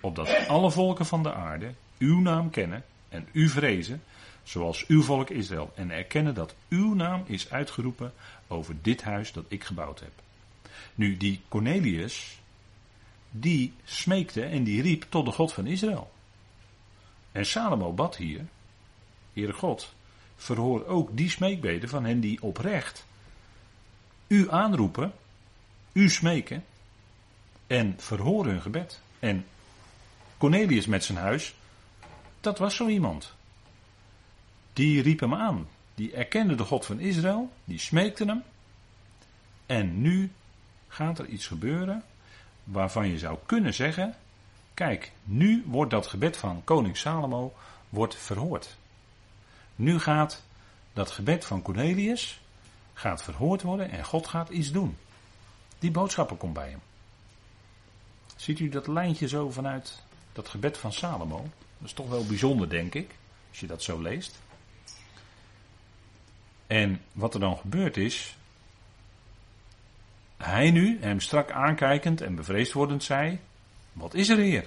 Opdat 0.00 0.48
alle 0.48 0.70
volken 0.70 1.06
van 1.06 1.22
de 1.22 1.32
aarde 1.32 1.74
uw 1.98 2.20
naam 2.20 2.50
kennen 2.50 2.84
en 3.08 3.28
u 3.32 3.48
vrezen, 3.48 4.02
zoals 4.42 4.86
uw 4.86 5.02
volk 5.02 5.30
Israël, 5.30 5.72
en 5.74 5.90
erkennen 5.90 6.34
dat 6.34 6.54
uw 6.68 6.94
naam 6.94 7.22
is 7.26 7.50
uitgeroepen 7.50 8.12
over 8.46 8.74
dit 8.82 9.02
huis 9.02 9.32
dat 9.32 9.44
ik 9.48 9.64
gebouwd 9.64 10.00
heb. 10.00 10.22
Nu, 10.94 11.16
die 11.16 11.40
Cornelius, 11.48 12.38
die 13.30 13.72
smeekte 13.84 14.42
en 14.42 14.64
die 14.64 14.82
riep 14.82 15.06
tot 15.08 15.24
de 15.24 15.32
God 15.32 15.52
van 15.52 15.66
Israël. 15.66 16.12
En 17.32 17.46
Salomo 17.46 17.92
bad 17.92 18.16
hier, 18.16 18.46
Heere 19.32 19.52
God, 19.52 19.94
verhoor 20.36 20.86
ook 20.86 21.16
die 21.16 21.30
smeekbeden 21.30 21.88
van 21.88 22.04
hen 22.04 22.20
die 22.20 22.42
oprecht 22.42 23.06
u 24.26 24.50
aanroepen, 24.50 25.12
u 25.92 26.10
smeken 26.10 26.64
en 27.66 27.94
verhoor 27.98 28.46
hun 28.46 28.62
gebed. 28.62 29.00
En 29.18 29.46
Cornelius 30.38 30.86
met 30.86 31.04
zijn 31.04 31.18
huis, 31.18 31.54
dat 32.40 32.58
was 32.58 32.76
zo 32.76 32.86
iemand. 32.86 33.34
Die 34.72 35.02
riep 35.02 35.20
hem 35.20 35.34
aan. 35.34 35.68
Die 35.94 36.12
erkende 36.12 36.54
de 36.54 36.64
God 36.64 36.86
van 36.86 37.00
Israël, 37.00 37.52
die 37.64 37.78
smeekte 37.78 38.24
hem. 38.24 38.42
En 39.66 40.00
nu 40.00 40.32
gaat 40.94 41.18
er 41.18 41.26
iets 41.26 41.46
gebeuren 41.46 42.02
waarvan 42.64 43.08
je 43.08 43.18
zou 43.18 43.38
kunnen 43.46 43.74
zeggen: 43.74 44.14
kijk, 44.74 45.12
nu 45.24 45.64
wordt 45.66 45.90
dat 45.90 46.06
gebed 46.06 46.36
van 46.36 46.64
koning 46.64 46.96
Salomo 46.96 47.54
wordt 47.88 48.16
verhoord. 48.16 48.76
Nu 49.76 49.98
gaat 49.98 50.42
dat 50.92 51.10
gebed 51.10 51.44
van 51.44 51.62
Cornelius 51.62 52.40
gaat 52.92 53.22
verhoord 53.22 53.62
worden 53.62 53.90
en 53.90 54.04
God 54.04 54.26
gaat 54.26 54.48
iets 54.48 54.72
doen. 54.72 54.96
Die 55.78 55.90
boodschapper 55.90 56.36
komt 56.36 56.54
bij 56.54 56.68
hem. 56.70 56.80
Ziet 58.36 58.58
u 58.58 58.68
dat 58.68 58.86
lijntje 58.86 59.28
zo 59.28 59.50
vanuit 59.50 60.02
dat 60.32 60.48
gebed 60.48 60.78
van 60.78 60.92
Salomo? 60.92 61.42
Dat 61.78 61.88
is 61.88 61.92
toch 61.92 62.08
wel 62.08 62.26
bijzonder, 62.26 62.68
denk 62.68 62.94
ik, 62.94 63.14
als 63.50 63.60
je 63.60 63.66
dat 63.66 63.82
zo 63.82 64.00
leest. 64.00 64.38
En 66.66 67.00
wat 67.12 67.34
er 67.34 67.40
dan 67.40 67.56
gebeurd 67.56 67.96
is, 67.96 68.36
hij 70.36 70.70
nu, 70.70 70.98
hem 71.00 71.20
strak 71.20 71.50
aankijkend 71.50 72.20
en 72.20 72.34
bevreesd 72.34 72.72
wordend, 72.72 73.02
zei: 73.04 73.38
Wat 73.92 74.14
is 74.14 74.28
er, 74.28 74.38
Heer? 74.38 74.66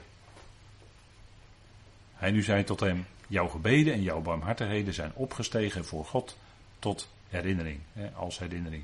Hij 2.15 2.31
nu 2.31 2.43
zei 2.43 2.63
tot 2.63 2.79
hem: 2.79 3.05
Jouw 3.27 3.47
gebeden 3.47 3.93
en 3.93 4.01
jouw 4.01 4.21
barmhartigheden 4.21 4.93
zijn 4.93 5.11
opgestegen 5.13 5.85
voor 5.85 6.05
God 6.05 6.37
tot 6.79 7.09
herinnering, 7.29 7.79
hè, 7.93 8.11
als 8.11 8.39
herinnering. 8.39 8.83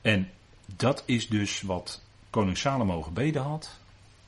En 0.00 0.30
dat 0.66 1.02
is 1.06 1.28
dus 1.28 1.60
wat 1.60 2.02
koning 2.30 2.58
Salomo 2.58 3.02
gebeden 3.02 3.42
had. 3.42 3.78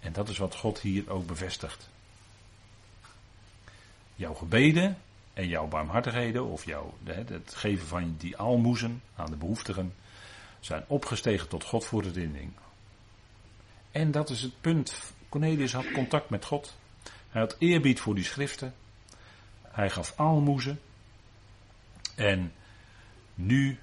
En 0.00 0.12
dat 0.12 0.28
is 0.28 0.38
wat 0.38 0.54
God 0.54 0.80
hier 0.80 1.10
ook 1.10 1.26
bevestigt. 1.26 1.88
Jouw 4.14 4.34
gebeden 4.34 4.98
en 5.34 5.48
jouw 5.48 5.66
barmhartigheden, 5.66 6.44
of 6.44 6.64
jouw, 6.64 6.94
het 7.04 7.54
geven 7.54 7.86
van 7.86 8.14
die 8.18 8.36
almoezen 8.36 9.02
aan 9.16 9.30
de 9.30 9.36
behoeftigen, 9.36 9.94
zijn 10.60 10.84
opgestegen 10.86 11.48
tot 11.48 11.64
God 11.64 11.84
voor 11.84 12.02
herinnering. 12.02 12.52
En 13.90 14.10
dat 14.10 14.30
is 14.30 14.42
het 14.42 14.60
punt. 14.60 15.12
Cornelius 15.28 15.72
had 15.72 15.92
contact 15.92 16.30
met 16.30 16.44
God. 16.44 16.76
Hij 17.28 17.40
had 17.40 17.56
eerbied 17.58 18.00
voor 18.00 18.14
die 18.14 18.24
schriften. 18.24 18.74
Hij 19.62 19.90
gaf 19.90 20.12
aalmoezen. 20.16 20.80
En 22.14 22.52
nu 23.34 23.78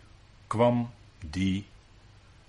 kwam 0.48 0.92
die. 1.20 1.66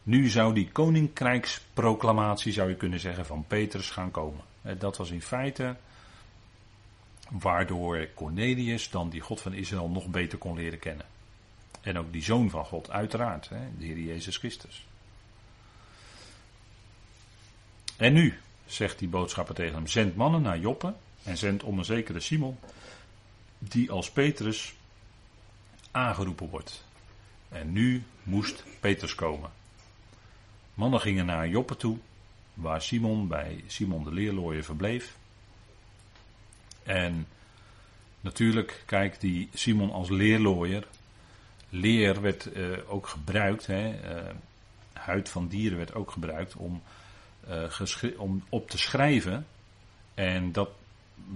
Nu 0.02 0.28
zou 0.28 0.54
die 0.54 0.70
koninkrijksproclamatie, 0.72 2.52
zou 2.52 2.68
je 2.68 2.76
kunnen 2.76 3.00
zeggen, 3.00 3.26
van 3.26 3.44
Petrus 3.46 3.90
gaan 3.90 4.10
komen. 4.10 4.44
Dat 4.78 4.96
was 4.96 5.10
in 5.10 5.22
feite 5.22 5.76
waardoor 7.30 8.08
Cornelius 8.14 8.90
dan 8.90 9.10
die 9.10 9.20
God 9.20 9.40
van 9.40 9.52
Israël 9.52 9.88
nog 9.88 10.06
beter 10.06 10.38
kon 10.38 10.56
leren 10.56 10.78
kennen. 10.78 11.06
En 11.86 11.98
ook 11.98 12.12
die 12.12 12.22
zoon 12.22 12.50
van 12.50 12.64
God, 12.64 12.90
uiteraard, 12.90 13.48
hè, 13.48 13.58
de 13.78 13.84
Heer 13.84 13.98
Jezus 13.98 14.36
Christus. 14.36 14.86
En 17.96 18.12
nu, 18.12 18.38
zegt 18.64 18.98
die 18.98 19.08
boodschapper 19.08 19.54
tegen 19.54 19.74
hem, 19.74 19.86
zend 19.86 20.16
mannen 20.16 20.42
naar 20.42 20.58
Joppe 20.58 20.94
en 21.22 21.36
zend 21.36 21.62
om 21.62 21.78
een 21.78 21.84
zekere 21.84 22.20
Simon, 22.20 22.58
die 23.58 23.90
als 23.90 24.10
Petrus 24.10 24.74
aangeroepen 25.90 26.48
wordt. 26.48 26.84
En 27.48 27.72
nu 27.72 28.02
moest 28.22 28.64
Petrus 28.80 29.14
komen. 29.14 29.50
Mannen 30.74 31.00
gingen 31.00 31.26
naar 31.26 31.48
Joppe 31.48 31.76
toe, 31.76 31.98
waar 32.54 32.82
Simon 32.82 33.28
bij 33.28 33.64
Simon 33.66 34.04
de 34.04 34.12
leerlooier 34.12 34.64
verbleef. 34.64 35.16
En 36.82 37.26
natuurlijk, 38.20 38.82
kijk, 38.86 39.20
die 39.20 39.48
Simon 39.54 39.90
als 39.90 40.08
leerlooier, 40.08 40.86
leer 41.68 42.20
werd 42.20 42.56
uh, 42.56 42.78
ook 42.86 43.06
gebruikt, 43.06 43.66
hè, 43.66 44.14
uh, 44.14 44.34
huid 44.92 45.28
van 45.28 45.48
dieren 45.48 45.78
werd 45.78 45.94
ook 45.94 46.10
gebruikt 46.10 46.56
om, 46.56 46.82
uh, 47.48 48.20
om 48.20 48.44
op 48.48 48.70
te 48.70 48.78
schrijven. 48.78 49.46
En 50.14 50.52
dat 50.52 50.70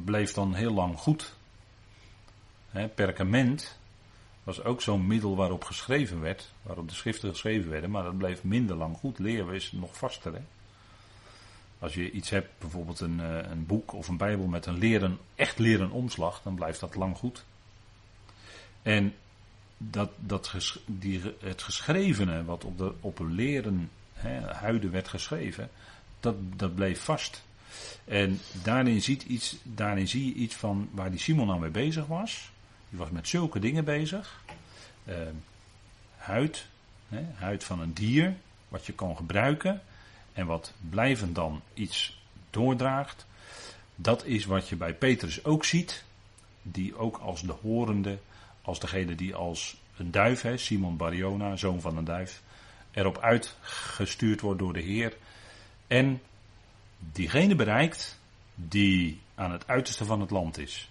bleef 0.05 0.33
dan 0.33 0.55
heel 0.55 0.73
lang 0.73 0.99
goed. 0.99 1.35
Hè, 2.71 2.89
perkament 2.89 3.79
was 4.45 4.65
ook 4.65 4.83
zo'n 4.83 5.07
middel 5.07 5.37
waarop 5.37 5.65
geschreven 5.65 6.21
werd, 6.21 6.53
waarop 6.63 6.89
de 6.89 6.95
schriften 6.95 7.31
geschreven 7.31 7.71
werden, 7.71 7.91
maar 7.91 8.05
dat 8.05 8.19
bleef 8.19 8.45
minder 8.45 8.77
lang 8.77 8.97
goed. 8.97 9.19
Leer 9.19 9.55
is 9.55 9.73
nog 9.73 9.97
vaster. 9.97 10.33
Hè. 10.33 10.41
Als 11.79 11.95
je 11.95 12.11
iets 12.11 12.31
hebt, 12.31 12.49
bijvoorbeeld 12.59 13.01
een, 13.01 13.19
een 13.51 13.67
boek 13.67 13.93
of 13.93 14.09
een 14.09 14.17
bijbel 14.17 14.47
met 14.47 14.67
een 14.67 14.79
leren, 14.79 15.19
echt 15.35 15.59
leren 15.59 15.91
omslag, 15.91 16.43
dan 16.43 16.55
blijft 16.55 16.81
dat 16.81 16.95
lang 16.95 17.17
goed. 17.17 17.45
En 18.83 19.15
dat, 19.83 20.11
dat 20.17 20.55
die, 20.87 21.21
het 21.41 21.63
geschrevene 21.63 22.45
wat 22.45 22.65
op, 22.65 22.79
de, 22.79 22.93
op 23.01 23.19
leren 23.29 23.91
hè, 24.13 24.41
huiden 24.41 24.91
werd 24.91 25.09
geschreven, 25.09 25.71
dat, 26.21 26.35
dat 26.57 26.75
bleef 26.75 27.01
vast. 27.01 27.43
En 28.05 28.41
daarin, 28.63 29.03
ziet 29.03 29.23
iets, 29.23 29.57
daarin 29.63 30.09
zie 30.09 30.27
je 30.27 30.35
iets 30.35 30.55
van 30.55 30.89
waar 30.93 31.11
die 31.11 31.21
Simon 31.21 31.47
nou 31.47 31.61
mee 31.61 31.71
bezig 31.71 32.07
was. 32.07 32.51
Die 32.89 32.99
was 32.99 33.11
met 33.11 33.29
zulke 33.29 33.59
dingen 33.59 33.85
bezig. 33.85 34.43
Uh, 35.09 35.15
huid, 36.17 36.67
hè, 37.09 37.25
huid 37.35 37.65
van 37.65 37.81
een 37.81 37.93
dier, 37.93 38.37
wat 38.69 38.87
je 38.87 38.93
kan 38.93 39.17
gebruiken 39.17 39.83
en 40.33 40.47
wat 40.47 40.73
blijvend 40.91 41.35
dan 41.35 41.63
iets 41.75 42.21
doordraagt. 42.51 43.27
Dat 43.95 44.25
is 44.25 44.45
wat 44.45 44.69
je 44.69 44.77
bij 44.77 44.95
Petrus 44.95 45.45
ook 45.45 45.65
ziet, 45.65 46.05
die 46.63 46.97
ook 46.97 47.17
als 47.17 47.43
de 47.43 47.55
horende, 47.63 48.19
als 48.63 48.81
degene 48.81 49.15
die 49.15 49.35
als 49.35 49.77
een 49.97 50.11
duif, 50.11 50.43
hè, 50.43 50.57
Simon 50.57 50.97
Bariona, 50.97 51.57
zoon 51.57 51.81
van 51.81 51.97
een 51.97 52.05
duif, 52.05 52.43
erop 52.91 53.19
uitgestuurd 53.19 54.41
wordt 54.41 54.59
door 54.59 54.73
de 54.73 54.81
Heer. 54.81 55.17
En 55.87 56.23
diegene 57.13 57.55
bereikt 57.55 58.21
die 58.55 59.21
aan 59.35 59.53
het 59.53 59.67
uiterste 59.67 60.05
van 60.05 60.21
het 60.21 60.31
land 60.31 60.59
is. 60.59 60.91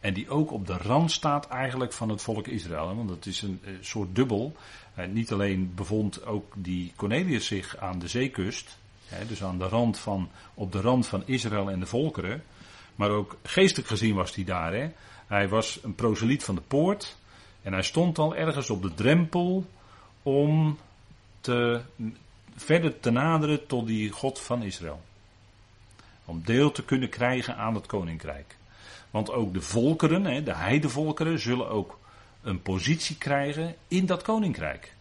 En 0.00 0.14
die 0.14 0.28
ook 0.28 0.52
op 0.52 0.66
de 0.66 0.76
rand 0.76 1.10
staat 1.10 1.48
eigenlijk 1.48 1.92
van 1.92 2.08
het 2.08 2.22
volk 2.22 2.46
Israël. 2.46 2.96
Want 2.96 3.08
dat 3.08 3.26
is 3.26 3.42
een, 3.42 3.60
soort 3.80 4.14
dubbel. 4.14 4.56
niet 5.08 5.32
alleen 5.32 5.74
bevond 5.74 6.26
ook 6.26 6.52
die 6.56 6.92
Cornelius 6.96 7.46
zich 7.46 7.76
aan 7.76 7.98
de 7.98 8.08
zeekust. 8.08 8.78
dus 9.28 9.42
aan 9.42 9.58
de 9.58 9.68
rand 9.68 9.98
van, 9.98 10.30
op 10.54 10.72
de 10.72 10.80
rand 10.80 11.06
van 11.06 11.22
Israël 11.26 11.70
en 11.70 11.80
de 11.80 11.86
volkeren. 11.86 12.42
Maar 12.94 13.10
ook 13.10 13.36
geestelijk 13.42 13.88
gezien 13.88 14.14
was 14.14 14.34
hij 14.34 14.44
daar. 14.44 14.72
Hè. 14.72 14.90
Hij 15.30 15.48
was 15.48 15.78
een 15.82 15.94
proseliet 15.94 16.44
van 16.44 16.54
de 16.54 16.60
poort. 16.60 17.16
En 17.62 17.72
hij 17.72 17.82
stond 17.82 18.18
al 18.18 18.34
ergens 18.36 18.70
op 18.70 18.82
de 18.82 18.94
drempel 18.94 19.64
om 20.22 20.78
verder 22.56 23.00
te 23.00 23.10
naderen 23.10 23.66
tot 23.66 23.86
die 23.86 24.10
God 24.10 24.40
van 24.40 24.62
Israël. 24.62 25.00
Om 26.24 26.42
deel 26.44 26.72
te 26.72 26.84
kunnen 26.84 27.08
krijgen 27.08 27.56
aan 27.56 27.74
het 27.74 27.86
koninkrijk. 27.86 28.56
Want 29.10 29.30
ook 29.30 29.52
de 29.52 29.60
volkeren, 29.60 30.44
de 30.44 30.54
heidevolkeren, 30.54 31.38
zullen 31.38 31.68
ook 31.68 31.98
een 32.42 32.62
positie 32.62 33.16
krijgen 33.16 33.74
in 33.88 34.06
dat 34.06 34.22
koninkrijk. 34.22 34.94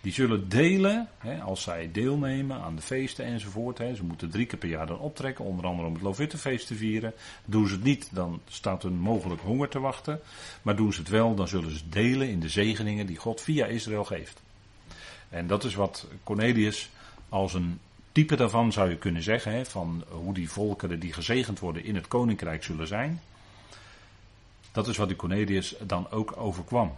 Die 0.00 0.12
zullen 0.12 0.48
delen, 0.48 1.08
als 1.44 1.62
zij 1.62 1.88
deelnemen 1.92 2.60
aan 2.60 2.76
de 2.76 2.82
feesten 2.82 3.24
enzovoort. 3.24 3.76
Ze 3.76 4.04
moeten 4.04 4.30
drie 4.30 4.46
keer 4.46 4.58
per 4.58 4.68
jaar 4.68 4.86
dan 4.86 4.98
optrekken, 4.98 5.44
onder 5.44 5.66
andere 5.66 5.88
om 5.88 5.94
het 5.94 6.02
Lovittefeest 6.02 6.66
te 6.66 6.74
vieren. 6.74 7.12
Doen 7.44 7.66
ze 7.66 7.74
het 7.74 7.82
niet, 7.82 8.08
dan 8.12 8.40
staat 8.48 8.82
hun 8.82 8.98
mogelijk 8.98 9.40
honger 9.40 9.68
te 9.68 9.80
wachten. 9.80 10.20
Maar 10.62 10.76
doen 10.76 10.92
ze 10.92 11.00
het 11.00 11.08
wel, 11.08 11.34
dan 11.34 11.48
zullen 11.48 11.76
ze 11.76 11.88
delen 11.88 12.28
in 12.28 12.40
de 12.40 12.48
zegeningen 12.48 13.06
die 13.06 13.16
God 13.16 13.40
via 13.40 13.66
Israël 13.66 14.04
geeft. 14.04 14.42
En 15.28 15.46
dat 15.46 15.64
is 15.64 15.74
wat 15.74 16.06
Cornelius 16.24 16.90
als 17.28 17.54
een 17.54 17.78
type 18.12 18.36
daarvan 18.36 18.72
zou 18.72 18.90
je 18.90 18.96
kunnen 18.96 19.22
zeggen, 19.22 19.52
hè, 19.52 19.64
van 19.64 20.04
hoe 20.08 20.34
die 20.34 20.50
volkeren 20.50 21.00
die 21.00 21.12
gezegend 21.12 21.58
worden 21.58 21.84
in 21.84 21.94
het 21.94 22.08
koninkrijk 22.08 22.64
zullen 22.64 22.86
zijn. 22.86 23.20
Dat 24.72 24.88
is 24.88 24.96
wat 24.96 25.08
die 25.08 25.16
Cornelius 25.16 25.74
dan 25.80 26.10
ook 26.10 26.36
overkwam. 26.36 26.92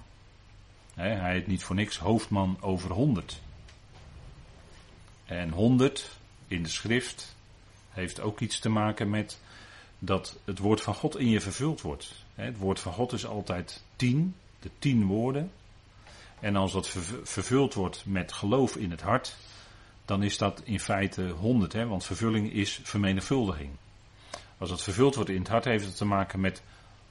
Hij 0.95 1.39
is 1.39 1.47
niet 1.47 1.65
voor 1.65 1.77
niks 1.77 1.99
hoofdman 1.99 2.57
over 2.61 2.91
100. 2.91 3.41
En 5.25 5.51
100 5.51 6.19
in 6.49 6.63
de 6.63 6.69
schrift 6.69 7.37
heeft 7.91 8.21
ook 8.21 8.41
iets 8.41 8.59
te 8.59 8.69
maken 8.69 9.11
met 9.11 9.41
dat 9.99 10.39
het 10.45 10.59
woord 10.59 10.81
van 10.81 10.95
God 10.95 11.19
in 11.19 11.29
je 11.29 11.41
vervuld 11.41 11.81
wordt. 11.81 12.25
Het 12.35 12.57
woord 12.57 12.81
van 12.81 12.93
God 12.93 13.13
is 13.13 13.27
altijd 13.27 13.83
tien, 13.97 14.35
de 14.61 14.71
tien 14.79 15.07
woorden. 15.07 15.53
En 16.41 16.57
als 16.57 16.73
dat 16.73 16.89
vervuld 17.23 17.75
wordt 17.75 18.03
met 18.07 18.33
geloof 18.33 18.77
in 18.77 18.91
het 18.91 19.01
hart, 19.01 19.37
dan 20.05 20.23
is 20.23 20.39
dat 20.39 20.63
in 20.65 20.81
feite 20.81 21.29
100, 21.29 21.73
hè, 21.73 21.87
want 21.87 22.05
vervulling 22.05 22.53
is 22.53 22.81
vermenigvuldiging. 22.83 23.71
Als 24.59 24.71
het 24.71 24.83
vervuld 24.83 25.15
wordt 25.15 25.31
in 25.31 25.39
het 25.39 25.49
hart, 25.49 25.65
heeft 25.65 25.85
het 25.85 25.97
te 25.97 26.05
maken 26.05 26.41
met 26.41 26.63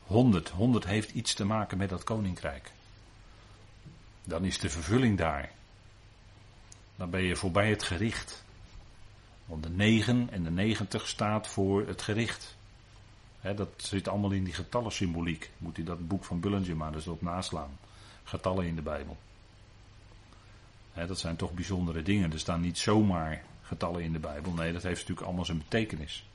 100. 0.04 0.50
100 0.50 0.86
heeft 0.86 1.12
iets 1.12 1.34
te 1.34 1.46
maken 1.46 1.78
met 1.78 1.90
dat 1.90 2.04
koninkrijk. 2.04 2.72
Dan 4.24 4.45
is 4.45 4.59
de 4.59 4.70
vervulling 4.70 5.17
daar. 5.17 5.51
Dan 6.95 7.09
ben 7.09 7.24
je 7.24 7.36
voorbij 7.36 7.70
het 7.70 7.84
gericht. 7.84 8.43
Want 9.45 9.63
de 9.63 9.70
9 9.70 10.30
en 10.32 10.43
de 10.43 10.51
90 10.51 11.07
staat 11.07 11.47
voor 11.47 11.88
het 11.88 12.01
gericht. 12.01 12.55
dat 13.41 13.70
zit 13.78 14.07
allemaal 14.07 14.32
in 14.32 14.43
die 14.43 14.53
getallensymboliek. 14.53 15.49
Moet 15.57 15.78
u 15.78 15.84
dat 15.84 16.07
boek 16.07 16.24
van 16.24 16.39
Bullinger 16.39 16.78
maar 16.78 16.91
dus 16.91 17.07
op 17.07 17.22
naslaan. 17.22 17.78
Getallen 18.24 18.65
in 18.65 18.76
de 18.76 18.82
Bijbel 18.82 19.17
dat 21.07 21.20
zijn 21.20 21.36
toch 21.36 21.51
bijzondere 21.51 22.01
dingen. 22.01 22.32
Er 22.32 22.39
staan 22.39 22.61
niet 22.61 22.78
zomaar 22.78 23.43
getallen 23.61 24.01
in 24.01 24.13
de 24.13 24.20
Bijbel. 24.20 24.51
Nee, 24.51 24.74
dat 24.74 24.84
heeft 24.84 24.99
natuurlijk 24.99 25.28
allemaal 25.28 25.45
zijn 25.45 25.57
betekenis. 25.57 26.28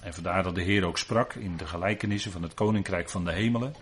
En 0.00 0.14
vandaar 0.14 0.42
dat 0.42 0.54
de 0.54 0.62
Heer 0.62 0.84
ook 0.84 0.98
sprak 0.98 1.34
in 1.34 1.56
de 1.56 1.66
gelijkenissen 1.66 2.32
van 2.32 2.42
het 2.42 2.54
koninkrijk 2.54 3.10
van 3.10 3.24
de 3.24 3.32
hemelen. 3.32 3.74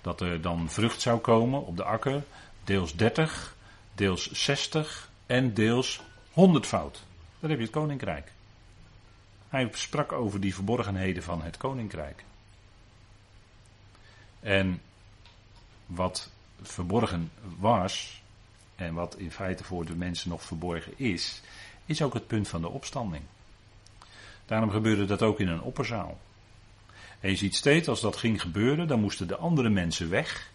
Dat 0.00 0.20
er 0.20 0.40
dan 0.40 0.70
vrucht 0.70 1.00
zou 1.00 1.18
komen 1.18 1.66
op 1.66 1.76
de 1.76 1.84
akker. 1.84 2.22
Deels 2.64 2.96
30, 2.96 3.56
deels 3.94 4.30
60 4.30 5.10
en 5.26 5.54
deels 5.54 6.00
100 6.32 6.66
fout. 6.66 7.02
Dan 7.40 7.50
heb 7.50 7.58
je 7.58 7.64
het 7.64 7.74
koninkrijk. 7.74 8.32
Hij 9.48 9.68
sprak 9.72 10.12
over 10.12 10.40
die 10.40 10.54
verborgenheden 10.54 11.22
van 11.22 11.42
het 11.42 11.56
koninkrijk. 11.56 12.24
En 14.40 14.80
wat 15.86 16.30
verborgen 16.62 17.30
was, 17.58 18.22
en 18.76 18.94
wat 18.94 19.16
in 19.16 19.30
feite 19.30 19.64
voor 19.64 19.84
de 19.84 19.94
mensen 19.94 20.30
nog 20.30 20.42
verborgen 20.42 20.92
is, 20.96 21.42
is 21.84 22.02
ook 22.02 22.14
het 22.14 22.26
punt 22.26 22.48
van 22.48 22.60
de 22.60 22.68
opstanding. 22.68 23.22
Daarom 24.46 24.70
gebeurde 24.70 25.04
dat 25.04 25.22
ook 25.22 25.40
in 25.40 25.48
een 25.48 25.60
opperzaal. 25.60 26.18
En 27.20 27.30
je 27.30 27.36
ziet 27.36 27.54
steeds 27.54 27.88
als 27.88 28.00
dat 28.00 28.16
ging 28.16 28.40
gebeuren, 28.40 28.88
dan 28.88 29.00
moesten 29.00 29.28
de 29.28 29.36
andere 29.36 29.68
mensen 29.68 30.10
weg. 30.10 30.50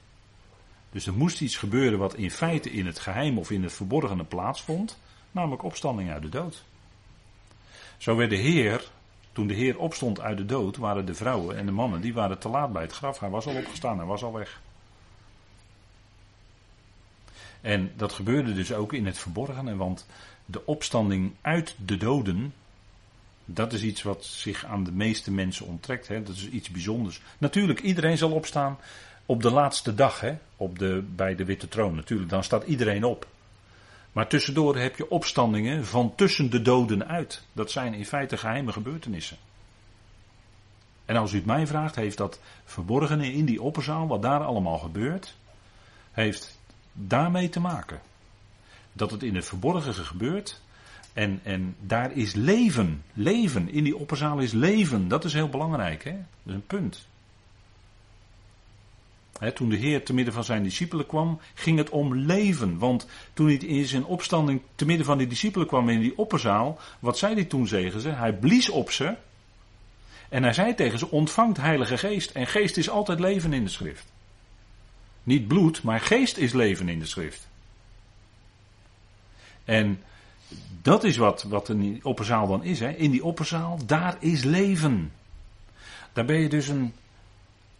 Dus 0.91 1.05
er 1.05 1.13
moest 1.13 1.41
iets 1.41 1.57
gebeuren 1.57 1.99
wat 1.99 2.15
in 2.15 2.31
feite 2.31 2.71
in 2.71 2.85
het 2.85 2.99
geheim 2.99 3.37
of 3.37 3.51
in 3.51 3.63
het 3.63 3.73
verborgene 3.73 4.23
plaatsvond, 4.23 4.99
namelijk 5.31 5.63
opstanding 5.63 6.11
uit 6.11 6.21
de 6.21 6.29
dood. 6.29 6.63
Zo 7.97 8.15
werd 8.15 8.29
de 8.29 8.35
Heer, 8.35 8.89
toen 9.31 9.47
de 9.47 9.53
Heer 9.53 9.77
opstond 9.77 10.19
uit 10.19 10.37
de 10.37 10.45
dood, 10.45 10.77
waren 10.77 11.05
de 11.05 11.13
vrouwen 11.13 11.57
en 11.57 11.65
de 11.65 11.71
mannen, 11.71 12.01
die 12.01 12.13
waren 12.13 12.39
te 12.39 12.49
laat 12.49 12.73
bij 12.73 12.81
het 12.81 12.91
graf. 12.91 13.19
Hij 13.19 13.29
was 13.29 13.45
al 13.45 13.55
opgestaan, 13.55 13.97
hij 13.97 14.07
was 14.07 14.23
al 14.23 14.33
weg. 14.33 14.61
En 17.61 17.91
dat 17.95 18.13
gebeurde 18.13 18.53
dus 18.53 18.73
ook 18.73 18.93
in 18.93 19.05
het 19.05 19.17
verborgene, 19.17 19.75
want 19.75 20.07
de 20.45 20.65
opstanding 20.65 21.33
uit 21.41 21.75
de 21.85 21.97
doden, 21.97 22.53
dat 23.45 23.73
is 23.73 23.83
iets 23.83 24.01
wat 24.01 24.25
zich 24.25 24.65
aan 24.65 24.83
de 24.83 24.91
meeste 24.91 25.31
mensen 25.31 25.65
onttrekt. 25.65 26.07
Hè? 26.07 26.23
Dat 26.23 26.35
is 26.35 26.49
iets 26.49 26.69
bijzonders. 26.69 27.21
Natuurlijk, 27.37 27.81
iedereen 27.81 28.17
zal 28.17 28.31
opstaan 28.31 28.77
op 29.25 29.41
de 29.41 29.51
laatste 29.51 29.95
dag 29.95 30.19
hè? 30.19 30.37
Op 30.57 30.79
de, 30.79 31.03
bij 31.15 31.35
de 31.35 31.45
Witte 31.45 31.67
Troon. 31.67 31.95
Natuurlijk, 31.95 32.29
dan 32.29 32.43
staat 32.43 32.63
iedereen 32.63 33.03
op. 33.03 33.27
Maar 34.11 34.27
tussendoor 34.27 34.77
heb 34.77 34.97
je 34.97 35.09
opstandingen 35.09 35.85
van 35.85 36.15
tussen 36.15 36.49
de 36.49 36.61
doden 36.61 37.07
uit. 37.07 37.43
Dat 37.53 37.71
zijn 37.71 37.93
in 37.93 38.05
feite 38.05 38.37
geheime 38.37 38.71
gebeurtenissen. 38.71 39.37
En 41.05 41.15
als 41.15 41.31
u 41.31 41.35
het 41.35 41.45
mij 41.45 41.67
vraagt, 41.67 41.95
heeft 41.95 42.17
dat 42.17 42.39
verborgene 42.65 43.33
in 43.33 43.45
die 43.45 43.61
opperzaal, 43.61 44.07
wat 44.07 44.21
daar 44.21 44.43
allemaal 44.43 44.77
gebeurt, 44.77 45.35
heeft 46.11 46.59
daarmee 46.93 47.49
te 47.49 47.59
maken. 47.59 48.01
Dat 48.93 49.11
het 49.11 49.23
in 49.23 49.35
het 49.35 49.45
verborgen 49.45 49.93
gebeurt. 49.93 50.61
En, 51.13 51.39
en 51.43 51.75
daar 51.79 52.11
is 52.11 52.33
leven. 52.33 53.03
Leven. 53.13 53.71
In 53.71 53.83
die 53.83 53.97
opperzaal 53.97 54.39
is 54.39 54.51
leven. 54.51 55.07
Dat 55.07 55.25
is 55.25 55.33
heel 55.33 55.49
belangrijk. 55.49 56.03
Hè? 56.03 56.11
Dat 56.11 56.21
is 56.45 56.53
een 56.53 56.65
punt. 56.65 57.07
toen 59.53 59.69
de 59.69 59.75
Heer 59.75 60.05
te 60.05 60.13
midden 60.13 60.33
van 60.33 60.43
zijn 60.43 60.63
discipelen 60.63 61.05
kwam, 61.05 61.39
ging 61.53 61.77
het 61.77 61.89
om 61.89 62.15
leven. 62.15 62.77
Want 62.77 63.07
toen 63.33 63.47
hij 63.47 63.55
in 63.55 63.85
zijn 63.85 64.05
opstanding 64.05 64.61
te 64.75 64.85
midden 64.85 65.05
van 65.05 65.17
die 65.17 65.27
discipelen 65.27 65.67
kwam 65.67 65.89
in 65.89 65.99
die 65.99 66.17
opperzaal, 66.17 66.79
wat 66.99 67.17
zei 67.17 67.33
hij 67.33 67.45
toen, 67.45 67.67
zeggen 67.67 68.01
ze? 68.01 68.09
Hij 68.09 68.33
blies 68.33 68.69
op 68.69 68.91
ze. 68.91 69.15
En 70.29 70.43
hij 70.43 70.53
zei 70.53 70.75
tegen 70.75 70.99
ze: 70.99 71.09
ontvangt 71.11 71.57
Heilige 71.57 71.97
Geest. 71.97 72.31
En 72.31 72.47
geest 72.47 72.77
is 72.77 72.89
altijd 72.89 73.19
leven 73.19 73.53
in 73.53 73.63
de 73.63 73.69
schrift. 73.69 74.11
Niet 75.23 75.47
bloed, 75.47 75.83
maar 75.83 75.99
geest 75.99 76.37
is 76.37 76.53
leven 76.53 76.89
in 76.89 76.99
de 76.99 77.05
schrift. 77.05 77.47
En 79.63 80.01
dat 80.81 81.03
is 81.03 81.17
wat, 81.17 81.43
wat 81.43 81.65
die 81.65 82.05
opperzaal 82.05 82.47
dan 82.47 82.63
is. 82.63 82.79
Hè. 82.79 82.89
In 82.89 83.11
die 83.11 83.23
opperzaal, 83.23 83.79
daar 83.85 84.15
is 84.19 84.43
leven. 84.43 85.11
Daar 86.13 86.25
ben 86.25 86.39
je 86.39 86.49
dus 86.49 86.67
een 86.67 86.93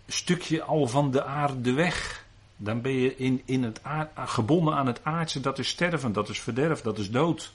stukje 0.07 0.63
al 0.63 0.87
van 0.87 1.11
de 1.11 1.23
aarde 1.23 1.73
weg. 1.73 2.25
Dan 2.55 2.81
ben 2.81 2.91
je 2.91 3.15
in, 3.15 3.41
in 3.45 3.63
het 3.63 3.83
aard, 3.83 4.09
gebonden 4.15 4.73
aan 4.73 4.87
het 4.87 5.03
aardse, 5.03 5.39
dat 5.39 5.59
is 5.59 5.67
sterven, 5.67 6.13
dat 6.13 6.29
is 6.29 6.39
verderf, 6.39 6.81
dat 6.81 6.97
is 6.97 7.11
dood. 7.11 7.53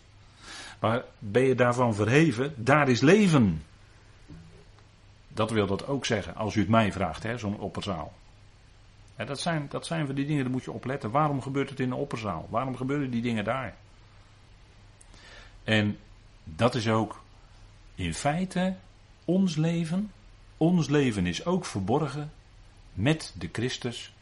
Maar 0.80 1.04
ben 1.18 1.42
je 1.42 1.54
daarvan 1.54 1.94
verheven, 1.94 2.54
daar 2.56 2.88
is 2.88 3.00
leven. 3.00 3.62
Dat 5.28 5.50
wil 5.50 5.66
dat 5.66 5.86
ook 5.86 6.06
zeggen, 6.06 6.34
als 6.34 6.54
u 6.54 6.60
het 6.60 6.68
mij 6.68 6.92
vraagt, 6.92 7.26
zo'n 7.36 7.58
opperzaal 7.58 8.12
dat, 9.26 9.40
zijn, 9.40 9.66
dat 9.68 9.86
zijn 9.86 10.06
van 10.06 10.14
die 10.14 10.26
dingen, 10.26 10.42
daar 10.42 10.52
moet 10.52 10.64
je 10.64 10.72
opletten. 10.72 11.10
Waarom 11.10 11.42
gebeurt 11.42 11.70
het 11.70 11.80
in 11.80 11.88
de 11.88 11.94
opperzaal? 11.94 12.46
Waarom 12.50 12.76
gebeuren 12.76 13.10
die 13.10 13.22
dingen 13.22 13.44
daar? 13.44 13.74
En 15.68 15.98
dat 16.44 16.74
is 16.74 16.88
ook 16.88 17.22
in 17.94 18.14
feite 18.14 18.76
ons 19.24 19.56
leven. 19.56 20.12
Ons 20.56 20.88
leven 20.88 21.26
is 21.26 21.44
ook 21.44 21.64
verborgen 21.64 22.32
met 22.92 23.34
de 23.38 23.48
Christus 23.52 24.12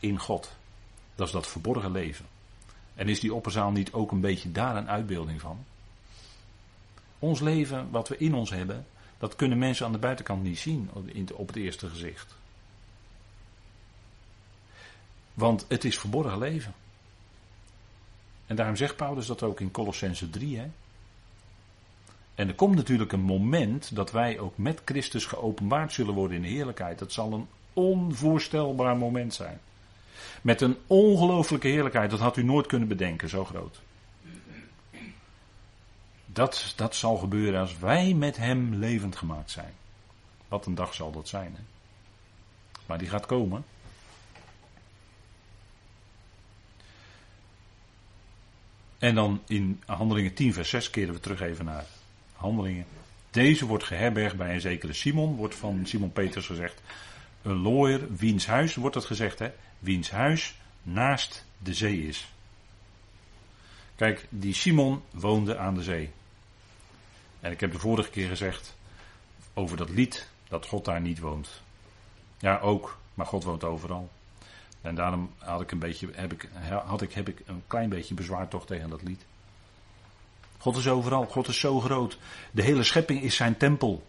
in 0.00 0.18
God. 0.18 0.56
Dat 1.14 1.26
is 1.26 1.32
dat 1.32 1.46
verborgen 1.46 1.90
leven. 1.90 2.26
En 2.94 3.08
is 3.08 3.20
die 3.20 3.34
opperzaal 3.34 3.70
niet 3.70 3.92
ook 3.92 4.10
een 4.10 4.20
beetje 4.20 4.52
daar 4.52 4.76
een 4.76 4.88
uitbeelding 4.88 5.40
van? 5.40 5.64
Ons 7.18 7.40
leven, 7.40 7.90
wat 7.90 8.08
we 8.08 8.16
in 8.16 8.34
ons 8.34 8.50
hebben, 8.50 8.86
dat 9.18 9.36
kunnen 9.36 9.58
mensen 9.58 9.86
aan 9.86 9.92
de 9.92 9.98
buitenkant 9.98 10.42
niet 10.42 10.58
zien 10.58 10.90
op 11.32 11.46
het 11.46 11.56
eerste 11.56 11.88
gezicht. 11.88 12.34
Want 15.34 15.64
het 15.68 15.84
is 15.84 15.98
verborgen 15.98 16.38
leven. 16.38 16.74
En 18.46 18.56
daarom 18.56 18.76
zegt 18.76 18.96
Paulus 18.96 19.26
dat 19.26 19.42
ook 19.42 19.60
in 19.60 19.70
Colossense 19.70 20.30
3. 20.30 20.58
Hè? 20.58 20.70
En 22.36 22.48
er 22.48 22.54
komt 22.54 22.74
natuurlijk 22.74 23.12
een 23.12 23.20
moment 23.20 23.94
dat 23.94 24.12
wij 24.12 24.38
ook 24.38 24.58
met 24.58 24.82
Christus 24.84 25.26
geopenbaard 25.26 25.92
zullen 25.92 26.14
worden 26.14 26.36
in 26.36 26.42
de 26.42 26.48
heerlijkheid. 26.48 26.98
Dat 26.98 27.12
zal 27.12 27.32
een 27.32 27.46
onvoorstelbaar 27.72 28.96
moment 28.96 29.34
zijn. 29.34 29.60
Met 30.42 30.60
een 30.60 30.76
ongelooflijke 30.86 31.68
heerlijkheid, 31.68 32.10
dat 32.10 32.20
had 32.20 32.36
u 32.36 32.42
nooit 32.42 32.66
kunnen 32.66 32.88
bedenken, 32.88 33.28
zo 33.28 33.44
groot. 33.44 33.80
Dat, 36.26 36.72
dat 36.76 36.94
zal 36.94 37.16
gebeuren 37.16 37.60
als 37.60 37.78
wij 37.78 38.14
met 38.14 38.36
Hem 38.36 38.74
levend 38.74 39.16
gemaakt 39.16 39.50
zijn. 39.50 39.72
Wat 40.48 40.66
een 40.66 40.74
dag 40.74 40.94
zal 40.94 41.12
dat 41.12 41.28
zijn. 41.28 41.54
Hè? 41.56 41.62
Maar 42.86 42.98
die 42.98 43.08
gaat 43.08 43.26
komen. 43.26 43.64
En 48.98 49.14
dan 49.14 49.42
in 49.46 49.82
Handelingen 49.86 50.34
10, 50.34 50.52
vers 50.52 50.68
6 50.68 50.90
keren 50.90 51.14
we 51.14 51.20
terug 51.20 51.40
even 51.40 51.64
naar 51.64 51.86
Deze 53.30 53.66
wordt 53.66 53.84
geherbergd 53.84 54.36
bij 54.36 54.54
een 54.54 54.60
zekere 54.60 54.92
Simon, 54.92 55.36
wordt 55.36 55.54
van 55.54 55.86
Simon 55.86 56.12
Peters 56.12 56.46
gezegd. 56.46 56.82
Een 57.42 57.56
looier, 57.56 58.14
wiens 58.16 58.46
huis, 58.46 58.74
wordt 58.74 58.94
het 58.94 59.04
gezegd, 59.04 59.38
hè? 59.38 59.50
Wiens 59.78 60.10
huis 60.10 60.54
naast 60.82 61.44
de 61.58 61.74
zee 61.74 62.06
is. 62.06 62.28
Kijk, 63.94 64.26
die 64.28 64.54
Simon 64.54 65.02
woonde 65.10 65.58
aan 65.58 65.74
de 65.74 65.82
zee. 65.82 66.10
En 67.40 67.52
ik 67.52 67.60
heb 67.60 67.72
de 67.72 67.78
vorige 67.78 68.10
keer 68.10 68.28
gezegd 68.28 68.76
over 69.54 69.76
dat 69.76 69.90
lied 69.90 70.28
dat 70.48 70.66
God 70.66 70.84
daar 70.84 71.00
niet 71.00 71.18
woont. 71.18 71.62
Ja, 72.38 72.58
ook, 72.58 72.98
maar 73.14 73.26
God 73.26 73.44
woont 73.44 73.64
overal. 73.64 74.10
En 74.80 74.94
daarom 74.94 75.30
had 75.38 75.60
ik 75.60 75.70
een 75.70 75.78
beetje, 75.78 76.08
heb 76.12 76.32
ik, 76.32 76.48
had 76.84 77.02
ik, 77.02 77.12
heb 77.12 77.28
ik 77.28 77.42
een 77.46 77.62
klein 77.66 77.88
beetje 77.88 78.14
bezwaar 78.14 78.48
toch 78.48 78.66
tegen 78.66 78.90
dat 78.90 79.02
lied. 79.02 79.24
God 80.58 80.76
is 80.76 80.88
overal, 80.88 81.24
God 81.24 81.48
is 81.48 81.60
zo 81.60 81.80
groot. 81.80 82.18
De 82.50 82.62
hele 82.62 82.82
schepping 82.82 83.22
is 83.22 83.36
zijn 83.36 83.56
tempel. 83.56 84.06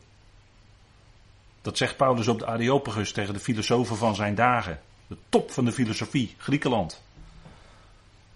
Dat 1.61 1.77
zegt 1.77 1.97
Paulus 1.97 2.27
op 2.27 2.39
de 2.39 2.45
Areopagus 2.45 3.11
tegen 3.11 3.33
de 3.33 3.39
filosofen 3.39 3.97
van 3.97 4.15
zijn 4.15 4.35
dagen. 4.35 4.79
De 5.07 5.17
top 5.29 5.51
van 5.51 5.65
de 5.65 5.71
filosofie, 5.71 6.35
Griekenland. 6.37 7.01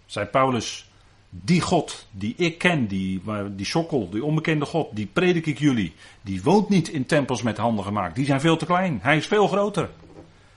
Zei 0.06 0.26
Paulus, 0.26 0.90
die 1.30 1.62
God 1.62 2.08
die 2.12 2.34
ik 2.38 2.58
ken, 2.58 2.88
die, 2.88 3.22
die 3.52 3.66
sokkel, 3.66 4.10
die 4.10 4.24
onbekende 4.24 4.66
God, 4.66 4.96
die 4.96 5.06
predik 5.06 5.46
ik 5.46 5.60
jullie. 5.60 5.94
Die 6.22 6.44
woont 6.44 6.70
niet 6.70 6.88
in 6.88 7.06
tempels 7.06 7.42
met 7.42 7.58
handen 7.58 7.86
gemaakt. 7.86 8.16
Die 8.16 8.26
zijn 8.26 8.42
veel 8.42 8.58
te 8.58 8.66
klein. 8.66 9.00
Hij 9.02 9.18
is 9.18 9.28
veel 9.28 9.48
groter. 9.48 9.90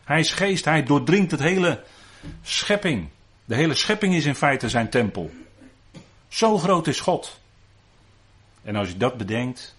Hij 0.05 0.21
is 0.21 0.33
geest, 0.33 0.65
hij 0.65 0.83
doordringt 0.83 1.31
het 1.31 1.41
hele 1.41 1.83
schepping. 2.43 3.09
De 3.45 3.55
hele 3.55 3.75
schepping 3.75 4.15
is 4.15 4.25
in 4.25 4.35
feite 4.35 4.69
zijn 4.69 4.91
tempel. 4.91 5.31
Zo 6.29 6.59
groot 6.59 6.87
is 6.87 7.01
God. 7.01 7.41
En 8.65 8.77
als 8.77 8.89
je 8.89 8.97
dat 8.97 9.17
bedenkt, 9.17 9.77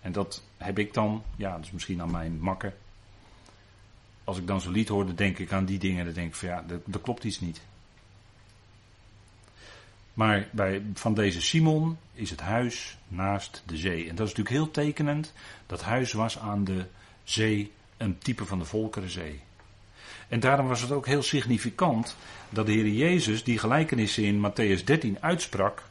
en 0.00 0.12
dat 0.12 0.42
heb 0.56 0.78
ik 0.78 0.94
dan, 0.94 1.22
ja, 1.36 1.56
dat 1.56 1.64
is 1.64 1.70
misschien 1.70 2.00
aan 2.00 2.10
mijn 2.10 2.40
makker. 2.40 2.74
Als 4.24 4.38
ik 4.38 4.46
dan 4.46 4.60
zo'n 4.60 4.72
lied 4.72 4.88
hoor, 4.88 5.06
dan 5.06 5.14
denk 5.14 5.38
ik 5.38 5.52
aan 5.52 5.64
die 5.64 5.78
dingen, 5.78 6.04
dan 6.04 6.14
denk 6.14 6.28
ik 6.28 6.34
van 6.34 6.48
ja, 6.48 6.64
er 6.92 7.00
klopt 7.00 7.24
iets 7.24 7.40
niet. 7.40 7.60
Maar 10.14 10.48
bij, 10.50 10.82
van 10.94 11.14
deze 11.14 11.42
Simon 11.42 11.98
is 12.14 12.30
het 12.30 12.40
huis 12.40 12.98
naast 13.08 13.62
de 13.66 13.76
zee. 13.76 14.08
En 14.08 14.14
dat 14.14 14.26
is 14.26 14.34
natuurlijk 14.34 14.56
heel 14.56 14.70
tekenend. 14.70 15.32
Dat 15.66 15.82
huis 15.82 16.12
was 16.12 16.38
aan 16.38 16.64
de 16.64 16.86
zee 17.24 17.72
een 17.96 18.18
type 18.18 18.44
van 18.44 18.58
de 18.58 18.64
Volkerenzee. 18.64 19.40
En 20.28 20.40
daarom 20.40 20.66
was 20.66 20.80
het 20.80 20.90
ook 20.90 21.06
heel 21.06 21.22
significant 21.22 22.16
dat 22.50 22.66
de 22.66 22.72
Heer 22.72 22.88
Jezus 22.88 23.44
die 23.44 23.58
gelijkenissen 23.58 24.24
in 24.24 24.50
Matthäus 24.50 24.84
13 24.84 25.16
uitsprak. 25.20 25.82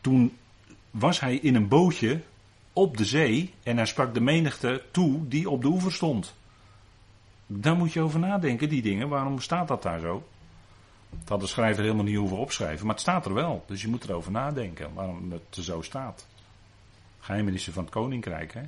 Toen 0.00 0.36
was 0.90 1.20
hij 1.20 1.36
in 1.36 1.54
een 1.54 1.68
bootje 1.68 2.20
op 2.72 2.96
de 2.96 3.04
zee 3.04 3.54
en 3.62 3.76
hij 3.76 3.86
sprak 3.86 4.14
de 4.14 4.20
menigte 4.20 4.82
toe 4.90 5.28
die 5.28 5.50
op 5.50 5.62
de 5.62 5.68
oever 5.68 5.92
stond. 5.92 6.34
Daar 7.46 7.76
moet 7.76 7.92
je 7.92 8.00
over 8.00 8.18
nadenken, 8.18 8.68
die 8.68 8.82
dingen. 8.82 9.08
Waarom 9.08 9.40
staat 9.40 9.68
dat 9.68 9.82
daar 9.82 10.00
zo? 10.00 10.26
Dat 11.10 11.28
had 11.28 11.40
de 11.40 11.46
schrijver 11.46 11.82
helemaal 11.82 12.04
niet 12.04 12.16
hoeven 12.16 12.36
opschrijven, 12.36 12.86
maar 12.86 12.94
het 12.94 13.02
staat 13.02 13.26
er 13.26 13.34
wel. 13.34 13.64
Dus 13.66 13.82
je 13.82 13.88
moet 13.88 14.04
erover 14.04 14.30
nadenken 14.30 14.94
waarom 14.94 15.32
het 15.32 15.64
zo 15.64 15.82
staat. 15.82 16.26
Geheimenissen 17.20 17.72
van 17.72 17.84
het 17.84 17.92
koninkrijk, 17.92 18.54
hè? 18.54 18.62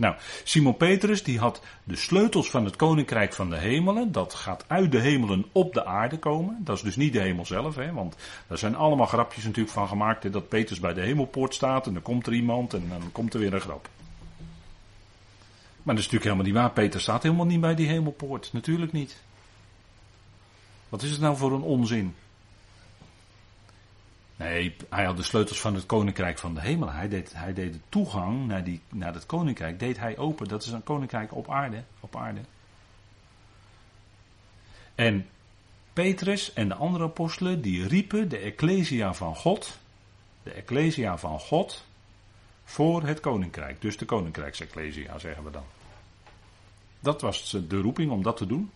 Nou, 0.00 0.14
Simon 0.44 0.76
Petrus 0.76 1.22
die 1.22 1.38
had 1.38 1.62
de 1.84 1.96
sleutels 1.96 2.50
van 2.50 2.64
het 2.64 2.76
koninkrijk 2.76 3.32
van 3.32 3.50
de 3.50 3.56
hemelen. 3.56 4.12
Dat 4.12 4.34
gaat 4.34 4.64
uit 4.66 4.92
de 4.92 4.98
hemelen 4.98 5.44
op 5.52 5.74
de 5.74 5.84
aarde 5.84 6.18
komen. 6.18 6.60
Dat 6.64 6.76
is 6.76 6.82
dus 6.82 6.96
niet 6.96 7.12
de 7.12 7.20
hemel 7.20 7.46
zelf, 7.46 7.74
hè, 7.74 7.92
want 7.92 8.16
daar 8.46 8.58
zijn 8.58 8.74
allemaal 8.74 9.06
grapjes 9.06 9.44
natuurlijk 9.44 9.74
van 9.74 9.88
gemaakt. 9.88 10.32
Dat 10.32 10.48
Petrus 10.48 10.80
bij 10.80 10.94
de 10.94 11.00
hemelpoort 11.00 11.54
staat 11.54 11.86
en 11.86 11.92
dan 11.92 12.02
komt 12.02 12.26
er 12.26 12.32
iemand 12.32 12.74
en 12.74 12.88
dan 12.88 13.12
komt 13.12 13.34
er 13.34 13.40
weer 13.40 13.54
een 13.54 13.60
grap. 13.60 13.88
Maar 15.82 15.94
dat 15.94 16.04
is 16.04 16.10
natuurlijk 16.10 16.24
helemaal 16.24 16.44
niet 16.44 16.54
waar. 16.54 16.70
Peter 16.70 17.00
staat 17.00 17.22
helemaal 17.22 17.46
niet 17.46 17.60
bij 17.60 17.74
die 17.74 17.88
hemelpoort. 17.88 18.50
Natuurlijk 18.52 18.92
niet. 18.92 19.16
Wat 20.88 21.02
is 21.02 21.10
het 21.10 21.20
nou 21.20 21.36
voor 21.36 21.52
een 21.52 21.62
onzin? 21.62 22.14
Nee, 24.40 24.76
hij 24.88 25.04
had 25.04 25.16
de 25.16 25.22
sleutels 25.22 25.60
van 25.60 25.74
het 25.74 25.86
koninkrijk 25.86 26.38
van 26.38 26.54
de 26.54 26.60
hemel. 26.60 26.90
Hij 26.90 27.08
deed, 27.08 27.32
hij 27.32 27.52
deed 27.52 27.72
de 27.72 27.80
toegang 27.88 28.46
naar, 28.46 28.64
die, 28.64 28.80
naar 28.88 29.12
dat 29.12 29.26
koninkrijk, 29.26 29.78
deed 29.78 29.98
hij 29.98 30.18
open. 30.18 30.48
Dat 30.48 30.62
is 30.62 30.70
een 30.70 30.82
koninkrijk 30.82 31.34
op 31.34 31.50
aarde, 31.50 31.84
op 32.00 32.16
aarde. 32.16 32.40
En 34.94 35.26
Petrus 35.92 36.52
en 36.52 36.68
de 36.68 36.74
andere 36.74 37.04
apostelen, 37.04 37.60
die 37.60 37.88
riepen 37.88 38.28
de 38.28 38.38
ecclesia 38.38 39.14
van 39.14 39.36
God, 39.36 39.78
de 40.42 40.52
ecclesia 40.52 41.18
van 41.18 41.40
God, 41.40 41.86
voor 42.64 43.02
het 43.02 43.20
koninkrijk. 43.20 43.80
Dus 43.80 43.96
de 43.96 44.04
koninkrijksecclesia, 44.04 45.18
zeggen 45.18 45.44
we 45.44 45.50
dan. 45.50 45.64
Dat 47.00 47.20
was 47.20 47.50
de 47.68 47.80
roeping 47.80 48.10
om 48.10 48.22
dat 48.22 48.36
te 48.36 48.46
doen. 48.46 48.70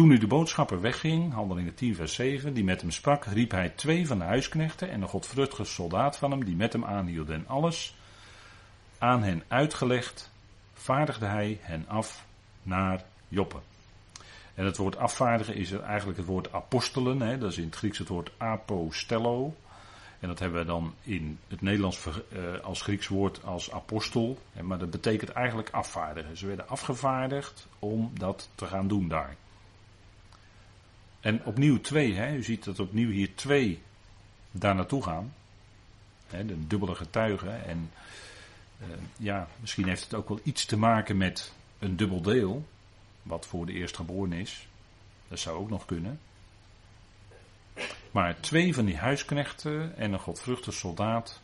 Toen 0.00 0.08
nu 0.08 0.18
de 0.18 0.26
boodschapper 0.26 0.80
wegging, 0.80 1.32
handelingen 1.32 1.74
10 1.74 1.94
vers 1.94 2.14
7, 2.14 2.54
die 2.54 2.64
met 2.64 2.80
hem 2.80 2.90
sprak, 2.90 3.24
riep 3.24 3.50
hij 3.50 3.68
twee 3.68 4.06
van 4.06 4.18
de 4.18 4.24
huisknechten 4.24 4.90
en 4.90 5.02
een 5.02 5.08
godvruchtige 5.08 5.64
soldaat 5.64 6.16
van 6.16 6.30
hem, 6.30 6.44
die 6.44 6.56
met 6.56 6.72
hem 6.72 6.84
aanhielden. 6.84 7.34
En 7.34 7.48
alles 7.48 7.96
aan 8.98 9.22
hen 9.22 9.42
uitgelegd, 9.48 10.30
vaardigde 10.72 11.26
hij 11.26 11.58
hen 11.60 11.84
af 11.88 12.26
naar 12.62 13.04
Joppe. 13.28 13.56
En 14.54 14.64
het 14.64 14.76
woord 14.76 14.96
afvaardigen 14.96 15.54
is 15.54 15.72
eigenlijk 15.72 16.18
het 16.18 16.26
woord 16.26 16.52
apostelen, 16.52 17.20
hè, 17.20 17.38
dat 17.38 17.50
is 17.50 17.58
in 17.58 17.64
het 17.64 17.76
Grieks 17.76 17.98
het 17.98 18.08
woord 18.08 18.32
apostello. 18.36 19.54
En 20.20 20.28
dat 20.28 20.38
hebben 20.38 20.60
we 20.60 20.66
dan 20.66 20.94
in 21.02 21.38
het 21.48 21.60
Nederlands 21.60 22.06
eh, 22.06 22.60
als 22.62 22.82
Grieks 22.82 23.08
woord 23.08 23.44
als 23.44 23.72
apostel. 23.72 24.38
Maar 24.62 24.78
dat 24.78 24.90
betekent 24.90 25.30
eigenlijk 25.30 25.70
afvaardigen. 25.70 26.36
Ze 26.36 26.46
werden 26.46 26.68
afgevaardigd 26.68 27.66
om 27.78 28.10
dat 28.14 28.48
te 28.54 28.66
gaan 28.66 28.88
doen 28.88 29.08
daar. 29.08 29.36
En 31.20 31.44
opnieuw 31.44 31.80
twee, 31.80 32.14
hè, 32.14 32.34
u 32.34 32.42
ziet 32.42 32.64
dat 32.64 32.80
opnieuw 32.80 33.10
hier 33.10 33.34
twee 33.34 33.82
daar 34.50 34.74
naartoe 34.74 35.02
gaan. 35.02 35.34
Hè, 36.26 36.46
de 36.46 36.66
dubbele 36.66 36.94
getuigen. 36.94 37.64
En 37.64 37.90
uh, 38.80 38.86
ja, 39.16 39.48
misschien 39.60 39.88
heeft 39.88 40.02
het 40.02 40.14
ook 40.14 40.28
wel 40.28 40.40
iets 40.42 40.64
te 40.64 40.76
maken 40.76 41.16
met 41.16 41.52
een 41.78 41.96
dubbel 41.96 42.22
deel. 42.22 42.68
Wat 43.22 43.46
voor 43.46 43.66
de 43.66 43.72
eerstgeboren 43.72 44.32
is. 44.32 44.68
Dat 45.28 45.38
zou 45.38 45.58
ook 45.58 45.70
nog 45.70 45.84
kunnen. 45.84 46.20
Maar 48.10 48.40
twee 48.40 48.74
van 48.74 48.84
die 48.84 48.96
huisknechten 48.96 49.96
en 49.96 50.12
een 50.12 50.18
godvruchtig 50.18 50.74
soldaat. 50.74 51.40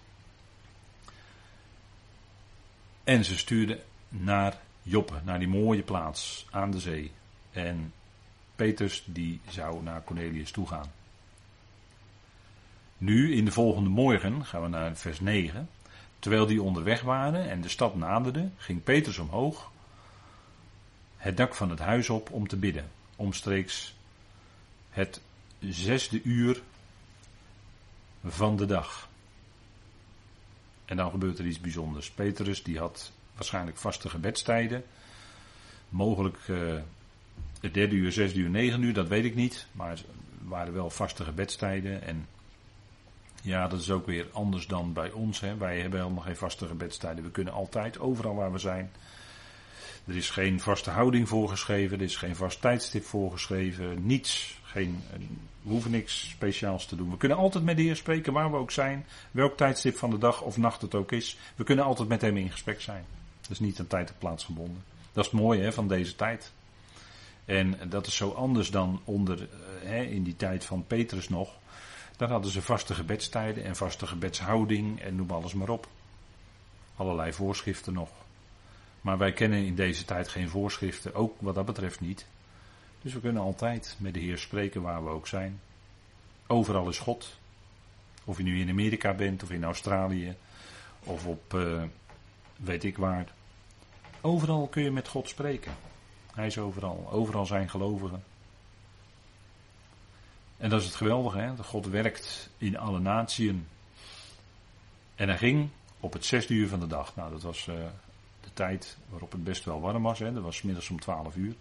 En 3.04 3.24
ze 3.24 3.36
stuurden 3.36 3.80
naar 4.08 4.60
Joppe, 4.82 5.20
naar 5.24 5.38
die 5.38 5.48
mooie 5.48 5.82
plaats 5.82 6.46
aan 6.50 6.70
de 6.70 6.80
zee. 6.80 7.12
En 7.50 7.92
Petrus 8.56 9.02
die 9.06 9.40
zou 9.48 9.82
naar 9.82 10.04
Cornelius 10.04 10.50
toe 10.50 10.66
gaan. 10.66 10.92
Nu, 12.98 13.34
in 13.34 13.44
de 13.44 13.52
volgende 13.52 13.90
morgen, 13.90 14.44
gaan 14.44 14.62
we 14.62 14.68
naar 14.68 14.96
vers 14.96 15.20
9. 15.20 15.68
Terwijl 16.18 16.46
die 16.46 16.62
onderweg 16.62 17.02
waren 17.02 17.50
en 17.50 17.60
de 17.60 17.68
stad 17.68 17.94
naderde, 17.94 18.48
ging 18.56 18.82
Petrus 18.82 19.18
omhoog 19.18 19.70
het 21.16 21.36
dak 21.36 21.54
van 21.54 21.70
het 21.70 21.78
huis 21.78 22.10
op 22.10 22.30
om 22.30 22.48
te 22.48 22.56
bidden. 22.56 22.90
Omstreeks 23.16 23.94
het 24.90 25.20
zesde 25.58 26.22
uur 26.22 26.62
van 28.24 28.56
de 28.56 28.66
dag. 28.66 29.08
En 30.84 30.96
dan 30.96 31.10
gebeurt 31.10 31.38
er 31.38 31.46
iets 31.46 31.60
bijzonders. 31.60 32.10
Petrus 32.10 32.62
die 32.62 32.78
had 32.78 33.12
waarschijnlijk 33.34 33.76
vaste 33.76 34.08
gebedstijden. 34.08 34.84
Mogelijk 35.88 36.48
uh, 36.48 36.74
het 37.60 37.74
derde 37.74 37.94
uur, 37.94 38.12
zesde 38.12 38.38
uur, 38.38 38.50
negen 38.50 38.82
uur, 38.82 38.94
dat 38.94 39.08
weet 39.08 39.24
ik 39.24 39.34
niet. 39.34 39.66
Maar 39.72 39.90
het 39.90 40.04
waren 40.42 40.72
wel 40.72 40.90
vaste 40.90 41.24
gebedstijden. 41.24 42.02
En 42.02 42.26
ja, 43.42 43.68
dat 43.68 43.80
is 43.80 43.90
ook 43.90 44.06
weer 44.06 44.26
anders 44.32 44.66
dan 44.66 44.92
bij 44.92 45.10
ons. 45.10 45.40
Hè. 45.40 45.56
Wij 45.56 45.80
hebben 45.80 46.00
helemaal 46.00 46.22
geen 46.22 46.36
vaste 46.36 46.66
gebedstijden. 46.66 47.24
We 47.24 47.30
kunnen 47.30 47.52
altijd, 47.52 47.98
overal 47.98 48.34
waar 48.34 48.52
we 48.52 48.58
zijn. 48.58 48.90
Er 50.06 50.16
is 50.16 50.30
geen 50.30 50.60
vaste 50.60 50.90
houding 50.90 51.28
voorgeschreven. 51.28 51.98
Er 51.98 52.04
is 52.04 52.16
geen 52.16 52.36
vast 52.36 52.60
tijdstip 52.60 53.04
voorgeschreven. 53.04 54.06
Niets. 54.06 54.58
Geen, 54.62 55.02
we 55.62 55.70
hoeven 55.70 55.90
niks 55.90 56.28
speciaals 56.28 56.86
te 56.86 56.96
doen. 56.96 57.10
We 57.10 57.16
kunnen 57.16 57.38
altijd 57.38 57.64
met 57.64 57.76
de 57.76 57.82
Heer 57.82 57.96
spreken 57.96 58.32
waar 58.32 58.50
we 58.50 58.56
ook 58.56 58.70
zijn. 58.70 59.06
Welk 59.30 59.56
tijdstip 59.56 59.96
van 59.96 60.10
de 60.10 60.18
dag 60.18 60.42
of 60.42 60.56
nacht 60.56 60.82
het 60.82 60.94
ook 60.94 61.12
is. 61.12 61.38
We 61.56 61.64
kunnen 61.64 61.84
altijd 61.84 62.08
met 62.08 62.20
hem 62.20 62.36
in 62.36 62.50
gesprek 62.50 62.80
zijn. 62.80 63.04
Dat 63.40 63.50
is 63.50 63.60
niet 63.60 63.80
aan 63.80 63.86
tijd 63.86 64.08
en 64.08 64.18
plaats 64.18 64.44
gebonden. 64.44 64.82
Dat 65.12 65.24
is 65.24 65.30
het 65.30 65.40
mooie 65.40 65.62
hè, 65.62 65.72
van 65.72 65.88
deze 65.88 66.16
tijd. 66.16 66.52
En 67.46 67.78
dat 67.88 68.06
is 68.06 68.16
zo 68.16 68.30
anders 68.30 68.70
dan 68.70 69.00
onder, 69.04 69.42
eh, 69.42 69.48
hè, 69.88 70.02
in 70.02 70.22
die 70.22 70.36
tijd 70.36 70.64
van 70.64 70.86
Petrus 70.86 71.28
nog. 71.28 71.50
Daar 72.16 72.30
hadden 72.30 72.50
ze 72.50 72.62
vaste 72.62 72.94
gebedstijden 72.94 73.64
en 73.64 73.76
vaste 73.76 74.06
gebedshouding 74.06 75.00
en 75.00 75.16
noem 75.16 75.30
alles 75.30 75.54
maar 75.54 75.68
op. 75.68 75.88
Allerlei 76.96 77.32
voorschriften 77.32 77.92
nog. 77.92 78.10
Maar 79.00 79.18
wij 79.18 79.32
kennen 79.32 79.64
in 79.64 79.74
deze 79.74 80.04
tijd 80.04 80.28
geen 80.28 80.48
voorschriften, 80.48 81.14
ook 81.14 81.36
wat 81.40 81.54
dat 81.54 81.64
betreft 81.66 82.00
niet. 82.00 82.26
Dus 83.02 83.12
we 83.12 83.20
kunnen 83.20 83.42
altijd 83.42 83.96
met 83.98 84.14
de 84.14 84.20
Heer 84.20 84.38
spreken 84.38 84.82
waar 84.82 85.04
we 85.04 85.10
ook 85.10 85.26
zijn. 85.26 85.60
Overal 86.46 86.88
is 86.88 86.98
God. 86.98 87.38
Of 88.24 88.36
je 88.36 88.42
nu 88.42 88.60
in 88.60 88.70
Amerika 88.70 89.14
bent, 89.14 89.42
of 89.42 89.50
in 89.50 89.64
Australië, 89.64 90.36
of 91.04 91.26
op 91.26 91.54
uh, 91.54 91.82
weet 92.56 92.84
ik 92.84 92.96
waar. 92.96 93.32
Overal 94.20 94.66
kun 94.66 94.82
je 94.82 94.90
met 94.90 95.08
God 95.08 95.28
spreken. 95.28 95.72
Hij 96.36 96.46
is 96.46 96.58
overal. 96.58 97.08
Overal 97.10 97.46
zijn 97.46 97.70
gelovigen. 97.70 98.22
En 100.56 100.70
dat 100.70 100.80
is 100.80 100.86
het 100.86 100.94
geweldige, 100.94 101.38
hè? 101.38 101.56
God 101.56 101.86
werkt 101.86 102.50
in 102.58 102.78
alle 102.78 102.98
natieën. 102.98 103.66
En 105.14 105.28
hij 105.28 105.38
ging 105.38 105.68
op 106.00 106.12
het 106.12 106.24
zesde 106.24 106.54
uur 106.54 106.68
van 106.68 106.80
de 106.80 106.86
dag. 106.86 107.16
Nou, 107.16 107.30
dat 107.30 107.42
was 107.42 107.66
uh, 107.66 107.74
de 108.40 108.52
tijd 108.54 108.96
waarop 109.08 109.32
het 109.32 109.44
best 109.44 109.64
wel 109.64 109.80
warm 109.80 110.02
was. 110.02 110.18
Hè? 110.18 110.32
Dat 110.32 110.42
was 110.42 110.62
middags 110.62 110.90
om 110.90 111.00
twaalf 111.00 111.36
uur. 111.36 111.54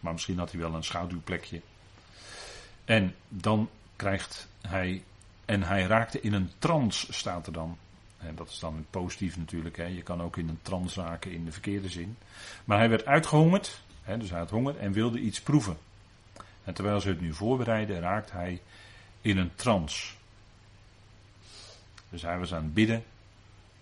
Maar 0.00 0.12
misschien 0.12 0.38
had 0.38 0.50
hij 0.50 0.60
wel 0.60 0.74
een 0.74 0.84
schaduwplekje. 0.84 1.60
En 2.84 3.14
dan 3.28 3.68
krijgt 3.96 4.48
hij. 4.60 5.04
En 5.44 5.62
hij 5.62 5.82
raakte 5.82 6.20
in 6.20 6.32
een 6.32 6.50
trance, 6.58 7.12
staat 7.12 7.46
er 7.46 7.52
dan. 7.52 7.78
En 8.26 8.34
dat 8.34 8.48
is 8.48 8.58
dan 8.58 8.86
positief 8.90 9.36
natuurlijk. 9.36 9.76
Hè. 9.76 9.86
Je 9.86 10.02
kan 10.02 10.22
ook 10.22 10.36
in 10.36 10.48
een 10.48 10.62
trance 10.62 11.00
raken 11.00 11.32
in 11.32 11.44
de 11.44 11.52
verkeerde 11.52 11.88
zin. 11.88 12.16
Maar 12.64 12.78
hij 12.78 12.88
werd 12.88 13.06
uitgehongerd. 13.06 13.82
Hè, 14.02 14.18
dus 14.18 14.30
hij 14.30 14.38
had 14.38 14.50
honger 14.50 14.78
en 14.78 14.92
wilde 14.92 15.18
iets 15.20 15.40
proeven. 15.40 15.76
En 16.64 16.74
terwijl 16.74 17.00
ze 17.00 17.08
het 17.08 17.20
nu 17.20 17.34
voorbereiden, 17.34 18.00
raakt 18.00 18.32
hij 18.32 18.60
in 19.20 19.36
een 19.38 19.54
trance. 19.54 20.14
Dus 22.08 22.22
hij 22.22 22.38
was 22.38 22.54
aan 22.54 22.62
het 22.62 22.74
bidden, 22.74 23.04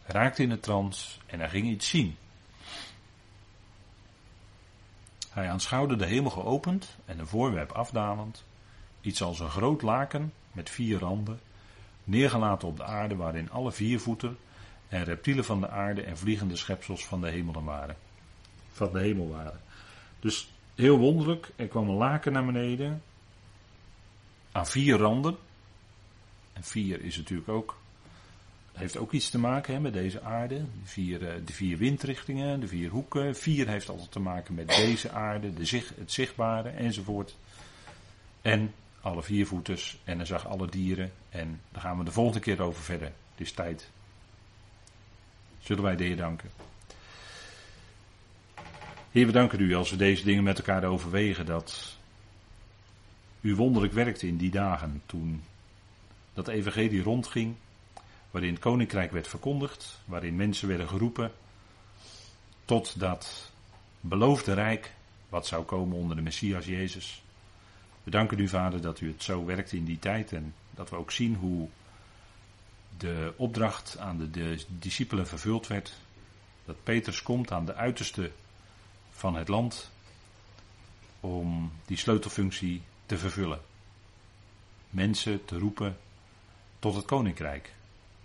raakte 0.05 0.43
in 0.43 0.51
een 0.51 0.61
trance 0.61 1.18
en 1.26 1.38
hij 1.38 1.49
ging 1.49 1.68
iets 1.68 1.88
zien. 1.88 2.16
Hij 5.30 5.51
aanschouwde 5.51 5.97
de 5.97 6.07
hemel 6.07 6.30
geopend 6.30 6.97
en 7.05 7.18
een 7.18 7.26
voorwerp 7.26 7.70
afdalend, 7.72 8.45
iets 9.01 9.22
als 9.22 9.41
een 9.41 9.51
groot 9.51 9.82
laken 9.82 10.32
met 10.53 10.70
vier 10.70 10.99
randen, 10.99 11.41
neergelaten 12.05 12.68
op 12.68 12.76
de 12.76 12.84
aarde 12.84 13.16
waarin 13.16 13.51
alle 13.51 13.72
vier 13.72 14.01
voeten 14.01 14.36
en 14.88 15.05
reptielen 15.05 15.44
van 15.44 15.61
de 15.61 15.68
aarde 15.68 16.03
en 16.03 16.18
vliegende 16.18 16.57
schepsels 16.57 17.07
van 17.07 17.20
de 17.20 17.30
hemel 17.30 17.64
waren. 17.64 17.96
Van 18.72 18.92
de 18.92 19.01
hemel 19.01 19.28
waren. 19.28 19.61
Dus 20.20 20.51
heel 20.74 20.98
wonderlijk, 20.98 21.51
er 21.57 21.66
kwam 21.66 21.88
een 21.88 21.94
laken 21.94 22.32
naar 22.32 22.44
beneden 22.44 23.03
aan 24.53 24.66
vier 24.66 24.96
randen. 24.96 25.36
En 26.53 26.62
vier 26.64 27.05
is 27.05 27.16
natuurlijk 27.16 27.48
ook 27.48 27.80
heeft 28.80 28.96
ook 28.96 29.12
iets 29.12 29.30
te 29.30 29.38
maken 29.38 29.74
hè, 29.74 29.80
met 29.80 29.92
deze 29.92 30.22
aarde. 30.22 30.55
De 30.55 30.64
vier, 30.84 31.28
eh, 31.28 31.34
de 31.44 31.53
vier 31.53 31.78
windrichtingen, 31.78 32.61
de 32.61 32.68
vier 32.68 32.90
hoeken. 32.90 33.36
Vier 33.36 33.68
heeft 33.68 33.88
altijd 33.88 34.12
te 34.12 34.20
maken 34.20 34.55
met 34.55 34.68
deze 34.68 35.11
aarde, 35.11 35.55
de 35.55 35.64
zicht, 35.64 35.92
het 35.96 36.12
zichtbare 36.12 36.68
enzovoort. 36.68 37.36
En 38.42 38.74
alle 39.01 39.22
viervoeters 39.22 39.98
en 40.05 40.16
hij 40.16 40.26
zag 40.26 40.46
alle 40.46 40.68
dieren. 40.68 41.12
En 41.28 41.61
daar 41.70 41.82
gaan 41.82 41.98
we 41.98 42.05
de 42.05 42.12
volgende 42.12 42.40
keer 42.40 42.62
over 42.62 42.82
verder. 42.82 43.07
Het 43.07 43.46
is 43.46 43.53
tijd. 43.53 43.90
Zullen 45.59 45.82
wij 45.82 45.96
de 45.96 46.05
Heer 46.05 46.16
danken. 46.16 46.51
Heer, 49.11 49.26
we 49.26 49.32
danken 49.32 49.61
u 49.61 49.74
als 49.74 49.90
we 49.90 49.96
deze 49.96 50.24
dingen 50.24 50.42
met 50.42 50.59
elkaar 50.59 50.84
overwegen. 50.84 51.46
Dat 51.46 51.96
u 53.40 53.55
wonderlijk 53.55 53.92
werkte 53.92 54.26
in 54.26 54.36
die 54.36 54.51
dagen 54.51 55.03
toen 55.07 55.42
dat 56.34 56.48
evangelie 56.48 57.03
rondging 57.03 57.55
waarin 58.30 58.53
het 58.53 58.62
koninkrijk 58.62 59.12
werd 59.12 59.28
verkondigd, 59.28 60.01
waarin 60.05 60.36
mensen 60.36 60.68
werden 60.68 60.88
geroepen 60.88 61.32
tot 62.64 63.01
dat 63.01 63.53
beloofde 64.01 64.53
rijk 64.53 64.92
wat 65.28 65.46
zou 65.46 65.64
komen 65.64 65.96
onder 65.96 66.16
de 66.16 66.22
Messias 66.22 66.64
Jezus. 66.64 67.22
We 68.03 68.11
danken 68.11 68.38
u, 68.38 68.48
Vader, 68.48 68.80
dat 68.80 69.01
u 69.01 69.09
het 69.09 69.22
zo 69.22 69.44
werkte 69.44 69.76
in 69.76 69.84
die 69.84 69.98
tijd 69.98 70.32
en 70.32 70.55
dat 70.70 70.90
we 70.90 70.96
ook 70.96 71.11
zien 71.11 71.34
hoe 71.34 71.68
de 72.98 73.32
opdracht 73.36 73.98
aan 73.98 74.18
de, 74.18 74.30
de 74.30 74.64
discipelen 74.68 75.26
vervuld 75.26 75.66
werd. 75.66 75.96
Dat 76.64 76.82
Petrus 76.82 77.22
komt 77.22 77.53
aan 77.53 77.64
de 77.64 77.74
uiterste 77.74 78.30
van 79.11 79.34
het 79.34 79.48
land 79.48 79.90
om 81.20 81.72
die 81.86 81.96
sleutelfunctie 81.96 82.82
te 83.07 83.18
vervullen. 83.18 83.61
Mensen 84.90 85.44
te 85.44 85.59
roepen 85.59 85.96
tot 86.78 86.94
het 86.94 87.05
koninkrijk 87.05 87.72